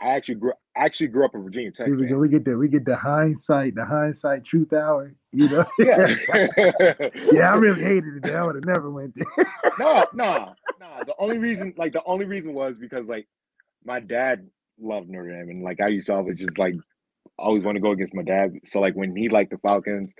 I 0.00 0.10
actually 0.10 0.36
grew 0.36 0.52
I 0.76 0.84
actually 0.84 1.08
grew 1.08 1.24
up 1.24 1.34
in 1.34 1.42
Virginia 1.42 1.70
Tech. 1.70 1.86
Here 1.86 1.96
we, 1.96 2.06
go. 2.06 2.18
we 2.18 2.28
get 2.28 2.44
the 2.44 2.56
we 2.56 2.68
get 2.68 2.84
the 2.84 2.96
hindsight, 2.96 3.74
the 3.74 3.84
hindsight 3.84 4.44
truth 4.44 4.72
hour. 4.72 5.14
You 5.32 5.48
know? 5.48 5.64
Yeah. 5.78 6.14
yeah, 7.32 7.52
I 7.52 7.56
really 7.56 7.82
hated 7.82 8.24
it. 8.24 8.34
I 8.34 8.44
would 8.44 8.54
have 8.54 8.64
never 8.64 8.90
went 8.90 9.14
there. 9.14 9.46
no, 9.78 10.06
no, 10.14 10.54
no. 10.80 10.88
The 11.06 11.14
only 11.18 11.38
reason, 11.38 11.74
like 11.76 11.92
the 11.92 12.02
only 12.04 12.26
reason 12.26 12.54
was 12.54 12.76
because 12.78 13.06
like 13.06 13.26
my 13.84 14.00
dad 14.00 14.48
loved 14.80 15.08
Notre 15.08 15.30
Dame 15.30 15.50
and 15.50 15.62
like 15.62 15.80
I 15.80 15.88
used 15.88 16.06
to 16.06 16.14
always 16.14 16.38
just 16.38 16.58
like 16.58 16.74
always 17.38 17.64
want 17.64 17.76
to 17.76 17.80
go 17.80 17.90
against 17.90 18.14
my 18.14 18.22
dad. 18.22 18.52
So 18.66 18.80
like 18.80 18.94
when 18.94 19.16
he 19.16 19.28
liked 19.28 19.50
the 19.50 19.58
Falcons, 19.58 20.10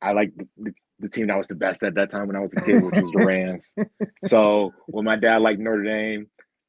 I 0.00 0.12
liked 0.12 0.36
the, 0.38 0.46
the, 0.58 0.72
the 1.00 1.08
team 1.08 1.26
that 1.28 1.38
was 1.38 1.48
the 1.48 1.54
best 1.54 1.82
at 1.82 1.94
that 1.94 2.10
time 2.10 2.26
when 2.26 2.36
I 2.36 2.40
was 2.40 2.52
a 2.56 2.60
kid, 2.60 2.82
which 2.82 2.94
was 2.94 3.12
the 3.12 3.24
Rams. 3.24 3.62
so 4.26 4.72
when 4.86 5.04
my 5.04 5.16
dad 5.16 5.42
liked 5.42 5.60
Notre 5.60 5.82
Dame, 5.82 6.28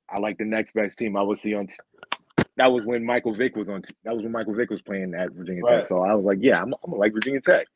I 0.09 0.19
liked 0.19 0.39
the 0.39 0.45
next 0.45 0.73
best 0.73 0.97
team 0.97 1.17
I 1.17 1.23
would 1.23 1.39
see 1.39 1.53
on 1.53 1.67
that 2.57 2.71
was 2.71 2.85
when 2.85 3.03
Michael 3.03 3.33
Vick 3.33 3.55
was 3.55 3.67
on. 3.67 3.81
That 4.03 4.13
was 4.13 4.23
when 4.23 4.31
Michael 4.31 4.53
Vick 4.53 4.69
was 4.69 4.81
playing 4.81 5.13
at 5.15 5.33
Virginia 5.33 5.63
right. 5.63 5.77
Tech. 5.77 5.87
So 5.87 6.03
I 6.03 6.13
was 6.13 6.25
like, 6.25 6.39
yeah, 6.41 6.61
I'm, 6.61 6.73
I'm 6.83 6.91
gonna 6.91 6.97
like 6.97 7.13
Virginia 7.13 7.41
Tech. 7.41 7.67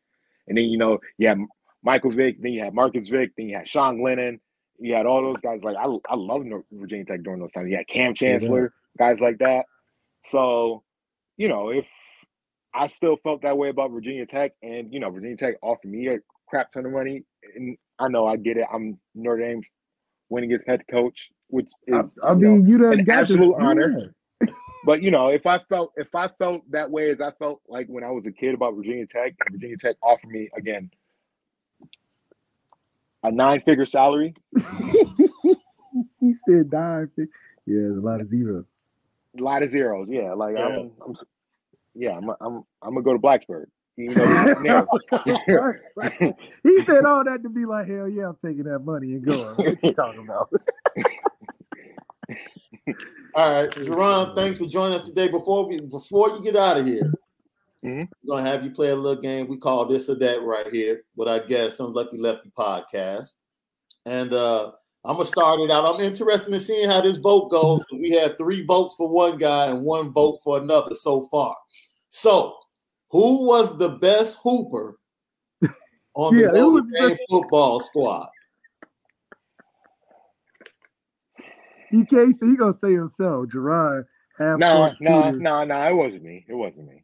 And 0.47 0.57
then 0.57 0.65
you 0.65 0.77
know, 0.77 0.99
yeah, 1.17 1.35
Michael 1.83 2.11
Vick. 2.11 2.41
Then 2.41 2.53
you 2.53 2.63
had 2.63 2.73
Marcus 2.73 3.09
Vick. 3.09 3.31
Then 3.35 3.47
you 3.47 3.57
had 3.57 3.67
Sean 3.67 3.97
Glennon. 3.97 4.39
You 4.79 4.93
had 4.93 5.05
all 5.05 5.21
those 5.23 5.41
guys. 5.41 5.63
Like 5.63 5.75
I, 5.75 5.85
I 5.85 6.15
love 6.15 6.43
Virginia 6.71 7.05
Tech 7.05 7.23
during 7.23 7.39
those 7.39 7.51
times. 7.51 7.69
You 7.69 7.77
had 7.77 7.87
Kam 7.87 8.13
Chancellor, 8.13 8.73
yeah. 8.99 9.07
guys 9.07 9.19
like 9.19 9.39
that. 9.39 9.65
So, 10.29 10.83
you 11.37 11.47
know, 11.47 11.69
if 11.69 11.89
I 12.73 12.87
still 12.87 13.17
felt 13.17 13.41
that 13.41 13.57
way 13.57 13.69
about 13.69 13.91
Virginia 13.91 14.25
Tech, 14.27 14.51
and 14.61 14.93
you 14.93 14.99
know, 14.99 15.09
Virginia 15.09 15.37
Tech 15.37 15.55
offered 15.63 15.89
me 15.89 16.07
a 16.07 16.19
crap 16.47 16.71
ton 16.71 16.85
of 16.85 16.91
money, 16.91 17.23
and 17.55 17.77
I 17.97 18.09
know 18.09 18.27
I 18.27 18.35
get 18.37 18.57
it. 18.57 18.67
I'm 18.71 18.99
Notre 19.15 19.41
Dame's 19.41 19.65
winningest 20.31 20.67
head 20.67 20.83
coach, 20.91 21.31
which 21.47 21.71
is 21.87 22.17
I, 22.23 22.29
I 22.29 22.33
mean, 22.35 22.67
you, 22.67 22.77
know, 22.77 22.91
an 22.91 23.09
absolute 23.09 23.55
honor 23.59 24.13
but 24.85 25.01
you 25.01 25.11
know, 25.11 25.29
if 25.29 25.45
I 25.45 25.59
felt 25.59 25.93
if 25.97 26.13
I 26.15 26.27
felt 26.27 26.69
that 26.71 26.89
way 26.89 27.09
as 27.09 27.21
I 27.21 27.31
felt 27.31 27.61
like 27.67 27.87
when 27.87 28.03
I 28.03 28.11
was 28.11 28.25
a 28.25 28.31
kid 28.31 28.53
about 28.53 28.75
Virginia 28.75 29.05
Tech, 29.05 29.35
and 29.39 29.51
Virginia 29.51 29.77
Tech 29.77 29.95
offered 30.01 30.29
me 30.29 30.49
again 30.55 30.89
a 33.23 33.31
nine 33.31 33.61
figure 33.61 33.85
salary. 33.85 34.33
he 36.19 36.33
said 36.47 36.71
nine. 36.71 37.09
Yeah, 37.17 37.25
there's 37.65 37.97
a 37.97 38.01
lot 38.01 38.21
of 38.21 38.29
zeros. 38.29 38.65
A 39.37 39.41
lot 39.41 39.63
of 39.63 39.69
zeros. 39.69 40.07
Yeah, 40.09 40.33
like 40.33 40.55
yeah. 40.57 40.65
I'm, 40.65 40.91
I'm, 41.05 41.15
yeah, 41.95 42.17
I'm, 42.17 42.29
I'm, 42.41 42.63
I'm 42.81 42.93
gonna 42.93 43.01
go 43.01 43.13
to 43.13 43.19
Blacksburg. 43.19 43.65
You 43.97 44.13
know, 44.13 44.85
he 46.63 46.85
said 46.85 47.05
all 47.05 47.23
that 47.23 47.41
to 47.43 47.49
be 47.49 47.65
like, 47.65 47.87
hell 47.87 48.07
yeah, 48.07 48.29
I'm 48.29 48.37
taking 48.45 48.65
that 48.65 48.79
money 48.79 49.13
and 49.13 49.25
going. 49.25 49.55
What 49.55 49.83
you 49.83 49.93
talking 49.93 50.21
about? 50.21 50.51
All 53.37 53.53
right, 53.53 53.69
Jarron, 53.69 54.35
thanks 54.35 54.57
for 54.57 54.65
joining 54.65 54.95
us 54.95 55.07
today. 55.07 55.27
Before 55.27 55.67
we 55.67 55.79
before 55.79 56.29
you 56.29 56.41
get 56.41 56.55
out 56.55 56.79
of 56.79 56.87
here, 56.87 57.13
mm-hmm. 57.85 58.01
we're 58.23 58.35
gonna 58.35 58.49
have 58.49 58.63
you 58.63 58.71
play 58.71 58.89
a 58.89 58.95
little 58.95 59.21
game 59.21 59.47
we 59.47 59.57
call 59.57 59.85
this 59.85 60.09
or 60.09 60.15
that 60.15 60.41
right 60.41 60.73
here 60.73 61.03
with 61.15 61.27
our 61.27 61.39
guest 61.41 61.77
some 61.77 61.93
Lucky 61.93 62.17
Lefty 62.17 62.51
podcast. 62.57 63.35
And 64.07 64.33
uh 64.33 64.71
I'm 65.05 65.17
gonna 65.17 65.25
start 65.25 65.59
it 65.59 65.69
out. 65.69 65.85
I'm 65.85 66.01
interested 66.01 66.51
in 66.51 66.59
seeing 66.59 66.89
how 66.89 67.01
this 67.01 67.17
vote 67.17 67.51
goes. 67.51 67.85
We 67.91 68.09
had 68.09 68.39
three 68.39 68.65
votes 68.65 68.95
for 68.97 69.07
one 69.07 69.37
guy 69.37 69.67
and 69.67 69.85
one 69.85 70.11
vote 70.11 70.39
for 70.43 70.57
another 70.57 70.95
so 70.95 71.27
far. 71.27 71.55
So, 72.09 72.55
who 73.11 73.45
was 73.45 73.77
the 73.77 73.89
best 73.89 74.39
hooper 74.41 74.97
on 76.15 76.35
the 76.35 76.41
yeah, 76.41 76.51
Notre 76.53 76.87
Dame 76.91 77.17
football 77.29 77.81
squad? 77.81 78.29
He 81.89 82.05
can't 82.05 82.37
say 82.37 82.47
he 82.47 82.55
gonna 82.55 82.77
say 82.77 82.93
himself, 82.93 83.49
Gerard. 83.49 84.05
No, 84.39 84.93
no, 84.99 85.31
no, 85.31 85.63
no. 85.63 85.83
It 85.83 85.95
wasn't 85.95 86.23
me. 86.23 86.45
It 86.47 86.53
wasn't 86.53 86.87
me. 86.87 87.03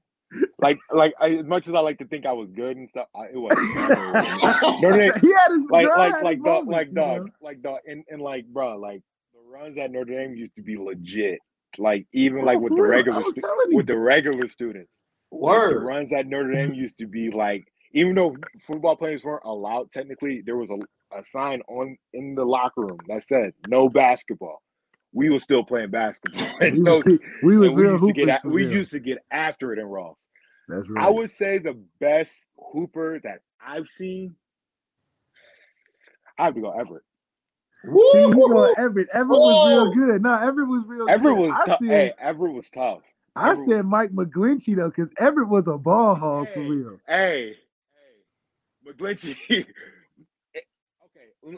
Like, 0.60 0.80
like 0.92 1.14
I, 1.20 1.30
as 1.30 1.46
much 1.46 1.68
as 1.68 1.74
I 1.74 1.80
like 1.80 1.98
to 2.00 2.06
think 2.06 2.26
I 2.26 2.32
was 2.32 2.50
good 2.52 2.78
and 2.78 2.90
stuff, 2.90 3.08
I, 3.16 3.26
it 3.26 3.38
wasn't. 3.38 4.82
Notre 4.82 4.98
Dame, 4.98 5.14
he 5.22 5.32
had 5.32 5.52
his 5.52 5.70
like, 5.70 5.88
like, 5.90 6.24
like, 6.24 6.44
dog, 6.44 6.68
like, 6.68 6.94
dog, 6.94 7.30
like, 7.42 7.62
dog, 7.62 7.80
and, 7.86 8.04
and 8.10 8.22
like, 8.22 8.46
bro, 8.48 8.78
like 8.78 9.02
the 9.34 9.40
runs 9.52 9.78
at 9.78 9.92
Notre 9.92 10.06
Dame 10.06 10.36
used 10.36 10.56
to 10.56 10.62
be 10.62 10.78
legit. 10.78 11.40
Like, 11.78 12.06
even 12.14 12.42
oh, 12.42 12.46
like 12.46 12.60
with 12.60 12.76
the 12.76 12.82
regular, 12.82 13.24
stu- 13.24 13.42
with 13.72 13.88
the 13.88 13.98
regular 13.98 14.48
students. 14.48 14.92
Word. 15.32 15.78
the 15.78 15.80
runs 15.80 16.14
at 16.14 16.28
Notre 16.28 16.54
Dame 16.54 16.74
used 16.74 16.98
to 17.00 17.08
be 17.08 17.32
like, 17.32 17.66
even 17.94 18.16
though 18.16 18.36
football 18.62 18.96
players 18.96 19.24
weren't 19.24 19.44
allowed 19.46 19.92
technically, 19.92 20.42
there 20.46 20.58
was 20.58 20.70
a, 20.70 20.78
a 21.18 21.24
sign 21.26 21.62
on 21.68 21.98
in 22.14 22.36
the 22.36 22.46
locker 22.46 22.82
room 22.82 23.00
that 23.08 23.24
said 23.24 23.54
no 23.68 23.90
basketball 23.90 24.62
we 25.14 25.30
were 25.30 25.40
still 25.40 25.64
playing 25.64 25.92
basketball. 25.92 26.48
And 26.62 26.86
we, 26.86 27.20
we, 27.44 27.58
was 27.58 27.74
we 27.74 27.84
used 27.84 28.06
to 28.06 28.14
get 28.14 28.46
we 28.46 28.66
used 28.66 28.92
to 28.92 29.00
get 29.00 29.20
after 29.32 29.74
it 29.74 29.80
in 29.80 29.86
Raw. 29.86 30.14
That's 30.68 30.90
right. 30.90 31.06
I 31.06 31.10
would 31.10 31.32
say 31.32 31.58
the 31.58 31.78
best 32.00 32.34
hooper 32.58 33.20
that 33.24 33.42
I've 33.66 33.88
seen. 33.88 34.36
I 36.38 36.46
have 36.46 36.56
to 36.56 36.62
go 36.62 36.72
Everett. 36.72 37.04
Woo! 37.86 38.02
See, 38.14 38.22
you 38.22 38.30
know, 38.30 38.74
Everett. 38.78 39.10
Everett 39.14 39.30
was 39.30 39.70
real 39.70 39.94
good. 39.94 40.24
No, 40.24 40.34
Everett 40.34 40.68
was 40.68 40.84
real 40.88 41.10
Everett 41.10 41.36
good. 41.36 41.50
was 41.50 41.68
tough. 41.68 41.80
Hey, 41.82 42.14
Everett 42.18 42.54
was 42.54 42.70
tough. 42.74 43.02
I 43.36 43.52
Everett 43.52 43.70
said 43.70 43.78
was... 43.78 43.86
Mike 43.86 44.12
McGlinchey 44.12 44.76
though, 44.76 44.92
because 44.96 45.12
Everett 45.18 45.50
was 45.50 45.68
a 45.68 45.78
ball 45.78 46.16
hog 46.16 46.48
hey, 46.48 46.54
for 46.54 46.62
real. 46.62 47.00
Hey, 47.08 47.56
hey, 48.86 48.92
McGlinchey. 48.92 49.38
okay, 49.50 49.66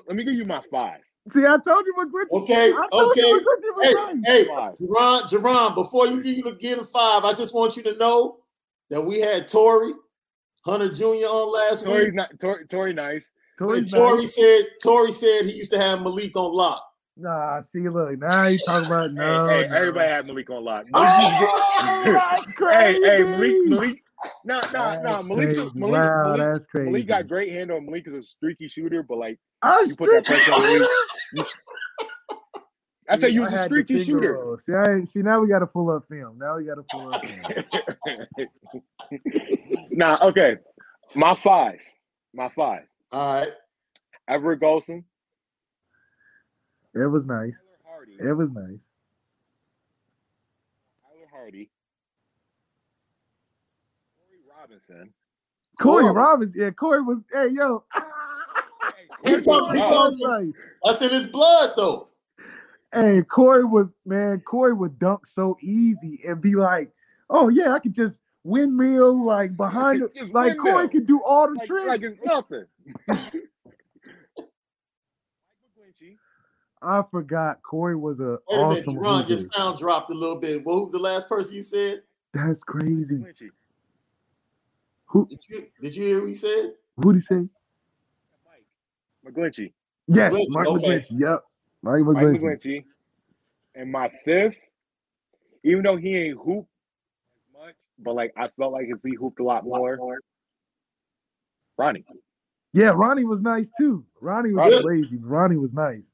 let 0.07 0.15
me 0.15 0.23
give 0.23 0.33
you 0.33 0.45
my 0.45 0.61
five. 0.71 1.01
See, 1.31 1.43
I 1.45 1.57
told 1.65 1.85
you 1.85 1.93
what 1.95 2.11
Griffin. 2.11 2.37
Okay, 2.37 2.71
okay. 2.91 3.33
Hey, 3.81 3.93
hey, 4.25 4.45
Jarron, 4.45 5.23
Jarron, 5.23 5.73
before 5.73 6.05
you 6.05 6.21
give 6.21 6.37
you 6.37 6.55
get 6.59 6.77
a 6.77 6.85
five, 6.85 7.23
I 7.23 7.33
just 7.33 7.53
want 7.53 7.75
you 7.75 7.83
to 7.83 7.97
know 7.97 8.37
that 8.91 9.01
we 9.01 9.19
had 9.19 9.47
Torii 9.47 9.93
Hunter 10.63 10.89
Jr. 10.89 11.05
on 11.05 11.51
last 11.51 11.83
Torii's 11.83 12.05
week. 12.05 12.13
Not, 12.13 12.39
Torii, 12.39 12.65
Torii 12.65 12.93
nice. 12.93 13.25
Torii's 13.57 13.91
Torii 13.91 14.23
nice. 14.23 14.35
said 14.35 14.65
Torii 14.83 15.11
said 15.11 15.45
he 15.45 15.53
used 15.53 15.71
to 15.71 15.79
have 15.79 16.01
Malik 16.01 16.35
on 16.35 16.53
lock. 16.53 16.83
Nah, 17.17 17.61
see, 17.71 17.87
look, 17.87 18.19
now 18.19 18.45
you 18.47 18.59
talking 18.65 18.87
about 18.87 19.13
no. 19.13 19.47
Hey, 19.47 19.63
hey 19.63 19.69
no. 19.69 19.75
everybody 19.75 20.07
had 20.07 20.27
Malik 20.27 20.49
on 20.49 20.63
lock. 20.63 20.85
Oh, 20.93 21.01
Malik 21.01 21.49
oh, 21.49 22.03
that's 22.13 22.51
crazy. 22.53 22.99
Hey, 23.03 23.17
hey, 23.17 23.23
Malik, 23.23 23.55
Malik, 23.65 24.03
no, 24.45 24.61
no, 24.73 25.01
no. 25.01 25.23
Malik, 25.23 25.57
Malik, 25.75 25.75
wow, 25.75 26.35
Malik, 26.35 26.37
that's 26.37 26.65
crazy. 26.65 26.89
Malik 26.89 27.07
got 27.07 27.27
great 27.27 27.51
handle. 27.51 27.77
On 27.77 27.85
Malik 27.85 28.07
is 28.07 28.17
a 28.17 28.23
streaky 28.23 28.67
shooter, 28.67 29.03
but 29.03 29.17
like 29.17 29.39
I'm 29.61 29.87
you 29.87 29.95
put 29.95 30.11
that 30.11 30.25
pressure 30.25 30.53
on 30.53 30.61
Malik. 30.61 30.89
You, 31.33 31.45
I 33.07 33.17
said 33.17 33.33
you 33.33 33.41
was 33.41 33.53
a 33.53 33.63
streaky 33.63 34.03
shooter. 34.03 34.57
See, 34.65 34.73
I, 34.73 35.05
see, 35.13 35.19
now 35.19 35.39
we 35.39 35.47
got 35.47 35.59
to 35.59 35.67
pull 35.67 35.89
up 35.91 36.07
film. 36.09 36.37
Now 36.39 36.57
we 36.57 36.65
got 36.65 36.75
to 36.75 36.83
pull 36.89 37.13
up 37.13 37.23
film. 37.25 38.49
nah, 39.91 40.17
okay. 40.21 40.57
My 41.13 41.35
five. 41.35 41.79
My 42.33 42.49
five. 42.49 42.83
All 43.11 43.41
right. 43.41 43.49
Everett 44.27 44.59
Golson. 44.59 45.03
It 46.95 47.05
was 47.05 47.25
nice. 47.25 47.53
It 48.19 48.33
was 48.33 48.49
nice. 48.51 48.79
Tyler 51.03 51.27
Hardy. 51.31 51.69
Robinson. 54.65 55.13
Corey 55.81 56.11
Robinson. 56.11 56.61
Yeah, 56.61 56.71
Corey 56.71 57.01
was. 57.01 57.19
Hey, 57.31 57.49
yo. 57.51 57.83
he 59.25 59.41
comes, 59.41 59.73
he 59.73 59.79
comes, 59.79 60.21
that's 60.83 61.01
in 61.01 61.09
his 61.09 61.27
blood, 61.27 61.71
though. 61.75 62.09
Hey, 62.93 63.21
Corey 63.23 63.65
was 63.65 63.87
man. 64.05 64.41
Corey 64.41 64.73
would 64.73 64.97
dunk 64.99 65.27
so 65.27 65.57
easy 65.61 66.21
and 66.25 66.41
be 66.41 66.55
like, 66.55 66.89
"Oh 67.29 67.49
yeah, 67.49 67.73
I 67.73 67.79
could 67.79 67.93
just 67.93 68.17
windmill 68.43 69.25
like 69.25 69.57
behind 69.57 70.01
it. 70.01 70.11
Like 70.33 70.53
windmill. 70.53 70.73
Corey 70.73 70.89
could 70.89 71.07
do 71.07 71.21
all 71.21 71.47
the 71.47 71.59
like, 71.59 71.67
tricks. 71.67 71.87
Like 71.87 72.03
it's 72.03 72.19
nothing." 72.23 72.65
I 76.81 77.03
forgot 77.09 77.63
Corey 77.63 77.95
was 77.95 78.19
a 78.19 78.37
Wait 78.47 78.57
a 78.57 78.61
awesome. 78.61 78.85
Minute, 78.85 78.99
Ron, 79.01 79.27
your 79.27 79.37
sound 79.37 79.79
dropped 79.79 80.11
a 80.11 80.13
little 80.13 80.35
bit. 80.35 80.63
What 80.63 80.75
who's 80.75 80.91
the 80.91 80.99
last 80.99 81.27
person 81.27 81.55
you 81.55 81.63
said? 81.63 82.03
That's 82.31 82.61
crazy. 82.61 83.25
Who 85.07 85.27
did 85.27 85.39
you 85.49 85.67
did 85.81 85.95
you 85.95 86.05
hear 86.05 86.19
what 86.21 86.29
he 86.29 86.35
said? 86.35 86.73
Who 86.97 87.13
did 87.13 87.19
he 87.19 87.25
say? 87.25 87.47
Mike 88.45 89.33
McGlinchey. 89.33 89.73
Yes, 90.07 90.33
McGlinchey. 90.33 90.49
Mark 90.49 90.67
okay. 90.67 90.85
McGlinchey. 90.85 91.19
Yep. 91.19 91.43
Mike 91.81 92.01
McGlinchey. 92.01 92.41
Mike 92.41 92.41
McGlinchey. 92.41 92.83
And 93.75 93.91
my 93.91 94.09
fifth, 94.23 94.55
even 95.63 95.83
though 95.83 95.97
he 95.97 96.17
ain't 96.17 96.37
hoop 96.37 96.67
as 97.35 97.61
much, 97.61 97.75
but 97.99 98.15
like 98.15 98.33
I 98.37 98.49
felt 98.57 98.73
like 98.73 98.87
if 98.87 98.99
he 99.03 99.15
hooped 99.15 99.39
a 99.39 99.43
lot 99.43 99.63
more, 99.63 99.97
Ronnie. 101.77 102.05
Yeah, 102.73 102.91
Ronnie 102.93 103.25
was 103.25 103.41
nice 103.41 103.67
too. 103.77 104.05
Ronnie 104.21 104.53
was 104.53 104.73
Ronnie. 104.73 105.01
lazy. 105.01 105.17
Ronnie 105.17 105.57
was 105.57 105.73
nice. 105.73 106.05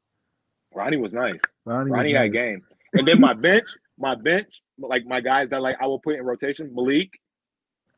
Ronnie 0.74 0.98
was 0.98 1.14
nice. 1.14 1.40
Ronnie, 1.66 1.92
Ronnie 1.92 2.14
was 2.14 2.20
had 2.20 2.26
nice. 2.26 2.32
game. 2.32 2.62
And 2.94 3.08
then 3.08 3.20
my 3.20 3.34
bench, 3.34 3.68
my 3.98 4.16
bench, 4.16 4.62
like 4.78 5.06
my 5.06 5.22
guys 5.22 5.50
that 5.50 5.62
like 5.62 5.78
I 5.82 5.88
will 5.88 6.00
put 6.00 6.16
in 6.16 6.24
rotation, 6.24 6.74
Malik. 6.74 7.20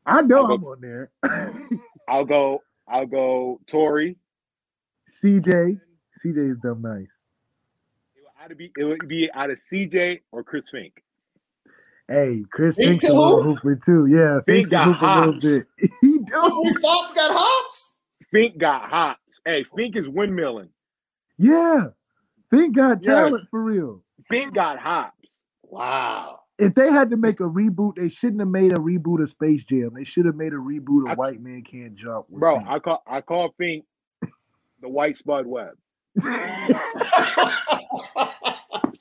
I 0.06 0.22
know 0.22 0.44
I'll 0.46 0.52
I'm 0.52 0.60
go- 0.62 0.72
on 0.72 0.80
there. 0.80 1.10
I'll 2.08 2.24
go, 2.24 2.62
I'll 2.86 3.06
go 3.06 3.60
Torii. 3.66 4.16
CJ. 5.22 5.80
CJ 6.24 6.52
is 6.52 6.58
dumb 6.62 6.82
nice. 6.82 7.06
It 8.16 8.22
would 8.22 8.44
either 8.44 8.54
be 8.54 8.72
it 8.76 8.84
would 8.84 9.08
be 9.08 9.30
out 9.32 9.50
of 9.50 9.58
CJ 9.72 10.20
or 10.32 10.42
Chris 10.44 10.68
Fink. 10.70 11.02
Hey, 12.08 12.42
Chris 12.50 12.76
Fink 12.76 13.00
Fink's 13.02 13.08
a 13.08 13.12
little 13.14 13.42
who? 13.42 13.54
hooper 13.54 13.76
too. 13.76 14.06
Yeah, 14.06 14.40
Fink 14.46 14.68
can 14.68 14.70
got 14.70 14.84
hoop 14.84 15.00
a 15.00 15.06
little 15.06 15.32
hops. 15.32 15.44
bit. 15.46 15.66
he 16.02 16.18
do. 16.18 16.24
Oh, 16.34 16.64
Rick 16.64 16.80
Fox 16.80 17.12
got 17.14 17.30
hops. 17.34 17.96
Fink 18.30 18.58
got 18.58 18.82
hops. 18.90 19.20
Hey, 19.46 19.64
Fink 19.76 19.96
is 19.96 20.06
windmilling. 20.08 20.68
Yeah. 21.38 21.88
Fink 22.50 22.76
got 22.76 23.02
Yes. 23.02 23.14
talent 23.14 23.48
for 23.50 23.62
real. 23.62 24.02
Fink 24.30 24.54
got 24.54 24.78
hops. 24.78 25.28
Wow. 25.62 26.40
If 26.58 26.74
they 26.74 26.90
had 26.92 27.10
to 27.10 27.16
make 27.16 27.40
a 27.40 27.44
reboot, 27.44 27.96
they 27.96 28.08
shouldn't 28.08 28.40
have 28.40 28.48
made 28.48 28.72
a 28.72 28.76
reboot 28.76 29.20
of 29.22 29.28
Space 29.30 29.64
Jam. 29.64 29.90
They 29.94 30.04
should 30.04 30.24
have 30.26 30.36
made 30.36 30.52
a 30.52 30.56
reboot 30.56 31.04
of 31.04 31.10
I- 31.10 31.14
White 31.14 31.40
Man 31.40 31.62
Can't 31.62 31.96
Jump. 31.96 32.28
Bro, 32.28 32.58
Fink. 32.58 32.68
I 32.68 32.78
call 32.78 33.02
I 33.06 33.20
call 33.20 33.54
Fink 33.58 33.84
the 34.80 34.88
white 34.88 35.16
Spud 35.16 35.46
Webb. 35.46 35.74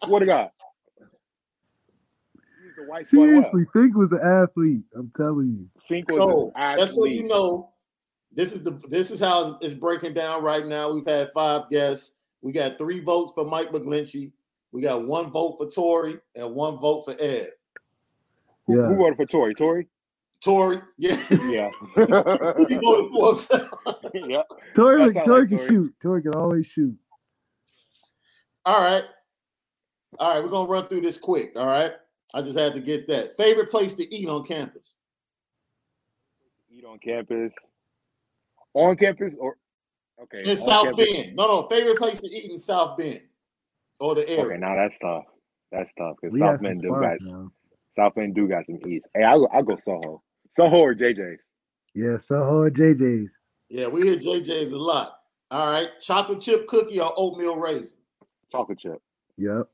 Swear 0.03 0.19
to 0.19 0.25
God. 0.25 0.49
He's 2.63 2.75
the 2.75 2.83
white 2.87 3.05
Spud 3.07 3.19
Webb. 3.19 3.29
Seriously, 3.29 3.65
Fink 3.73 3.95
was 3.95 4.11
an 4.11 4.19
athlete. 4.23 4.81
I'm 4.95 5.11
telling 5.15 5.47
you. 5.59 5.69
Fink 5.87 6.07
was 6.09 6.17
so 6.17 6.51
an 6.55 6.77
that's 6.77 6.93
so 6.95 7.05
athlete. 7.05 7.13
you 7.21 7.27
know. 7.27 7.69
This 8.35 8.51
is 8.53 8.63
the 8.63 8.71
this 8.89 9.11
is 9.11 9.19
how 9.19 9.41
it's- 9.43 9.57
it's 9.61 9.73
breaking 9.79 10.15
down 10.15 10.43
right 10.43 10.65
now. 10.65 10.91
We've 10.91 11.05
had 11.05 11.29
five 11.33 11.69
guests. 11.69 12.15
We 12.41 12.51
got 12.51 12.79
three 12.79 12.99
votes 12.99 13.31
for 13.35 13.45
Mike 13.45 13.69
McGlinchey. 13.71 14.31
We 14.73 14.81
got 14.81 15.05
one 15.05 15.29
vote 15.29 15.57
for 15.59 15.69
Torii 15.69 16.17
and 16.35 16.53
one 16.55 16.79
vote 16.79 17.03
for 17.05 17.15
Ed. 17.19 17.51
Who, 18.65 18.75
Yeah. 18.77 18.87
who 18.87 18.95
voted 18.95 19.17
for 19.17 19.25
Torii? 19.27 19.53
Torii? 19.53 19.87
Torii, 20.41 20.81
yeah, 20.97 21.15
Yeah. 21.29 21.69
he 21.95 22.75
voted 22.75 23.11
for 23.13 23.27
himself. 23.27 23.69
yeah. 24.13 24.41
Torii, 24.75 25.05
That 25.05 25.13
sound 25.13 25.25
Torii 25.27 25.39
like 25.41 25.49
can 25.49 25.57
Torii. 25.59 25.67
shoot. 25.69 25.93
Torii 26.01 26.21
can 26.23 26.33
always 26.33 26.65
shoot. 26.65 26.97
All 28.65 28.81
right, 28.81 29.03
all 30.19 30.33
right. 30.33 30.43
We're 30.43 30.49
gonna 30.49 30.69
run 30.69 30.87
through 30.87 31.01
this 31.01 31.17
quick. 31.17 31.51
All 31.55 31.67
right, 31.67 31.91
I 32.33 32.41
just 32.41 32.57
had 32.57 32.73
to 32.73 32.79
get 32.79 33.07
that 33.09 33.37
favorite 33.37 33.69
place 33.69 33.93
to 33.95 34.13
eat 34.15 34.27
on 34.27 34.43
campus. 34.45 34.95
Eat 36.71 36.83
on 36.85 36.97
campus. 36.99 37.51
On 38.73 38.95
campus 38.95 39.33
or 39.37 39.57
okay. 40.23 40.49
In 40.49 40.55
South 40.57 40.85
campus. 40.85 41.05
Bend. 41.11 41.35
No, 41.35 41.47
no, 41.61 41.67
favorite 41.69 41.97
place 41.97 42.21
to 42.21 42.27
eat 42.27 42.49
in 42.51 42.57
South 42.57 42.97
Bend 42.97 43.21
or 44.03 44.15
the 44.15 44.27
area. 44.29 44.45
Okay, 44.45 44.57
now 44.57 44.75
that's 44.75 44.99
tough. 44.99 45.23
That's 45.71 45.93
tough 45.93 46.17
because 46.21 46.37
South 46.37 46.51
had 46.51 46.61
Bend 46.61 46.81
do 46.81 46.89
got 46.89 47.17
now. 47.21 47.51
South 47.95 48.15
Bend 48.15 48.35
do 48.35 48.47
got 48.49 48.65
some 48.65 48.77
east. 48.85 49.05
Hey, 49.15 49.23
I'll 49.23 49.39
go, 49.39 49.47
I'll 49.53 49.63
go 49.63 49.77
Soho. 49.85 50.21
Soho 50.55 50.77
or 50.77 50.93
JJ's. 50.93 51.39
Yeah, 51.95 52.17
Soho 52.17 52.63
and 52.63 52.75
JJ's. 52.75 53.31
Yeah, 53.69 53.87
we 53.87 54.01
hear 54.01 54.17
JJ's 54.17 54.73
a 54.73 54.77
lot. 54.77 55.19
All 55.49 55.71
right, 55.71 55.87
chocolate 56.01 56.41
chip 56.41 56.67
cookie 56.67 56.99
or 56.99 57.13
oatmeal 57.15 57.55
raisin. 57.55 57.97
Chocolate 58.51 58.79
chip. 58.79 59.01
Yep. 59.37 59.69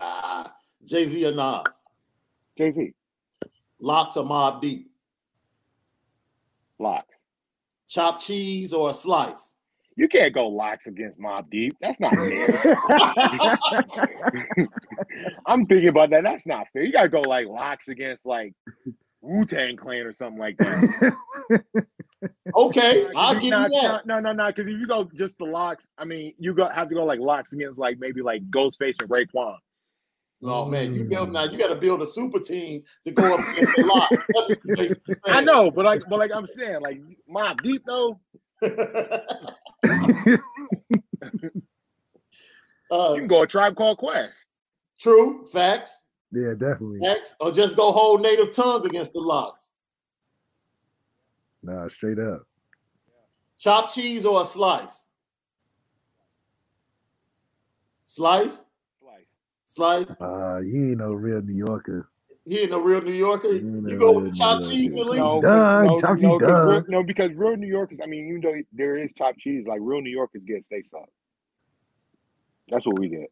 Ah, 0.00 0.54
Jay 0.84 1.04
Z 1.04 1.26
or 1.26 1.32
Nas. 1.32 1.80
Jay 2.56 2.72
Z. 2.72 2.94
Lots 3.78 4.16
of 4.16 4.26
Mobb 4.26 4.62
Deep. 4.62 4.90
LOX. 6.78 7.06
Chopped 7.88 8.24
cheese 8.24 8.72
or 8.72 8.90
a 8.90 8.94
slice. 8.94 9.54
You 9.98 10.08
can't 10.08 10.32
go 10.32 10.48
LOX 10.48 10.86
against 10.86 11.18
Mobb 11.20 11.50
Deep. 11.50 11.76
That's 11.80 11.98
not 12.00 12.14
fair. 12.28 12.80
I'm 15.46 15.66
thinking 15.66 15.88
about 15.88 16.10
that. 16.10 16.22
That's 16.22 16.46
not 16.46 16.68
fair. 16.72 16.82
You 16.84 16.92
gotta 16.92 17.08
go 17.08 17.22
like 17.22 17.48
LOX 17.48 17.88
against 17.88 18.24
like 18.24 18.52
Wu 19.20 19.44
Tang 19.44 19.76
Clan 19.76 20.06
or 20.06 20.12
something 20.12 20.38
like 20.38 20.56
that. 20.58 21.14
Okay, 22.56 23.06
I'll 23.14 23.38
give 23.40 23.50
Nah, 23.50 23.64
you 23.66 23.70
that. 23.82 24.06
No, 24.06 24.18
no, 24.20 24.32
no, 24.32 24.46
because 24.48 24.66
if 24.68 24.78
you 24.78 24.86
go 24.86 25.08
just 25.14 25.36
the 25.38 25.44
LOX, 25.44 25.86
I 25.98 26.04
mean, 26.04 26.34
you 26.38 26.54
go 26.54 26.68
have 26.68 26.88
to 26.88 26.94
go 26.94 27.04
like 27.04 27.20
LOX 27.20 27.52
against 27.52 27.78
like 27.78 27.98
maybe 28.00 28.22
like 28.22 28.42
Ghostface 28.50 29.00
and 29.00 29.08
Raekwon. 29.08 29.56
Oh 30.42 30.64
man, 30.66 30.94
you 30.94 31.04
Mm. 31.04 31.08
build 31.10 31.32
now. 31.32 31.44
You 31.44 31.58
got 31.58 31.68
to 31.68 31.74
build 31.76 32.00
a 32.02 32.06
super 32.06 32.38
team 32.40 32.82
to 33.04 33.10
go 33.12 33.34
up 33.34 33.46
against 33.48 33.72
the 33.74 33.82
lot. 33.82 34.08
That's 34.34 34.48
what 34.48 34.58
you 34.64 34.76
basically 34.76 35.14
I 35.26 35.40
know, 35.42 35.70
but 35.70 35.84
like, 35.84 36.02
but 36.08 36.18
like 36.20 36.30
I'm 36.34 36.46
saying, 36.46 36.80
like 36.80 37.00
Mobb 37.32 37.62
Deep 37.62 37.82
though, 37.86 38.18
uh, 42.90 43.12
you 43.12 43.18
can 43.20 43.26
go 43.26 43.42
a 43.42 43.46
tribe 43.46 43.76
called 43.76 43.98
Quest. 43.98 44.48
true 44.98 45.44
facts. 45.52 46.04
yeah, 46.32 46.52
definitely. 46.52 46.98
Facts, 47.04 47.36
or 47.40 47.52
just 47.52 47.76
go 47.76 47.92
whole 47.92 48.18
native 48.18 48.52
tongue 48.52 48.84
against 48.86 49.12
the 49.12 49.20
LOX. 49.20 49.72
Nah, 51.62 51.88
straight 51.88 52.18
up. 52.18 52.46
Chopped 53.58 53.94
cheese 53.94 54.24
or 54.24 54.42
a 54.42 54.44
slice. 54.44 55.06
Slice, 58.06 58.64
Like, 59.04 59.28
slice. 59.64 60.10
Uh, 60.20 60.58
you 60.60 60.90
ain't 60.90 60.98
no 60.98 61.12
real 61.12 61.42
New 61.42 61.54
Yorker. 61.54 62.08
He 62.48 62.60
ain't 62.60 62.72
a 62.72 62.78
real 62.78 63.02
New 63.02 63.12
Yorker. 63.12 63.48
You 63.48 63.84
You 63.86 63.98
go 63.98 64.12
with 64.12 64.24
the 64.24 64.30
New 64.30 64.36
chopped 64.36 64.62
Yorker. 64.62 64.74
cheese, 64.74 64.94
Malik. 64.94 65.18
no, 65.18 65.42
Doug, 65.42 65.84
no, 65.86 66.00
Chucky 66.00 66.22
no, 66.22 66.38
'cause 66.38 66.48
Doug. 66.48 66.68
real- 66.68 66.84
no, 66.88 67.02
because 67.02 67.30
real 67.32 67.56
New 67.56 67.66
Yorkers. 67.66 67.98
I 68.02 68.06
mean, 68.06 68.28
even 68.28 68.40
though 68.40 68.54
there 68.72 68.96
is 68.96 69.12
chopped 69.12 69.38
cheese, 69.38 69.66
like 69.66 69.80
real 69.82 70.00
New 70.00 70.10
Yorkers 70.10 70.42
get 70.46 70.64
steak 70.64 70.86
sauce. 70.90 71.10
That's 72.68 72.86
what 72.86 72.98
we 72.98 73.08
get. 73.10 73.30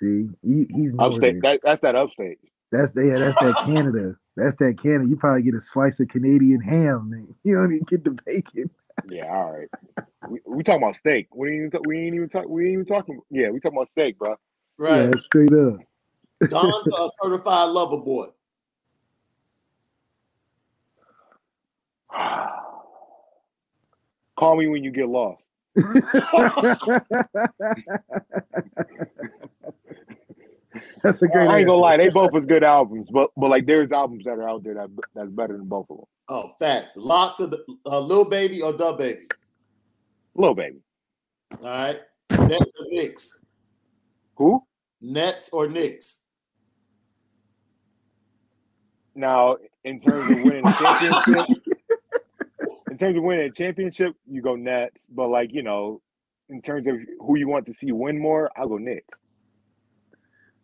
See, 0.00 0.28
he, 0.42 0.66
he's 0.74 0.92
Upstate. 0.98 1.42
That, 1.42 1.60
that's 1.62 1.80
that 1.82 1.94
upstate. 1.94 2.38
That's 2.72 2.92
yeah, 2.96 3.18
that's 3.18 3.36
that 3.40 3.54
Canada. 3.64 4.16
That's 4.36 4.56
that 4.56 4.80
Canada. 4.82 5.08
You 5.08 5.16
probably 5.16 5.42
get 5.42 5.54
a 5.54 5.60
slice 5.60 6.00
of 6.00 6.08
Canadian 6.08 6.60
ham. 6.60 7.10
Man. 7.10 7.34
You 7.44 7.54
don't 7.54 7.72
even 7.72 7.86
get 7.88 8.02
the 8.02 8.18
bacon. 8.26 8.68
Yeah, 9.08 9.26
all 9.32 9.52
right. 9.52 9.68
We, 10.28 10.40
we 10.46 10.62
talking 10.64 10.82
about 10.82 10.96
steak. 10.96 11.28
We 11.32 11.48
ain't 11.50 11.56
even 11.56 11.70
talk, 11.70 11.86
we 11.86 11.98
ain't 12.06 12.14
even 12.16 12.28
talk. 12.28 12.48
We 12.48 12.64
ain't 12.64 12.72
even 12.72 12.86
talking. 12.86 13.20
Yeah, 13.30 13.50
we 13.50 13.60
talking 13.60 13.78
about 13.78 13.90
steak, 13.90 14.18
bro. 14.18 14.34
Right. 14.78 15.04
Yeah, 15.04 15.10
straight 15.26 15.52
up. 15.52 15.76
Donda 16.42 17.10
certified 17.22 17.68
lover 17.70 17.98
boy. 17.98 18.26
Call 24.38 24.56
me 24.56 24.68
when 24.68 24.84
you 24.84 24.90
get 24.90 25.08
lost. 25.08 25.42
That's 31.02 31.22
a 31.22 31.28
great. 31.28 31.48
I 31.48 31.58
ain't 31.58 31.66
gonna 31.66 31.78
lie, 31.78 31.96
they 31.96 32.08
both 32.08 32.32
was 32.32 32.44
good 32.46 32.64
albums, 32.64 33.08
but 33.10 33.30
but 33.36 33.48
like 33.48 33.66
there's 33.66 33.92
albums 33.92 34.24
that 34.24 34.32
are 34.32 34.48
out 34.48 34.64
there 34.64 34.74
that 34.74 34.88
that's 35.14 35.30
better 35.30 35.56
than 35.56 35.66
both 35.66 35.86
of 35.90 35.98
them. 35.98 36.06
Oh, 36.28 36.52
facts. 36.58 36.96
Lots 36.96 37.40
of 37.40 37.54
uh, 37.86 38.00
Lil 38.00 38.24
Baby 38.24 38.62
or 38.62 38.72
the 38.72 38.92
baby. 38.92 39.26
Lil 40.34 40.54
Baby, 40.54 40.78
All 41.62 41.68
right. 41.68 42.00
Nets 42.30 42.70
or 42.78 42.86
Knicks. 42.90 43.40
who? 44.34 44.62
Nets 45.00 45.48
or 45.52 45.68
Knicks. 45.68 46.22
Now, 49.14 49.56
in 49.84 50.00
terms 50.00 50.30
of 50.30 50.42
winning 50.42 50.64
championship, 50.78 51.46
in 52.96 52.98
terms 52.98 53.18
of 53.18 53.24
winning 53.24 53.44
a 53.44 53.50
championship, 53.50 54.14
you 54.26 54.40
go 54.40 54.56
Nets. 54.56 55.04
But 55.10 55.28
like 55.28 55.52
you 55.52 55.62
know, 55.62 56.00
in 56.48 56.62
terms 56.62 56.86
of 56.86 56.96
who 57.20 57.36
you 57.36 57.46
want 57.46 57.66
to 57.66 57.74
see 57.74 57.92
win 57.92 58.18
more, 58.18 58.50
I'll 58.56 58.68
go 58.68 58.78
Knicks. 58.78 59.18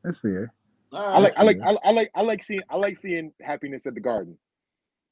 That's 0.03 0.19
fair. 0.19 0.55
All 0.93 0.99
I 0.99 1.19
like. 1.19 1.35
I 1.37 1.43
like, 1.43 1.61
I, 1.61 1.77
I 1.85 1.91
like, 1.91 2.11
I 2.15 2.23
like 2.23 2.43
seeing, 2.43 2.63
I 2.71 2.77
like 2.77 2.97
seeing 2.99 3.33
happiness 3.43 3.85
at 3.85 3.95
the 3.95 4.01
Garden. 4.01 4.39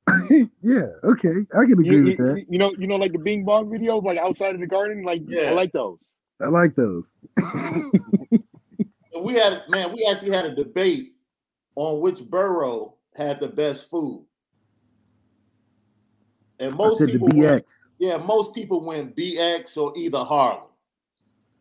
yeah. 0.63 0.87
Okay, 1.05 1.45
I 1.55 1.65
can 1.65 1.73
agree 1.73 1.87
You, 1.91 2.05
with 2.05 2.19
you, 2.19 2.27
that. 2.27 2.47
you 2.49 2.59
know, 2.59 2.73
you 2.79 2.87
know, 2.87 2.97
like 2.97 3.13
the 3.13 3.19
Bing 3.19 3.45
Bong 3.45 3.69
videos, 3.69 4.03
like 4.03 4.17
outside 4.17 4.55
of 4.55 4.61
the 4.63 4.67
Garden, 4.67 5.05
like 5.05 5.21
Yeah. 5.27 5.51
I 5.51 5.53
like 5.53 5.73
those. 5.73 6.15
I 6.41 6.49
like 6.49 6.75
those. 6.75 7.13
we 9.23 9.35
had 9.35 9.65
man, 9.69 9.93
we 9.93 10.09
actually 10.11 10.31
had 10.31 10.47
a 10.47 10.55
debate 10.55 11.13
on 11.77 12.01
which 12.01 12.25
borough 12.25 12.95
had 13.15 13.41
the 13.41 13.49
best 13.49 13.91
food. 13.91 14.25
And 16.61 16.73
I 16.75 16.77
most 16.77 16.99
said 16.99 17.09
the 17.09 17.13
people 17.13 17.29
went, 17.35 17.67
BX. 17.67 17.73
yeah, 17.99 18.17
most 18.19 18.55
people 18.55 18.85
went 18.85 19.17
BX 19.17 19.77
or 19.79 19.93
either 19.97 20.19
Harlem. 20.23 20.65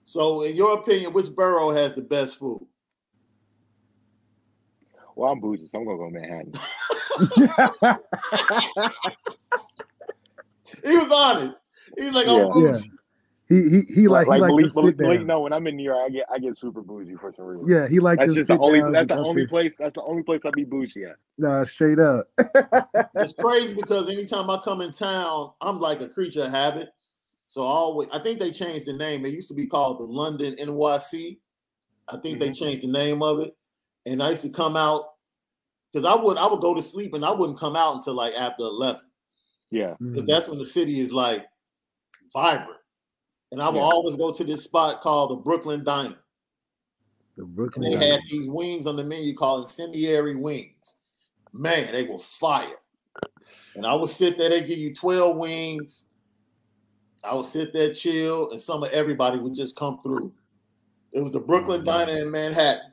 So 0.04 0.42
in 0.44 0.56
your 0.56 0.74
opinion, 0.74 1.14
which 1.14 1.34
borough 1.34 1.72
has 1.72 1.94
the 1.96 2.02
best 2.02 2.38
food? 2.38 2.62
Well, 5.16 5.32
I'm 5.32 5.40
bougie, 5.40 5.68
so 5.68 5.80
I'm 5.80 5.86
gonna 5.86 5.98
go 5.98 6.10
Manhattan. 6.10 6.54
He 10.86 10.96
was 10.96 11.12
honest. 11.12 11.66
He's 11.98 12.12
like, 12.14 12.28
Yeah. 12.28 12.34
I'm 12.34 12.62
Yeah. 12.64 12.72
bougie. 12.72 12.92
He 13.50 13.70
he 13.70 13.82
he 13.94 14.08
like, 14.08 14.28
like 14.28 14.38
he 14.38 14.42
like 14.42 14.50
Malik, 14.52 14.66
to 14.66 14.70
sit 14.70 14.76
Malik, 14.76 14.98
down. 14.98 15.08
Malik, 15.08 15.26
no, 15.28 15.40
when 15.42 15.54
I'm 15.54 15.68
in 15.68 15.76
New 15.76 15.84
York, 15.84 16.00
I 16.06 16.10
get 16.10 16.26
I 16.32 16.40
get 16.40 16.58
super 16.58 16.82
bougie 16.82 17.16
for 17.16 17.34
some 17.36 17.46
reason. 17.46 17.68
Yeah, 17.68 17.88
he 17.88 18.00
like 18.00 18.20
that's 18.20 18.34
to 18.34 18.40
just 18.40 18.48
sit 18.48 18.58
the 18.58 18.64
only 18.64 18.80
that's 18.92 19.08
the 19.10 19.16
only 19.18 19.42
there. 19.42 19.48
place 19.48 19.74
that's 19.80 19.96
the 19.96 20.04
only 20.04 20.24
place 20.24 20.42
I 20.46 20.52
be 20.52 20.64
bougie 20.66 21.06
at. 21.06 21.16
Nah, 21.38 21.66
straight 21.66 22.00
up. 22.00 22.28
It's 23.18 23.34
crazy 23.40 23.74
because 23.74 24.10
anytime 24.10 24.50
I 24.50 24.60
come 24.64 24.82
in 24.82 24.92
town, 24.94 25.52
I'm 25.62 25.80
like 25.80 26.02
a 26.02 26.10
creature 26.10 26.44
of 26.44 26.52
habit. 26.52 26.90
So 27.48 27.64
I 27.64 27.70
always, 27.72 28.08
I 28.14 28.20
think 28.20 28.40
they 28.40 28.52
changed 28.52 28.86
the 28.86 28.94
name. 28.94 29.26
It 29.26 29.34
used 29.34 29.48
to 29.50 29.56
be 29.56 29.66
called 29.68 30.00
the 30.00 30.04
London 30.06 30.56
NYC. 30.60 31.40
I 32.08 32.18
think 32.18 32.40
they 32.40 32.50
Mhm. 32.50 32.56
changed 32.58 32.84
the 32.84 32.88
name 32.92 33.24
of 33.24 33.40
it. 33.40 33.56
And 34.06 34.22
I 34.22 34.32
used 34.32 34.44
to 34.44 34.50
come 34.50 34.78
out 34.78 35.06
because 35.92 36.06
I 36.06 36.16
would 36.16 36.38
I 36.38 36.48
would 36.48 36.62
go 36.62 36.76
to 36.76 36.82
sleep 36.82 37.14
and 37.16 37.26
I 37.26 37.32
wouldn't 37.32 37.60
come 37.60 37.76
out 37.76 37.96
until 37.96 38.14
like 38.16 38.34
after 38.36 38.64
eleven 38.64 39.02
Yeah, 39.72 39.96
because 40.00 40.24
Mm. 40.24 40.28
that's 40.28 40.48
when 40.48 40.60
the 40.60 40.66
city 40.66 41.00
is 41.00 41.12
like 41.12 41.46
vibrant. 42.34 42.79
And 43.52 43.62
I 43.62 43.70
would 43.70 43.78
Yeah. 43.78 43.84
always 43.84 44.16
go 44.16 44.32
to 44.32 44.44
this 44.44 44.64
spot 44.64 45.02
called 45.02 45.32
the 45.32 45.36
Brooklyn 45.36 45.84
Diner. 45.84 46.18
The 47.36 47.44
And 47.44 47.56
Brooklyn. 47.56 47.92
they 47.92 47.98
Diner. 47.98 48.14
had 48.14 48.22
these 48.30 48.48
wings 48.48 48.86
on 48.86 48.96
the 48.96 49.04
menu 49.04 49.36
called 49.36 49.62
incendiary 49.64 50.36
wings. 50.36 50.96
Man, 51.52 51.92
they 51.92 52.04
were 52.04 52.20
fire. 52.20 52.78
And 53.76 53.86
I 53.86 53.96
would 53.96 54.10
sit 54.10 54.38
there, 54.38 54.50
they 54.50 54.62
give 54.62 54.78
you 54.78 54.94
12 54.94 55.36
wings. 55.38 56.04
I 57.24 57.34
would 57.34 57.46
sit 57.46 57.74
there, 57.74 57.94
chill, 57.94 58.52
and 58.52 58.62
some 58.62 58.84
of 58.84 58.90
everybody 58.92 59.40
would 59.40 59.54
just 59.54 59.76
come 59.76 60.02
through. 60.04 60.34
It 61.12 61.22
was 61.22 61.32
the 61.32 61.40
oh, 61.40 61.44
Brooklyn 61.44 61.82
Oh. 61.82 61.84
Diner 61.86 62.20
in 62.20 62.32
Manhattan, 62.32 62.92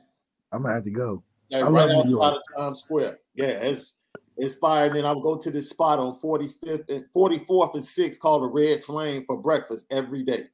I'm 0.51 0.63
gonna 0.63 0.73
have 0.75 0.83
to 0.85 0.89
go. 0.89 1.23
like 1.51 1.63
I 1.63 1.69
right 1.69 1.89
outside 1.91 2.33
of 2.33 2.41
Times 2.57 2.79
Square. 2.81 3.19
Yeah, 3.35 3.45
it's 3.45 3.93
it's 4.37 4.55
fire. 4.55 4.85
And 4.85 4.95
then 4.95 5.05
I 5.05 5.11
would 5.11 5.23
go 5.23 5.37
to 5.37 5.51
this 5.51 5.69
spot 5.69 5.99
on 5.99 6.19
45th 6.19 6.89
and 6.89 7.05
44th 7.15 7.73
and 7.73 7.83
6th 7.83 8.19
called 8.19 8.43
the 8.43 8.47
Red 8.47 8.83
Flame 8.83 9.23
for 9.25 9.37
breakfast 9.41 9.87
every 9.91 10.23
day. 10.23 10.45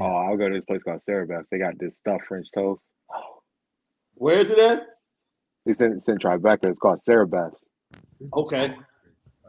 Oh, 0.00 0.04
I'll 0.04 0.36
go 0.36 0.48
to 0.48 0.54
this 0.54 0.64
place 0.64 0.82
called 0.82 1.00
Sarabeth's. 1.08 1.46
They 1.50 1.58
got 1.58 1.78
this 1.78 1.92
stuffed 2.00 2.24
French 2.26 2.46
toast. 2.54 2.80
Where 4.14 4.38
is 4.38 4.50
it 4.50 4.58
at? 4.58 4.82
It's 5.66 5.80
in, 5.80 5.92
it's 5.92 6.08
in 6.08 6.18
Tribeca. 6.18 6.66
It's 6.70 6.78
called 6.78 7.00
Sarabeth's. 7.08 7.60
Okay. 8.34 8.74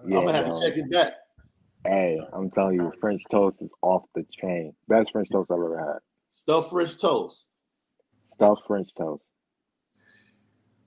Yeah, 0.07 0.17
I'm 0.19 0.25
gonna 0.25 0.33
have 0.33 0.45
bro. 0.47 0.59
to 0.59 0.69
check 0.69 0.77
it 0.77 0.91
back. 0.91 1.13
Hey, 1.85 2.19
I'm 2.33 2.51
telling 2.51 2.75
you, 2.75 2.91
French 2.99 3.21
toast 3.31 3.61
is 3.61 3.69
off 3.81 4.03
the 4.13 4.25
chain. 4.41 4.73
Best 4.87 5.11
French 5.11 5.29
toast 5.31 5.49
I've 5.49 5.55
ever 5.57 5.79
had. 5.79 5.99
Stuffed 6.27 6.69
French 6.71 6.99
toast. 6.99 7.47
Stuffed 8.35 8.61
French 8.67 8.89
toast. 8.97 9.23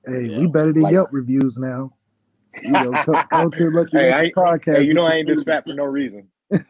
Hey, 0.06 0.24
Yeah. 0.26 0.38
we 0.40 0.46
better 0.46 0.72
than 0.72 0.82
Like- 0.82 0.92
Yelp 0.92 1.08
reviews 1.12 1.56
now. 1.56 1.92
You 2.62 2.70
know, 2.70 2.92
come, 3.04 3.26
come 3.30 3.50
to 3.52 3.70
Lucky 3.70 3.96
Hey, 3.96 4.10
Lucky 4.10 4.32
I 4.36 4.40
podcast. 4.40 4.76
Hey, 4.76 4.82
you 4.82 4.94
know 4.94 5.06
I 5.06 5.12
ain't 5.14 5.28
this 5.28 5.42
fat 5.44 5.64
for 5.66 5.74
no 5.74 5.84
reason. 5.84 6.28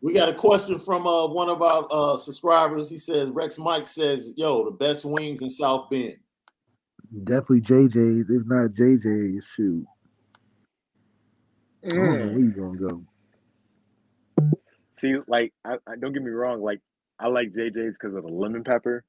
We 0.00 0.12
got 0.12 0.28
a 0.28 0.34
question 0.34 0.78
from 0.78 1.06
uh, 1.08 1.26
one 1.26 1.48
of 1.48 1.60
our 1.60 1.86
uh, 1.90 2.16
subscribers. 2.16 2.88
He 2.88 2.98
says 2.98 3.30
Rex 3.30 3.58
Mike 3.58 3.86
says, 3.86 4.32
"Yo, 4.36 4.64
the 4.64 4.70
best 4.70 5.04
wings 5.04 5.42
in 5.42 5.50
South 5.50 5.90
Bend." 5.90 6.16
Definitely 7.24 7.62
JJ's. 7.62 8.30
If 8.30 8.46
not 8.46 8.70
JJ's, 8.70 9.44
shoot. 9.56 9.84
I 11.84 11.88
don't 11.88 11.98
know 11.98 12.04
Mm. 12.12 12.32
where 12.32 12.40
you 12.40 12.50
gonna 12.50 12.78
go. 12.78 13.02
See, 15.00 15.16
like, 15.26 15.52
I, 15.64 15.78
I 15.86 15.96
don't 15.98 16.12
get 16.12 16.22
me 16.22 16.30
wrong. 16.30 16.60
Like, 16.60 16.80
I 17.18 17.26
like 17.28 17.52
JJ's 17.52 17.96
because 18.00 18.14
of 18.16 18.22
the 18.22 18.28
lemon 18.32 18.62
pepper. 18.62 19.04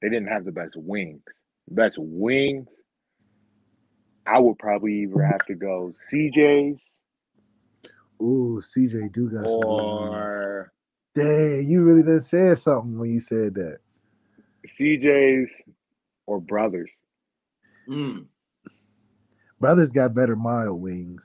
They 0.00 0.08
didn't 0.08 0.28
have 0.28 0.44
the 0.44 0.52
best 0.52 0.74
wings. 0.76 1.22
Best 1.70 1.96
wings. 1.98 2.66
I 4.26 4.38
would 4.38 4.58
probably 4.58 5.02
either 5.02 5.22
have 5.22 5.44
to 5.46 5.54
go 5.54 5.94
CJ's 6.12 6.80
Ooh, 8.22 8.62
CJ 8.62 9.12
do 9.12 9.28
got 9.28 9.50
some. 9.50 9.60
good 9.60 9.80
or 9.80 10.72
Dang, 11.14 11.66
you 11.68 11.82
really 11.82 12.02
done 12.02 12.20
said 12.20 12.58
something 12.58 12.98
when 12.98 13.10
you 13.12 13.20
said 13.20 13.54
that. 13.54 13.78
CJ's 14.78 15.50
or 16.26 16.40
Brothers. 16.40 16.90
Mm. 17.88 18.26
Brothers 19.60 19.90
got 19.90 20.14
better 20.14 20.36
mild 20.36 20.80
wings. 20.80 21.20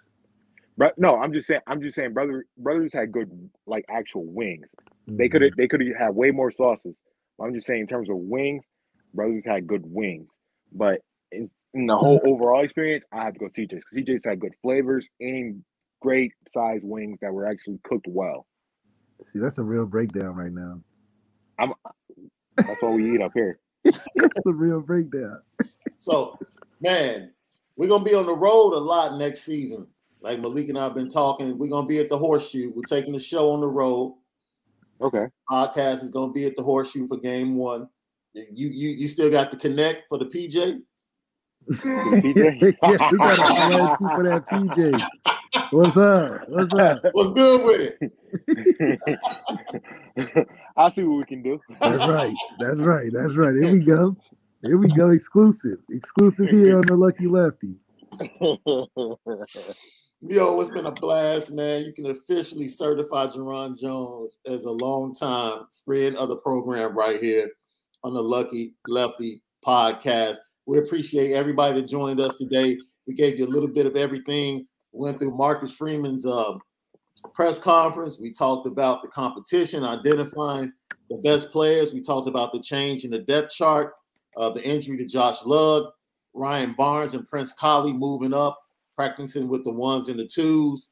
But 0.78 0.98
no, 0.98 1.18
I'm 1.18 1.34
just 1.34 1.48
saying. 1.48 1.62
I'm 1.68 1.82
just 1.82 1.96
saying. 1.96 2.14
Brother, 2.14 2.46
brothers 2.58 2.94
had 2.94 3.12
good, 3.12 3.32
like 3.66 3.86
actual 3.90 4.26
wings. 4.26 4.68
They 5.08 5.30
could 5.30 5.42
have. 5.42 5.56
They 5.56 5.68
could 5.68 5.82
have 5.82 5.98
had 5.98 6.16
way 6.16 6.32
more 6.32 6.52
sauces. 6.52 6.96
I'm 7.42 7.54
just 7.54 7.68
saying, 7.68 7.82
in 7.82 7.88
terms 7.88 8.10
of 8.10 8.18
wings, 8.18 8.64
brothers 9.14 9.46
had 9.46 9.68
good 9.68 9.84
wings. 9.86 10.28
But 10.72 11.02
in, 11.32 11.50
in 11.74 11.86
the 11.86 11.96
whole 11.96 12.22
overall 12.26 12.64
experience, 12.64 13.06
I 13.12 13.24
have 13.24 13.34
to 13.34 13.40
go 13.40 13.46
CJ's. 13.48 13.84
Because 13.92 14.08
CJ's 14.08 14.26
had 14.26 14.40
good 14.40 14.54
flavors 14.62 15.08
and 15.20 15.64
great 16.02 16.32
size 16.54 16.82
wings 16.84 17.20
that 17.22 17.34
were 17.34 17.48
actually 17.48 17.80
cooked 17.84 18.08
well. 18.08 18.48
See, 19.32 19.40
that's 19.40 19.58
a 19.58 19.64
real 19.64 19.86
breakdown 19.86 20.36
right 20.36 20.52
now. 20.52 20.80
I'm. 21.60 21.74
That's 22.58 22.82
what 22.82 22.94
we 22.94 23.14
eat 23.14 23.22
up 23.22 23.32
here. 23.34 23.60
That's 23.84 24.46
a 24.46 24.52
real 24.52 24.82
breakdown. 24.82 25.42
So, 25.98 26.38
man, 26.82 27.32
we're 27.76 27.88
gonna 27.88 28.04
be 28.04 28.16
on 28.16 28.26
the 28.26 28.36
road 28.36 28.74
a 28.74 28.80
lot 28.80 29.18
next 29.18 29.44
season. 29.44 29.88
Like 30.22 30.40
Malik 30.40 30.70
and 30.70 30.78
I 30.78 30.86
have 30.86 30.96
been 30.96 31.10
talking. 31.10 31.58
We're 31.58 31.70
gonna 31.70 31.88
be 31.88 32.00
at 32.00 32.10
the 32.10 32.18
Horseshoe. 32.18 32.72
We're 32.76 32.82
taking 32.84 33.14
the 33.14 33.20
show 33.20 33.52
on 33.52 33.62
the 33.62 33.68
road. 33.68 34.18
Okay. 35.00 35.28
Podcast 35.50 36.04
is 36.04 36.10
gonna 36.10 36.34
be 36.34 36.46
at 36.46 36.56
the 36.56 36.64
Horseshoe 36.64 37.08
for 37.08 37.18
Game 37.18 37.58
One. 37.58 37.88
You 38.34 38.70
you 38.70 38.90
you 38.90 39.08
still 39.08 39.30
got 39.30 39.52
the 39.52 39.58
connect 39.58 40.04
for 40.10 40.18
the 40.18 40.26
PJ. 40.26 40.80
PJ? 41.70 42.78
yeah, 42.82 43.10
we 43.12 43.18
gotta 43.18 43.44
holler 43.44 43.92
at 43.92 44.00
you 44.00 44.10
for 44.16 44.24
that 44.24 44.48
PJ. 44.50 45.08
What's 45.72 45.98
up? 45.98 46.48
What's 46.50 46.74
up? 46.74 47.00
What's 47.14 47.32
good 47.32 47.66
with 47.66 47.94
it? 48.48 49.00
I'll 50.78 50.92
see 50.92 51.04
what 51.04 51.18
we 51.18 51.26
can 51.26 51.42
do. 51.42 51.60
That's 51.80 52.08
right. 52.08 52.36
That's 52.60 52.80
right. 52.80 53.12
That's 53.14 53.36
right. 53.36 53.54
Here 53.54 53.74
we 53.74 53.80
go. 53.80 54.16
Here 54.64 54.78
we 54.78 54.88
go. 54.94 55.10
Exclusive. 55.12 55.80
Exclusive 55.90 56.50
here 56.50 56.78
on 56.78 56.84
the 56.88 56.96
Lucky 56.96 57.28
Lefty. 57.28 57.76
Yo, 60.22 60.60
it's 60.60 60.72
been 60.72 60.88
a 60.88 60.92
blast, 60.92 61.52
man. 61.52 61.84
You 61.84 61.94
can 61.94 62.08
officially 62.08 62.68
certify 62.68 63.28
Jarron 63.28 63.80
Jones 63.80 64.40
as 64.48 64.66
a 64.66 64.72
long 64.72 65.14
time 65.14 65.68
friend 65.86 66.16
of 66.16 66.30
the 66.30 66.38
program 66.38 66.98
right 66.98 67.22
here 67.22 67.52
on 68.04 68.14
the 68.14 68.24
Lucky 68.24 68.74
Lefty 68.88 69.44
podcast. 69.66 70.38
We 70.68 70.80
appreciate 70.80 71.32
everybody 71.32 71.80
that 71.80 71.88
joined 71.88 72.20
us 72.20 72.38
today. 72.38 72.78
We 73.08 73.14
gave 73.14 73.40
you 73.40 73.46
a 73.46 73.48
little 73.48 73.70
bit 73.70 73.86
of 73.86 73.96
everything. 73.96 74.68
Went 74.92 75.18
through 75.18 75.36
Marcus 75.36 75.74
Freeman's 75.74 76.26
uh, 76.26 76.56
press 77.34 77.58
conference. 77.58 78.20
We 78.20 78.34
talked 78.34 78.68
about 78.68 79.02
the 79.02 79.08
competition, 79.08 79.86
identifying 79.86 80.74
the 81.10 81.18
best 81.18 81.52
players. 81.52 81.94
We 81.94 82.02
talked 82.02 82.28
about 82.28 82.52
the 82.52 82.60
change 82.60 83.06
in 83.06 83.12
the 83.12 83.20
depth 83.20 83.54
chart, 83.54 83.94
uh, 84.36 84.50
the 84.50 84.68
injury 84.68 84.98
to 84.98 85.06
Josh 85.06 85.46
Lugg, 85.46 85.86
Ryan 86.34 86.76
Barnes, 86.78 87.14
and 87.14 87.26
Prince 87.28 87.54
Kollie 87.54 87.94
moving 87.94 88.34
up 88.34 88.60
practicing 88.98 89.48
with 89.48 89.64
the 89.64 89.72
ones 89.72 90.10
and 90.10 90.20
the 90.20 90.28
twos, 90.28 90.90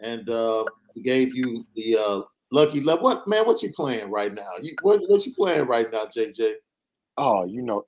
and 0.00 0.28
uh, 0.28 0.64
we 0.94 1.02
gave 1.02 1.34
you 1.34 1.66
the 1.74 1.96
uh, 1.96 2.20
lucky 2.52 2.80
love. 2.80 3.00
What 3.00 3.26
man? 3.26 3.46
What 3.46 3.62
you 3.62 3.72
playing 3.72 4.10
right 4.10 4.32
now? 4.32 4.50
You 4.60 4.76
what? 4.82 5.00
What 5.08 5.26
you 5.26 5.34
playing 5.34 5.66
right 5.66 5.90
now, 5.90 6.04
JJ? 6.04 6.52
oh, 7.18 7.44
you 7.44 7.62
know, 7.62 7.84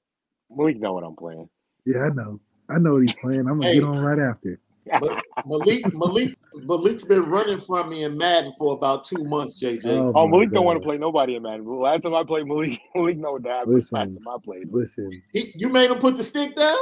Malik 0.54 0.78
know 0.80 0.92
what 0.92 1.04
I'm 1.04 1.16
playing. 1.16 1.48
Yeah, 1.84 2.04
I 2.04 2.08
know. 2.10 2.40
I 2.68 2.78
know 2.78 2.94
what 2.94 3.02
he's 3.02 3.14
playing. 3.16 3.40
I'm 3.40 3.58
gonna 3.60 3.66
Hey. 3.66 3.74
get 3.74 3.84
on 3.84 3.98
right 3.98 4.18
after. 4.18 4.60
Malik, 5.46 5.84
Malik, 5.94 6.36
Malik's 6.54 7.04
been 7.04 7.22
running 7.24 7.60
from 7.60 7.90
me 7.90 8.02
in 8.04 8.16
Madden 8.18 8.52
for 8.58 8.72
about 8.74 9.04
two 9.04 9.22
months, 9.24 9.60
JJ. 9.62 9.86
Oh, 9.86 10.12
Oh, 10.14 10.26
my 10.26 10.38
Malik 10.38 10.50
don't 10.50 10.64
want 10.64 10.80
to 10.80 10.86
play 10.86 10.98
nobody 10.98 11.36
in 11.36 11.42
Madden. 11.42 11.64
Last 11.66 12.02
time 12.02 12.14
I 12.14 12.24
played 12.24 12.46
Malik, 12.46 12.80
Malik 12.94 13.18
know 13.18 13.32
what 13.32 13.46
happened. 13.46 13.74
Last 13.76 13.92
Listen. 13.92 14.14
time 14.14 14.28
I 14.28 14.36
played. 14.42 14.72
Listen, 14.72 15.10
He, 15.32 15.52
you 15.54 15.68
made 15.68 15.90
him 15.90 15.98
put 15.98 16.16
the 16.16 16.24
stick 16.24 16.56
down. 16.56 16.76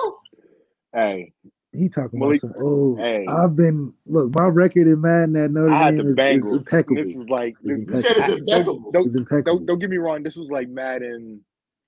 Hey, 0.94 1.32
he 1.72 1.88
talking 1.88 2.18
Malik- 2.18 2.42
about 2.42 2.56
some 2.56 2.64
old. 2.66 2.98
hey. 2.98 3.26
I've 3.26 3.54
been 3.56 3.92
look. 4.06 4.34
My 4.34 4.46
record 4.46 4.86
in 4.86 5.00
Madden 5.02 5.36
at 5.36 5.50
Notre 5.50 5.70
I 5.72 5.76
had 5.76 5.96
Dame 5.96 6.40
the 6.40 6.46
is, 6.48 6.52
is 6.52 6.58
impeccable. 6.58 6.96
This 7.02 7.16
is 7.16 7.28
like 7.28 7.56
this, 7.62 7.78
It's 7.82 7.92
You 7.92 8.02
said 8.02 8.16
it's 8.16 8.46
don't, 8.46 8.92
don't, 8.92 9.06
It's 9.06 9.16
impeccable. 9.16 9.58
don't, 9.58 9.66
don't 9.66 9.78
get 9.78 9.90
me 9.90 9.98
wrong. 9.98 10.22
This 10.22 10.36
was 10.36 10.48
like 10.48 10.68
Madden. 10.68 11.40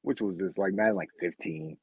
Which 0.03 0.20
was 0.20 0.36
just 0.36 0.57
Like 0.59 0.72
Madden, 0.72 0.96
like 0.96 1.11
15. 1.20 1.76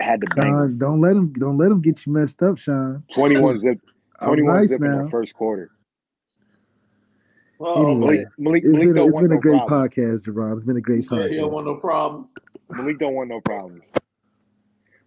Had 0.00 0.20
to 0.20 0.26
Bengals. 0.28 0.68
Sean, 0.68 0.78
don't 0.78 1.00
let 1.00 1.12
him. 1.16 1.32
Don't 1.32 1.56
let 1.56 1.70
him 1.70 1.80
get 1.80 2.04
you 2.04 2.12
messed 2.12 2.42
up, 2.42 2.58
Sean. 2.58 3.02
21 3.14 3.60
zip. 3.60 3.78
I'm 4.20 4.28
21 4.28 4.54
nice 4.56 4.68
zip 4.68 4.82
in 4.82 5.04
the 5.04 5.10
first 5.10 5.34
quarter. 5.34 5.70
Oh, 7.58 7.86
Anyway. 7.92 8.00
Malik, 8.18 8.26
Malik, 8.38 8.62
It's 8.64 8.72
Malik 8.72 8.88
been, 8.88 8.90
a, 8.90 8.94
don't 8.94 9.06
it's 9.08 9.14
want 9.14 9.28
been 9.28 9.38
a 9.38 9.40
great 9.40 9.66
problems. 9.66 9.94
podcast, 9.94 10.20
Jarron. 10.26 10.52
It's 10.54 10.62
been 10.62 10.76
a 10.76 10.78
he 10.78 10.82
great 10.82 11.04
said 11.04 11.30
he 11.30 11.36
don't 11.38 11.52
want 11.52 11.64
no 11.66 11.76
problems. 11.76 12.34
Malik 12.68 12.98
don't 12.98 13.14
want 13.14 13.30
no 13.30 13.40
problems. 13.40 13.82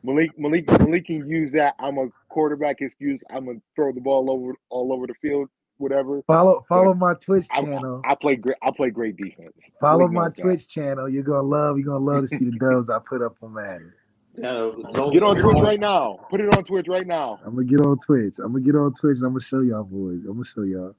Malik, 0.02 0.32
Malik, 0.39 0.68
Malik 0.80 1.06
can 1.06 1.28
use 1.30 1.52
that. 1.52 1.76
I'm 1.78 2.00
a 2.00 2.08
quarterback 2.30 2.78
excuse. 2.82 3.22
I'm 3.30 3.45
gonna 3.45 3.60
throw 3.76 3.91
the 3.91 4.02
ball 4.02 4.32
over 4.32 4.56
all 4.70 4.91
over 4.91 5.06
the 5.06 5.14
field, 5.22 5.50
whatever. 5.80 6.22
Follow 6.28 6.66
follow 6.70 6.94
my 6.94 7.14
Twitch 7.16 7.48
I, 7.52 7.62
channel. 7.62 8.02
I 8.06 8.16
play 8.16 8.36
great. 8.36 8.58
I 8.62 8.72
play 8.72 8.90
great 8.90 9.18
defense. 9.18 9.54
Follow 9.82 10.08
my 10.08 10.26
knows 10.26 10.34
that. 10.36 10.42
Twitch 10.44 10.68
channel. 10.68 11.10
You're 11.10 11.24
gonna 11.24 11.42
love. 11.42 11.78
You're 11.78 11.88
gonna 11.88 12.06
love 12.06 12.22
to 12.24 12.28
see 12.28 12.38
the 12.46 12.58
dubs 12.60 12.90
I 12.90 13.00
put 13.00 13.22
up 13.22 13.36
on 13.42 13.54
Madden. 13.54 13.94
Yeah, 14.36 14.72
Get 15.12 15.24
on 15.24 15.38
Twitch 15.38 15.62
right 15.62 15.80
now. 15.80 16.20
Put 16.30 16.40
it 16.40 16.56
on 16.56 16.64
Twitch 16.64 16.88
right 16.88 17.08
now. 17.08 17.40
I'm 17.46 17.56
gonna 17.56 17.66
get 17.66 17.82
on 17.82 17.98
Twitch. 18.00 18.36
I'm 18.38 18.54
gonna 18.54 18.64
get 18.64 18.76
on 18.76 18.94
Twitch 18.94 19.18
and 19.18 19.26
I'm 19.26 19.34
gonna 19.34 19.44
show 19.44 19.62
y'all 19.62 19.84
boys. 19.84 20.20
I'm 20.26 20.34
gonna 20.34 20.46
show 20.46 20.62
y'all. 20.62 20.96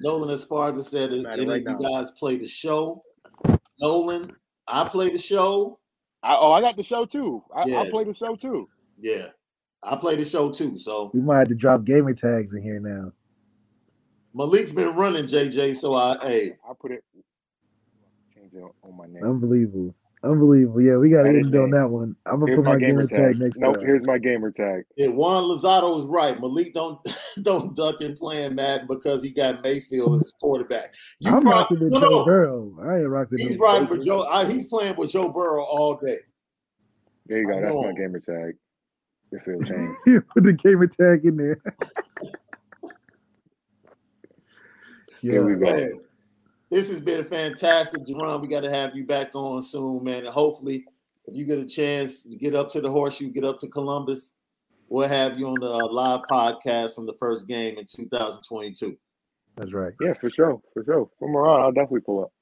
Nolan 0.00 0.30
as 0.30 0.44
Esparza 0.44 0.82
said, 0.82 1.12
"Any 1.12 1.46
right 1.46 1.62
you 1.62 1.78
guys 1.78 2.10
play 2.12 2.36
the 2.36 2.46
show?" 2.46 3.02
Nolan, 3.78 4.32
I 4.66 4.88
play 4.88 5.10
the 5.10 5.18
show. 5.18 5.78
I, 6.22 6.36
oh, 6.36 6.52
I 6.52 6.60
got 6.60 6.76
the 6.76 6.82
show 6.82 7.04
too. 7.04 7.42
I, 7.54 7.66
yeah. 7.66 7.80
I 7.80 7.90
play 7.90 8.04
the 8.04 8.14
show 8.14 8.34
too. 8.34 8.68
Yeah, 8.98 9.26
I 9.82 9.96
play 9.96 10.16
the 10.16 10.24
show 10.24 10.50
too. 10.50 10.78
So 10.78 11.10
we 11.12 11.20
might 11.20 11.38
have 11.38 11.48
to 11.48 11.54
drop 11.54 11.84
gamer 11.84 12.14
tags 12.14 12.54
in 12.54 12.62
here 12.62 12.80
now. 12.80 13.12
Malik's 14.34 14.72
been 14.72 14.94
running 14.94 15.24
JJ, 15.24 15.76
so 15.76 15.94
I 15.94 16.16
hey, 16.22 16.52
I 16.68 16.72
put 16.78 16.92
it 16.92 17.04
change 18.34 18.52
it 18.54 18.62
on 18.82 18.96
my 18.96 19.06
name. 19.06 19.24
Unbelievable. 19.24 19.94
Unbelievable. 20.22 20.82
Yeah, 20.82 20.96
we 20.96 21.08
got 21.08 21.22
to 21.22 21.30
end 21.30 21.54
on 21.56 21.70
that 21.70 21.88
one. 21.88 22.14
I'm 22.26 22.40
gonna 22.40 22.48
here's 22.48 22.58
put 22.58 22.64
my, 22.66 22.72
my 22.74 22.78
gamer, 22.78 23.06
gamer 23.06 23.08
tag. 23.08 23.32
tag. 23.32 23.40
next 23.40 23.58
nope, 23.58 23.76
time. 23.76 23.86
here's 23.86 24.06
my 24.06 24.18
gamer 24.18 24.50
tag. 24.50 24.84
Yeah, 24.96 25.08
Juan 25.08 25.44
Lozado 25.44 25.96
was 25.96 26.04
right. 26.04 26.38
Malik 26.38 26.74
don't 26.74 27.00
don't 27.42 27.74
duck 27.74 28.02
in 28.02 28.16
playing 28.16 28.54
Madden 28.54 28.86
because 28.86 29.22
he 29.22 29.30
got 29.30 29.62
Mayfield 29.62 30.16
as 30.16 30.32
quarterback. 30.38 30.92
You 31.20 31.32
I'm 31.32 31.44
rocking 31.46 31.80
with 31.80 31.92
no, 31.92 32.00
Joe 32.00 32.24
Burrow. 32.26 32.76
I 32.82 32.98
ain't 32.98 33.08
rocking. 33.08 33.38
He's 33.38 33.56
riding 33.56 33.88
with 33.88 34.04
Joe. 34.04 34.24
I, 34.24 34.44
he's 34.44 34.66
playing 34.66 34.96
with 34.96 35.10
Joe 35.10 35.30
Burrow 35.30 35.64
all 35.64 35.96
day. 35.96 36.18
There 37.26 37.38
you 37.38 37.46
go. 37.46 37.60
That's 37.60 37.74
my 37.74 37.92
gamer 37.92 38.20
tag. 38.20 38.56
Your 39.32 39.40
field 39.40 39.66
change. 40.04 40.24
put 40.34 40.44
the 40.44 40.52
gamer 40.52 40.86
tag 40.86 41.24
in 41.24 41.36
there. 41.38 41.62
yeah. 45.22 45.32
Here 45.32 45.44
we 45.44 45.54
go 45.64 46.00
this 46.70 46.88
has 46.88 47.00
been 47.00 47.24
fantastic, 47.24 48.06
Jarron. 48.06 48.40
We 48.40 48.48
got 48.48 48.60
to 48.60 48.70
have 48.70 48.94
you 48.94 49.04
back 49.04 49.34
on 49.34 49.60
soon, 49.60 50.04
man. 50.04 50.24
And 50.24 50.28
hopefully, 50.28 50.84
if 51.26 51.34
you 51.34 51.44
get 51.44 51.58
a 51.58 51.66
chance, 51.66 52.24
you 52.24 52.38
get 52.38 52.54
up 52.54 52.68
to 52.70 52.80
the 52.80 52.90
horseshoe, 52.90 53.30
get 53.30 53.44
up 53.44 53.58
to 53.58 53.68
Columbus, 53.68 54.34
we'll 54.88 55.08
have 55.08 55.38
you 55.38 55.48
on 55.48 55.60
the 55.60 55.68
uh, 55.70 55.88
live 55.88 56.20
podcast 56.30 56.94
from 56.94 57.06
the 57.06 57.14
first 57.18 57.48
game 57.48 57.76
in 57.76 57.86
2022. 57.86 58.96
That's 59.56 59.72
right. 59.72 59.92
Yeah, 60.00 60.14
for 60.20 60.30
sure. 60.30 60.60
For 60.72 60.84
sure. 60.84 61.10
From 61.18 61.36
around, 61.36 61.60
I'll 61.60 61.72
definitely 61.72 62.02
pull 62.02 62.24
up. 62.24 62.32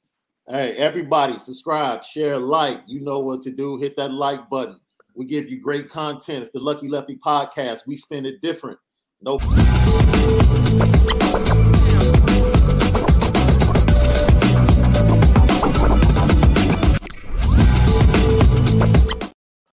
Hey, 0.47 0.73
everybody, 0.73 1.39
subscribe, 1.39 2.05
share, 2.05 2.39
like. 2.39 2.83
You 2.87 3.01
know 3.01 3.21
what 3.21 3.43
to 3.43 3.51
do. 3.51 3.79
Hit 3.79 3.97
that 3.97 4.13
like 4.13 4.49
button. 4.51 4.79
We 5.15 5.25
give 5.25 5.49
you 5.49 5.61
great 5.61 5.89
content. 5.89 6.43
It's 6.43 6.51
the 6.51 6.61
Lucky 6.61 6.89
Lefty 6.89 7.17
podcast. 7.17 7.87
We 7.87 7.97
spin 7.97 8.27
it 8.27 8.41
different. 8.41 8.79
No. 9.21 9.39